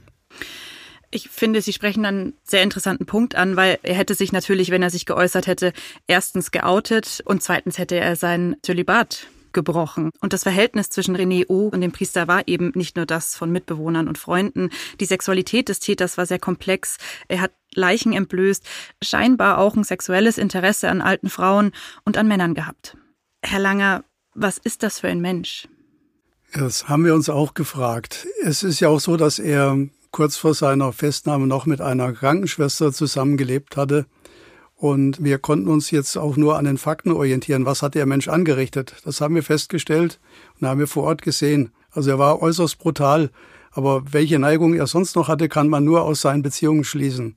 Ich 1.12 1.28
finde, 1.28 1.60
Sie 1.60 1.72
sprechen 1.72 2.04
einen 2.04 2.34
sehr 2.44 2.62
interessanten 2.62 3.04
Punkt 3.04 3.34
an, 3.34 3.56
weil 3.56 3.78
er 3.82 3.94
hätte 3.94 4.14
sich 4.14 4.30
natürlich, 4.30 4.70
wenn 4.70 4.82
er 4.82 4.90
sich 4.90 5.06
geäußert 5.06 5.48
hätte, 5.48 5.72
erstens 6.06 6.52
geoutet 6.52 7.20
und 7.24 7.42
zweitens 7.42 7.78
hätte 7.78 7.96
er 7.96 8.14
sein 8.14 8.56
Zölibat 8.62 9.26
gebrochen. 9.52 10.10
Und 10.20 10.32
das 10.32 10.44
Verhältnis 10.44 10.90
zwischen 10.90 11.16
René 11.16 11.46
O. 11.48 11.68
und 11.68 11.80
dem 11.80 11.90
Priester 11.90 12.28
war 12.28 12.46
eben 12.46 12.70
nicht 12.76 12.94
nur 12.94 13.06
das 13.06 13.34
von 13.34 13.50
Mitbewohnern 13.50 14.06
und 14.06 14.18
Freunden. 14.18 14.70
Die 15.00 15.04
Sexualität 15.04 15.68
des 15.68 15.80
Täters 15.80 16.16
war 16.16 16.26
sehr 16.26 16.38
komplex. 16.38 16.98
Er 17.26 17.40
hat 17.40 17.52
Leichen 17.74 18.12
entblößt, 18.12 18.64
scheinbar 19.02 19.58
auch 19.58 19.74
ein 19.74 19.82
sexuelles 19.82 20.38
Interesse 20.38 20.88
an 20.88 21.00
alten 21.00 21.28
Frauen 21.28 21.72
und 22.04 22.16
an 22.16 22.28
Männern 22.28 22.54
gehabt. 22.54 22.96
Herr 23.42 23.58
Langer, 23.58 24.04
was 24.34 24.58
ist 24.58 24.84
das 24.84 25.00
für 25.00 25.08
ein 25.08 25.20
Mensch? 25.20 25.68
Das 26.52 26.88
haben 26.88 27.04
wir 27.04 27.14
uns 27.14 27.28
auch 27.28 27.54
gefragt. 27.54 28.28
Es 28.42 28.62
ist 28.62 28.78
ja 28.80 28.88
auch 28.88 29.00
so, 29.00 29.16
dass 29.16 29.38
er 29.38 29.88
kurz 30.10 30.36
vor 30.36 30.54
seiner 30.54 30.92
Festnahme 30.92 31.46
noch 31.46 31.66
mit 31.66 31.80
einer 31.80 32.12
Krankenschwester 32.12 32.92
zusammengelebt 32.92 33.76
hatte. 33.76 34.06
Und 34.76 35.22
wir 35.22 35.38
konnten 35.38 35.68
uns 35.68 35.90
jetzt 35.90 36.16
auch 36.16 36.36
nur 36.36 36.56
an 36.56 36.64
den 36.64 36.78
Fakten 36.78 37.12
orientieren. 37.12 37.66
Was 37.66 37.82
hat 37.82 37.94
der 37.94 38.06
Mensch 38.06 38.28
angerichtet? 38.28 38.96
Das 39.04 39.20
haben 39.20 39.34
wir 39.34 39.42
festgestellt 39.42 40.18
und 40.58 40.66
haben 40.66 40.80
wir 40.80 40.86
vor 40.86 41.04
Ort 41.04 41.22
gesehen. 41.22 41.72
Also 41.90 42.10
er 42.10 42.18
war 42.18 42.40
äußerst 42.40 42.78
brutal. 42.78 43.30
Aber 43.72 44.02
welche 44.10 44.38
Neigung 44.38 44.74
er 44.74 44.86
sonst 44.86 45.16
noch 45.16 45.28
hatte, 45.28 45.48
kann 45.48 45.68
man 45.68 45.84
nur 45.84 46.02
aus 46.02 46.22
seinen 46.22 46.42
Beziehungen 46.42 46.84
schließen. 46.84 47.36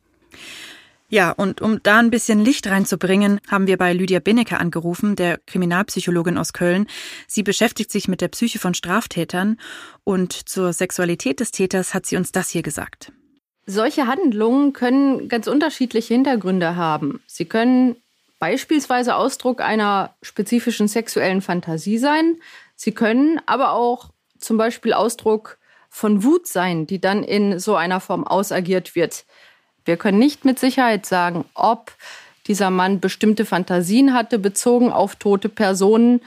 Ja, 1.14 1.30
und 1.32 1.62
um 1.62 1.80
da 1.84 2.00
ein 2.00 2.10
bisschen 2.10 2.44
Licht 2.44 2.66
reinzubringen, 2.66 3.40
haben 3.48 3.68
wir 3.68 3.78
bei 3.78 3.94
Lydia 3.94 4.20
Benecke 4.20 4.60
angerufen, 4.60 5.16
der 5.16 5.38
Kriminalpsychologin 5.46 6.40
aus 6.40 6.54
Köln. 6.54 6.88
Sie 7.28 7.44
beschäftigt 7.44 7.92
sich 7.92 8.08
mit 8.08 8.20
der 8.20 8.30
Psyche 8.30 8.58
von 8.58 8.74
Straftätern 8.74 9.60
und 10.04 10.34
zur 10.34 10.74
Sexualität 10.74 11.40
des 11.40 11.52
Täters 11.52 11.94
hat 11.94 12.08
sie 12.08 12.18
uns 12.18 12.32
das 12.32 12.50
hier 12.50 12.64
gesagt. 12.64 13.12
Solche 13.68 14.08
Handlungen 14.08 14.74
können 14.74 15.30
ganz 15.30 15.46
unterschiedliche 15.46 16.16
Hintergründe 16.16 16.76
haben. 16.78 17.22
Sie 17.28 17.46
können 17.46 17.96
beispielsweise 18.40 19.16
Ausdruck 19.16 19.62
einer 19.62 20.16
spezifischen 20.24 20.88
sexuellen 20.88 21.44
Fantasie 21.44 22.00
sein. 22.00 22.38
Sie 22.76 22.92
können 22.92 23.40
aber 23.46 23.74
auch 23.74 24.10
zum 24.40 24.58
Beispiel 24.58 24.94
Ausdruck 24.94 25.60
von 25.92 26.24
Wut 26.24 26.48
sein, 26.48 26.88
die 26.88 27.00
dann 27.00 27.24
in 27.24 27.60
so 27.60 27.76
einer 27.76 28.00
Form 28.00 28.26
ausagiert 28.26 28.96
wird. 28.96 29.26
Wir 29.86 29.98
können 29.98 30.20
nicht 30.20 30.46
mit 30.46 30.60
Sicherheit 30.60 31.06
sagen, 31.06 31.46
ob 31.54 31.92
dieser 32.48 32.70
Mann 32.70 33.00
bestimmte 33.00 33.46
Fantasien 33.46 34.14
hatte, 34.14 34.40
bezogen 34.40 34.92
auf 34.92 35.16
tote 35.16 35.50
Personen, 35.50 36.22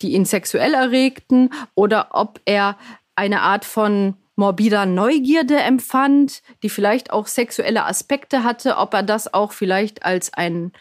die 0.00 0.12
ihn 0.12 0.24
sexuell 0.24 0.74
erregten, 0.74 1.50
oder 1.74 2.08
ob 2.10 2.40
er 2.44 2.76
eine 3.14 3.42
Art 3.42 3.64
von 3.64 4.16
morbider 4.34 4.86
Neugierde 4.86 5.60
empfand, 5.60 6.42
die 6.62 6.70
vielleicht 6.70 7.12
auch 7.12 7.26
sexuelle 7.26 7.84
Aspekte 7.84 8.44
hatte, 8.44 8.76
ob 8.78 8.94
er 8.94 9.02
das 9.02 9.32
auch 9.32 9.52
vielleicht 9.52 10.04
als 10.04 10.32
einen 10.32 10.72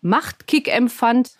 Machtkick 0.00 0.68
empfand. 0.68 1.30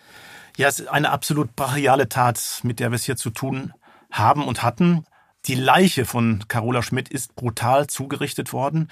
Ja, 0.56 0.68
es 0.68 0.80
ist 0.80 0.88
eine 0.88 1.10
absolut 1.10 1.54
brachiale 1.56 2.08
Tat, 2.08 2.60
mit 2.62 2.80
der 2.80 2.90
wir 2.90 2.96
es 2.96 3.04
hier 3.04 3.16
zu 3.16 3.30
tun 3.30 3.72
haben 4.10 4.44
und 4.44 4.62
hatten. 4.62 5.04
Die 5.44 5.54
Leiche 5.54 6.04
von 6.04 6.44
Carola 6.48 6.82
Schmidt 6.82 7.08
ist 7.08 7.36
brutal 7.36 7.86
zugerichtet 7.86 8.52
worden. 8.52 8.88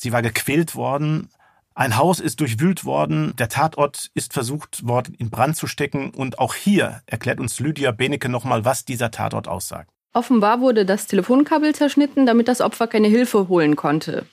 Sie 0.00 0.12
war 0.12 0.22
gequält 0.22 0.76
worden. 0.76 1.28
Ein 1.74 1.98
Haus 1.98 2.20
ist 2.20 2.40
durchwühlt 2.40 2.86
worden. 2.86 3.34
Der 3.38 3.50
Tatort 3.50 4.10
ist 4.14 4.32
versucht 4.32 4.88
worden, 4.88 5.14
in 5.18 5.28
Brand 5.28 5.58
zu 5.58 5.66
stecken. 5.66 6.14
Und 6.14 6.38
auch 6.38 6.54
hier 6.54 7.02
erklärt 7.04 7.38
uns 7.38 7.60
Lydia 7.60 7.90
Benecke 7.90 8.30
nochmal, 8.30 8.64
was 8.64 8.86
dieser 8.86 9.10
Tatort 9.10 9.46
aussagt. 9.46 9.90
Offenbar 10.14 10.62
wurde 10.62 10.86
das 10.86 11.06
Telefonkabel 11.06 11.74
zerschnitten, 11.74 12.24
damit 12.24 12.48
das 12.48 12.62
Opfer 12.62 12.86
keine 12.86 13.08
Hilfe 13.08 13.48
holen 13.48 13.76
konnte. 13.76 14.24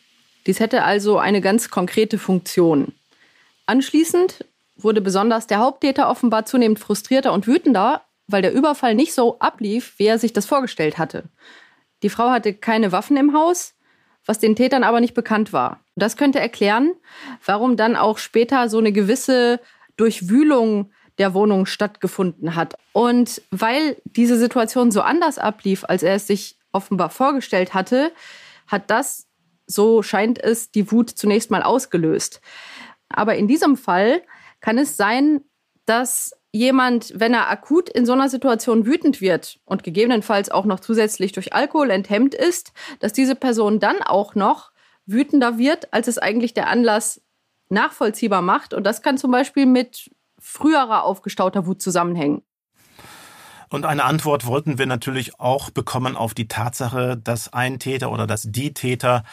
Dies 0.45 0.61
hätte 0.61 0.83
also 0.83 1.17
eine 1.17 1.41
ganz 1.41 1.69
konkrete 1.69 2.17
Funktion. 2.17 2.93
Anschließend 3.65 4.45
wurde 4.77 5.01
besonders 5.01 5.47
der 5.47 5.57
Haupttäter 5.57 6.09
offenbar 6.09 6.45
zunehmend 6.45 6.79
frustrierter 6.79 7.33
und 7.33 7.45
wütender, 7.45 8.03
weil 8.27 8.41
der 8.41 8.53
Überfall 8.53 8.95
nicht 8.95 9.13
so 9.13 9.37
ablief, 9.39 9.95
wie 9.97 10.05
er 10.05 10.17
sich 10.17 10.31
das 10.31 10.45
vorgestellt 10.45 10.97
hatte. 10.97 11.25
Die 12.03 12.09
Frau 12.09 12.29
hatte 12.29 12.53
keine 12.53 12.93
Waffen 12.93 13.17
im 13.17 13.33
Haus, 13.33 13.73
was 14.27 14.37
den 14.37 14.55
Tätern 14.55 14.83
aber 14.83 15.01
nicht 15.01 15.15
bekannt 15.15 15.51
war. 15.51 15.79
Das 15.95 16.17
könnte 16.17 16.39
erklären, 16.39 16.93
warum 17.43 17.75
dann 17.77 17.95
auch 17.95 18.19
später 18.19 18.69
so 18.69 18.77
eine 18.77 18.91
gewisse 18.91 19.59
Durchwühlung 19.95 20.91
der 21.17 21.33
Wohnung 21.33 21.65
stattgefunden 21.65 22.55
hat. 22.55 22.75
Und 22.93 23.41
weil 23.49 23.97
diese 24.03 24.37
Situation 24.37 24.91
so 24.91 25.01
anders 25.01 25.39
ablief, 25.39 25.83
als 25.83 26.03
er 26.03 26.15
es 26.15 26.27
sich 26.27 26.59
offenbar 26.71 27.09
vorgestellt 27.09 27.73
hatte, 27.73 28.11
hat 28.67 28.91
das, 28.91 29.27
so 29.65 30.03
scheint 30.03 30.37
es, 30.37 30.71
die 30.71 30.91
Wut 30.91 31.09
zunächst 31.09 31.49
mal 31.49 31.63
ausgelöst. 31.63 32.41
Aber 33.09 33.35
in 33.35 33.47
diesem 33.47 33.77
Fall 33.77 34.21
kann 34.59 34.77
es 34.77 34.97
sein, 34.97 35.41
dass 35.85 36.36
jemand, 36.51 37.13
wenn 37.15 37.33
er 37.33 37.49
akut 37.49 37.89
in 37.89 38.05
so 38.05 38.13
einer 38.13 38.29
Situation 38.29 38.85
wütend 38.85 39.21
wird 39.21 39.59
und 39.65 39.83
gegebenenfalls 39.83 40.49
auch 40.49 40.65
noch 40.65 40.79
zusätzlich 40.79 41.31
durch 41.31 41.53
Alkohol 41.53 41.89
enthemmt 41.89 42.33
ist, 42.33 42.73
dass 42.99 43.13
diese 43.13 43.35
Person 43.35 43.79
dann 43.79 44.01
auch 44.01 44.35
noch 44.35 44.71
wütender 45.05 45.57
wird, 45.57 45.93
als 45.93 46.07
es 46.07 46.17
eigentlich 46.17 46.53
der 46.53 46.67
Anlass 46.69 47.21
nachvollziehbar 47.69 48.41
macht. 48.41 48.73
Und 48.73 48.83
das 48.85 49.01
kann 49.01 49.17
zum 49.17 49.31
Beispiel 49.31 49.65
mit 49.65 50.09
früherer 50.39 51.03
aufgestauter 51.03 51.65
Wut 51.65 51.81
zusammenhängen. 51.81 52.41
Und 53.69 53.85
eine 53.85 54.05
Antwort 54.05 54.45
wollten 54.45 54.77
wir 54.77 54.85
natürlich 54.85 55.39
auch 55.39 55.69
bekommen 55.69 56.15
auf 56.15 56.33
die 56.33 56.47
Tatsache, 56.47 57.17
dass 57.21 57.51
ein 57.51 57.79
Täter 57.79 58.11
oder 58.11 58.25
dass 58.25 58.43
die 58.43 58.73
Täter 58.73 59.23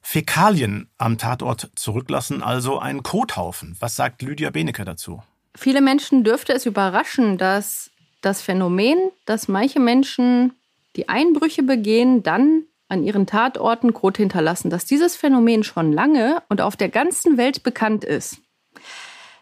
Fäkalien 0.00 0.88
am 0.98 1.18
Tatort 1.18 1.70
zurücklassen, 1.74 2.42
also 2.42 2.78
einen 2.78 3.02
Kothaufen. 3.02 3.76
Was 3.80 3.96
sagt 3.96 4.22
Lydia 4.22 4.50
Benecke 4.50 4.84
dazu? 4.84 5.22
Viele 5.56 5.80
Menschen 5.80 6.24
dürfte 6.24 6.52
es 6.52 6.66
überraschen, 6.66 7.38
dass 7.38 7.90
das 8.20 8.40
Phänomen, 8.40 8.98
dass 9.26 9.48
manche 9.48 9.80
Menschen 9.80 10.54
die 10.96 11.08
Einbrüche 11.08 11.62
begehen, 11.62 12.22
dann 12.22 12.64
an 12.88 13.02
ihren 13.02 13.26
Tatorten 13.26 13.94
Kot 13.94 14.18
hinterlassen, 14.18 14.70
dass 14.70 14.84
dieses 14.84 15.16
Phänomen 15.16 15.64
schon 15.64 15.92
lange 15.92 16.42
und 16.48 16.60
auf 16.60 16.76
der 16.76 16.88
ganzen 16.88 17.38
Welt 17.38 17.62
bekannt 17.62 18.04
ist. 18.04 18.38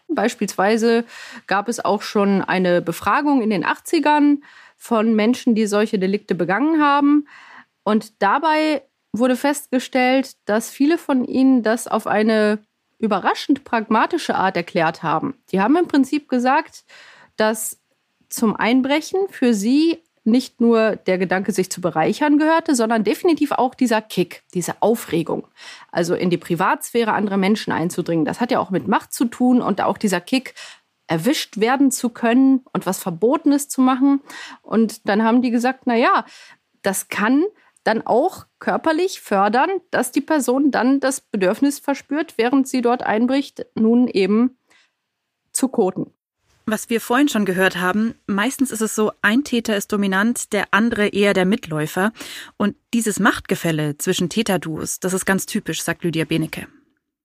Beispielsweise 0.07 1.05
gab 1.47 1.67
es 1.67 1.83
auch 1.83 2.01
schon 2.01 2.41
eine 2.41 2.81
Befragung 2.81 3.41
in 3.41 3.49
den 3.49 3.65
80ern 3.65 4.37
von 4.77 5.15
Menschen, 5.15 5.55
die 5.55 5.67
solche 5.67 5.99
Delikte 5.99 6.35
begangen 6.35 6.81
haben. 6.81 7.27
Und 7.83 8.21
dabei 8.21 8.83
wurde 9.13 9.35
festgestellt, 9.35 10.33
dass 10.45 10.69
viele 10.69 10.97
von 10.97 11.25
ihnen 11.25 11.63
das 11.63 11.87
auf 11.87 12.07
eine 12.07 12.59
überraschend 13.01 13.63
pragmatische 13.63 14.35
Art 14.35 14.55
erklärt 14.55 15.03
haben. 15.03 15.35
Die 15.51 15.59
haben 15.59 15.75
im 15.75 15.87
Prinzip 15.87 16.29
gesagt, 16.29 16.83
dass 17.35 17.79
zum 18.29 18.55
Einbrechen 18.55 19.19
für 19.29 19.53
sie 19.53 19.99
nicht 20.23 20.61
nur 20.61 20.97
der 20.97 21.17
Gedanke, 21.17 21.51
sich 21.51 21.71
zu 21.71 21.81
bereichern 21.81 22.37
gehörte, 22.37 22.75
sondern 22.75 23.03
definitiv 23.03 23.51
auch 23.51 23.73
dieser 23.73 24.01
Kick, 24.01 24.43
diese 24.53 24.81
Aufregung. 24.81 25.47
Also 25.91 26.13
in 26.13 26.29
die 26.29 26.37
Privatsphäre 26.37 27.13
anderer 27.13 27.37
Menschen 27.37 27.73
einzudringen. 27.73 28.23
Das 28.23 28.39
hat 28.39 28.51
ja 28.51 28.59
auch 28.59 28.69
mit 28.69 28.87
Macht 28.87 29.13
zu 29.13 29.25
tun 29.25 29.61
und 29.61 29.81
auch 29.81 29.97
dieser 29.97 30.21
Kick, 30.21 30.53
erwischt 31.07 31.59
werden 31.59 31.91
zu 31.91 32.09
können 32.09 32.63
und 32.71 32.85
was 32.85 32.99
Verbotenes 32.99 33.67
zu 33.67 33.81
machen. 33.81 34.21
Und 34.61 35.09
dann 35.09 35.23
haben 35.23 35.41
die 35.41 35.51
gesagt, 35.51 35.81
na 35.83 35.95
ja, 35.95 36.23
das 36.83 37.09
kann 37.09 37.43
dann 37.83 38.05
auch 38.05 38.45
körperlich 38.59 39.21
fördern, 39.21 39.69
dass 39.89 40.11
die 40.11 40.21
Person 40.21 40.71
dann 40.71 40.99
das 40.99 41.21
Bedürfnis 41.21 41.79
verspürt, 41.79 42.37
während 42.37 42.67
sie 42.67 42.81
dort 42.81 43.03
einbricht, 43.03 43.65
nun 43.75 44.07
eben 44.07 44.57
zu 45.51 45.67
koten. 45.67 46.11
Was 46.67 46.89
wir 46.89 47.01
vorhin 47.01 47.27
schon 47.27 47.45
gehört 47.45 47.77
haben, 47.77 48.13
meistens 48.27 48.71
ist 48.71 48.81
es 48.81 48.95
so, 48.95 49.11
ein 49.21 49.43
Täter 49.43 49.75
ist 49.75 49.91
dominant, 49.91 50.53
der 50.53 50.67
andere 50.71 51.07
eher 51.07 51.33
der 51.33 51.45
Mitläufer. 51.45 52.13
Und 52.55 52.75
dieses 52.93 53.19
Machtgefälle 53.19 53.97
zwischen 53.97 54.29
Täterduos, 54.29 54.99
das 54.99 55.13
ist 55.13 55.25
ganz 55.25 55.47
typisch, 55.47 55.81
sagt 55.81 56.03
Lydia 56.03 56.25
Benecke. 56.25 56.67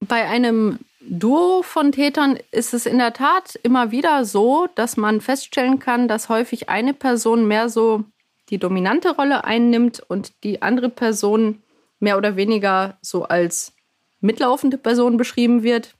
Bei 0.00 0.26
einem 0.26 0.78
Duo 1.00 1.62
von 1.62 1.92
Tätern 1.92 2.38
ist 2.50 2.74
es 2.74 2.86
in 2.86 2.98
der 2.98 3.12
Tat 3.12 3.58
immer 3.62 3.90
wieder 3.90 4.24
so, 4.24 4.68
dass 4.74 4.96
man 4.96 5.20
feststellen 5.20 5.78
kann, 5.78 6.08
dass 6.08 6.28
häufig 6.28 6.68
eine 6.68 6.94
Person 6.94 7.46
mehr 7.46 7.68
so 7.68 8.04
die 8.50 8.58
dominante 8.58 9.14
Rolle 9.14 9.44
einnimmt 9.44 10.00
und 10.00 10.44
die 10.44 10.62
andere 10.62 10.88
Person 10.88 11.62
mehr 11.98 12.16
oder 12.16 12.36
weniger 12.36 12.98
so 13.02 13.24
als 13.24 13.74
mitlaufende 14.20 14.78
Person 14.78 15.16
beschrieben 15.16 15.62
wird. 15.62 15.94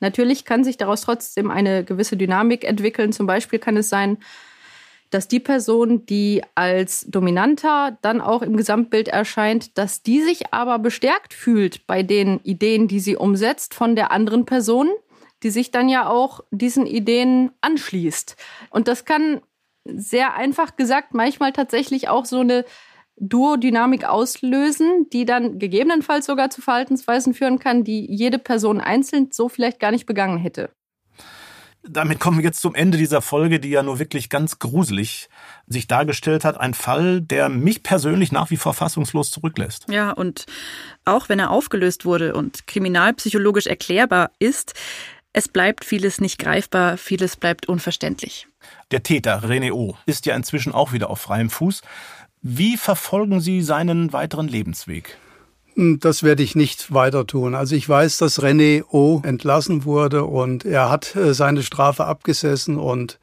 Natürlich 0.00 0.44
kann 0.44 0.64
sich 0.64 0.76
daraus 0.76 1.02
trotzdem 1.02 1.50
eine 1.50 1.84
gewisse 1.84 2.16
Dynamik 2.16 2.64
entwickeln. 2.64 3.12
Zum 3.12 3.26
Beispiel 3.26 3.58
kann 3.58 3.76
es 3.76 3.88
sein, 3.88 4.18
dass 5.10 5.28
die 5.28 5.40
Person, 5.40 6.06
die 6.06 6.42
als 6.54 7.04
dominanter 7.08 7.98
dann 8.00 8.20
auch 8.20 8.42
im 8.42 8.56
Gesamtbild 8.56 9.08
erscheint, 9.08 9.76
dass 9.76 10.02
die 10.02 10.22
sich 10.22 10.54
aber 10.54 10.78
bestärkt 10.78 11.34
fühlt 11.34 11.86
bei 11.86 12.02
den 12.02 12.40
Ideen, 12.40 12.88
die 12.88 13.00
sie 13.00 13.16
umsetzt 13.16 13.74
von 13.74 13.96
der 13.96 14.12
anderen 14.12 14.46
Person, 14.46 14.88
die 15.42 15.50
sich 15.50 15.70
dann 15.70 15.88
ja 15.88 16.08
auch 16.08 16.40
diesen 16.50 16.86
Ideen 16.86 17.50
anschließt. 17.60 18.36
Und 18.70 18.88
das 18.88 19.04
kann 19.04 19.40
sehr 19.96 20.34
einfach 20.34 20.76
gesagt 20.76 21.14
manchmal 21.14 21.52
tatsächlich 21.52 22.08
auch 22.08 22.24
so 22.24 22.40
eine 22.40 22.64
Duodynamik 23.16 24.04
auslösen, 24.04 25.08
die 25.12 25.26
dann 25.26 25.58
gegebenenfalls 25.58 26.26
sogar 26.26 26.50
zu 26.50 26.62
Verhaltensweisen 26.62 27.34
führen 27.34 27.58
kann, 27.58 27.84
die 27.84 28.06
jede 28.10 28.38
Person 28.38 28.80
einzeln 28.80 29.28
so 29.30 29.48
vielleicht 29.48 29.78
gar 29.78 29.90
nicht 29.90 30.06
begangen 30.06 30.38
hätte. 30.38 30.70
Damit 31.82 32.20
kommen 32.20 32.38
wir 32.38 32.44
jetzt 32.44 32.60
zum 32.60 32.74
Ende 32.74 32.98
dieser 32.98 33.22
Folge, 33.22 33.58
die 33.58 33.70
ja 33.70 33.82
nur 33.82 33.98
wirklich 33.98 34.28
ganz 34.28 34.58
gruselig 34.58 35.28
sich 35.66 35.86
dargestellt 35.86 36.44
hat. 36.44 36.60
Ein 36.60 36.74
Fall, 36.74 37.22
der 37.22 37.48
mich 37.48 37.82
persönlich 37.82 38.32
nach 38.32 38.50
wie 38.50 38.58
vor 38.58 38.74
fassungslos 38.74 39.30
zurücklässt. 39.30 39.86
Ja, 39.88 40.10
und 40.10 40.44
auch 41.06 41.30
wenn 41.30 41.38
er 41.38 41.50
aufgelöst 41.50 42.04
wurde 42.04 42.34
und 42.34 42.66
kriminalpsychologisch 42.66 43.66
erklärbar 43.66 44.30
ist, 44.38 44.74
es 45.32 45.48
bleibt 45.48 45.84
vieles 45.84 46.20
nicht 46.20 46.38
greifbar, 46.38 46.96
vieles 46.96 47.36
bleibt 47.36 47.68
unverständlich. 47.68 48.48
Der 48.90 49.02
Täter, 49.02 49.42
René 49.44 49.72
O., 49.72 49.96
ist 50.06 50.26
ja 50.26 50.34
inzwischen 50.34 50.72
auch 50.72 50.92
wieder 50.92 51.10
auf 51.10 51.20
freiem 51.20 51.50
Fuß. 51.50 51.82
Wie 52.42 52.76
verfolgen 52.76 53.40
Sie 53.40 53.62
seinen 53.62 54.12
weiteren 54.12 54.48
Lebensweg? 54.48 55.18
Hm, 55.74 56.00
das 56.00 56.22
werde 56.22 56.42
ich 56.42 56.56
nicht 56.56 56.92
weiter 56.92 57.26
tun. 57.26 57.54
Also 57.54 57.76
ich 57.76 57.88
weiß, 57.88 58.16
dass 58.18 58.42
René 58.42 58.84
O. 58.90 59.22
entlassen 59.24 59.84
wurde 59.84 60.24
und 60.24 60.64
er 60.64 60.90
hat 60.90 61.14
äh, 61.16 61.32
seine 61.34 61.62
Strafe 61.62 62.04
abgesessen 62.06 62.76
und 62.76 63.18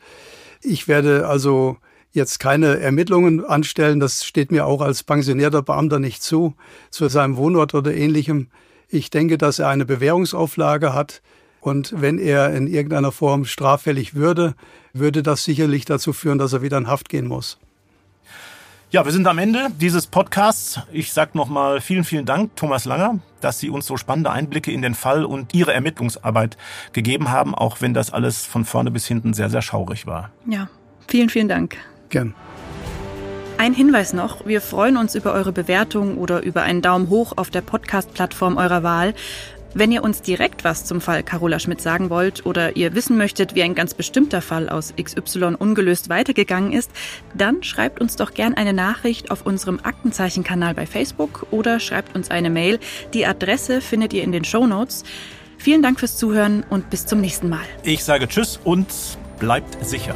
ich 0.61 0.87
werde 0.87 1.27
also 1.27 1.77
jetzt 2.11 2.39
keine 2.39 2.79
Ermittlungen 2.79 3.43
anstellen. 3.45 3.99
Das 3.99 4.25
steht 4.25 4.51
mir 4.51 4.65
auch 4.65 4.81
als 4.81 5.03
pensionierter 5.03 5.61
Beamter 5.61 5.99
nicht 5.99 6.23
zu, 6.23 6.55
zu 6.89 7.09
seinem 7.09 7.37
Wohnort 7.37 7.73
oder 7.73 7.93
ähnlichem. 7.93 8.49
Ich 8.89 9.09
denke, 9.09 9.37
dass 9.37 9.59
er 9.59 9.67
eine 9.67 9.85
Bewährungsauflage 9.85 10.93
hat. 10.93 11.21
Und 11.67 11.93
wenn 11.97 12.17
er 12.17 12.53
in 12.53 12.65
irgendeiner 12.65 13.11
Form 13.11 13.43
straffällig 13.43 14.15
würde, 14.15 14.55
würde 14.93 15.21
das 15.21 15.43
sicherlich 15.43 15.83
dazu 15.83 16.13
führen, 16.13 16.37
dass 16.37 16.53
er 16.53 16.61
wieder 16.61 16.77
in 16.77 16.87
Haft 16.87 17.09
gehen 17.09 17.27
muss. 17.27 17.57
Ja, 18.89 19.03
wir 19.03 19.11
sind 19.11 19.27
am 19.27 19.37
Ende 19.37 19.67
dieses 19.77 20.07
Podcasts. 20.07 20.79
Ich 20.93 21.11
sage 21.11 21.31
nochmal 21.33 21.81
vielen, 21.81 22.05
vielen 22.05 22.25
Dank, 22.25 22.55
Thomas 22.55 22.85
Langer, 22.85 23.19
dass 23.41 23.59
Sie 23.59 23.69
uns 23.69 23.85
so 23.85 23.97
spannende 23.97 24.31
Einblicke 24.31 24.71
in 24.71 24.81
den 24.81 24.95
Fall 24.95 25.25
und 25.25 25.53
Ihre 25.53 25.73
Ermittlungsarbeit 25.73 26.55
gegeben 26.93 27.31
haben, 27.31 27.53
auch 27.53 27.81
wenn 27.81 27.93
das 27.93 28.13
alles 28.13 28.45
von 28.45 28.63
vorne 28.63 28.89
bis 28.89 29.05
hinten 29.05 29.33
sehr, 29.33 29.49
sehr 29.49 29.61
schaurig 29.61 30.07
war. 30.07 30.31
Ja, 30.45 30.69
vielen, 31.09 31.27
vielen 31.27 31.49
Dank. 31.49 31.75
Gern. 32.07 32.33
Ein 33.59 33.73
Hinweis 33.73 34.13
noch, 34.13 34.45
wir 34.45 34.61
freuen 34.61 34.95
uns 34.95 35.15
über 35.15 35.33
eure 35.33 35.51
Bewertung 35.51 36.17
oder 36.19 36.43
über 36.43 36.61
einen 36.61 36.83
Daumen 36.83 37.09
hoch 37.09 37.33
auf 37.35 37.49
der 37.49 37.61
Podcast-Plattform 37.61 38.55
eurer 38.55 38.83
Wahl. 38.83 39.15
Wenn 39.77 39.91
ihr 39.91 40.03
uns 40.03 40.23
direkt 40.23 40.63
was 40.63 40.85
zum 40.85 41.01
Fall 41.01 41.21
Carola 41.21 41.59
Schmidt 41.59 41.81
sagen 41.81 42.09
wollt 42.09 42.47
oder 42.47 42.75
ihr 42.75 42.95
wissen 42.95 43.15
möchtet, 43.15 43.53
wie 43.53 43.61
ein 43.61 43.75
ganz 43.75 43.93
bestimmter 43.93 44.41
Fall 44.41 44.69
aus 44.69 44.91
XY 44.99 45.53
ungelöst 45.59 46.09
weitergegangen 46.09 46.71
ist, 46.71 46.89
dann 47.35 47.61
schreibt 47.61 48.01
uns 48.01 48.15
doch 48.15 48.33
gern 48.33 48.55
eine 48.55 48.73
Nachricht 48.73 49.29
auf 49.29 49.45
unserem 49.45 49.79
Aktenzeichen-Kanal 49.83 50.73
bei 50.73 50.87
Facebook 50.87 51.45
oder 51.51 51.79
schreibt 51.79 52.15
uns 52.15 52.31
eine 52.31 52.49
Mail. 52.49 52.79
Die 53.13 53.27
Adresse 53.27 53.79
findet 53.79 54.13
ihr 54.13 54.23
in 54.23 54.31
den 54.31 54.45
Show 54.45 54.65
Notes. 54.65 55.03
Vielen 55.59 55.83
Dank 55.83 55.99
fürs 55.99 56.17
Zuhören 56.17 56.65
und 56.67 56.89
bis 56.89 57.05
zum 57.05 57.21
nächsten 57.21 57.47
Mal. 57.47 57.65
Ich 57.83 58.03
sage 58.03 58.27
Tschüss 58.27 58.59
und 58.63 58.87
bleibt 59.37 59.85
sicher. 59.85 60.15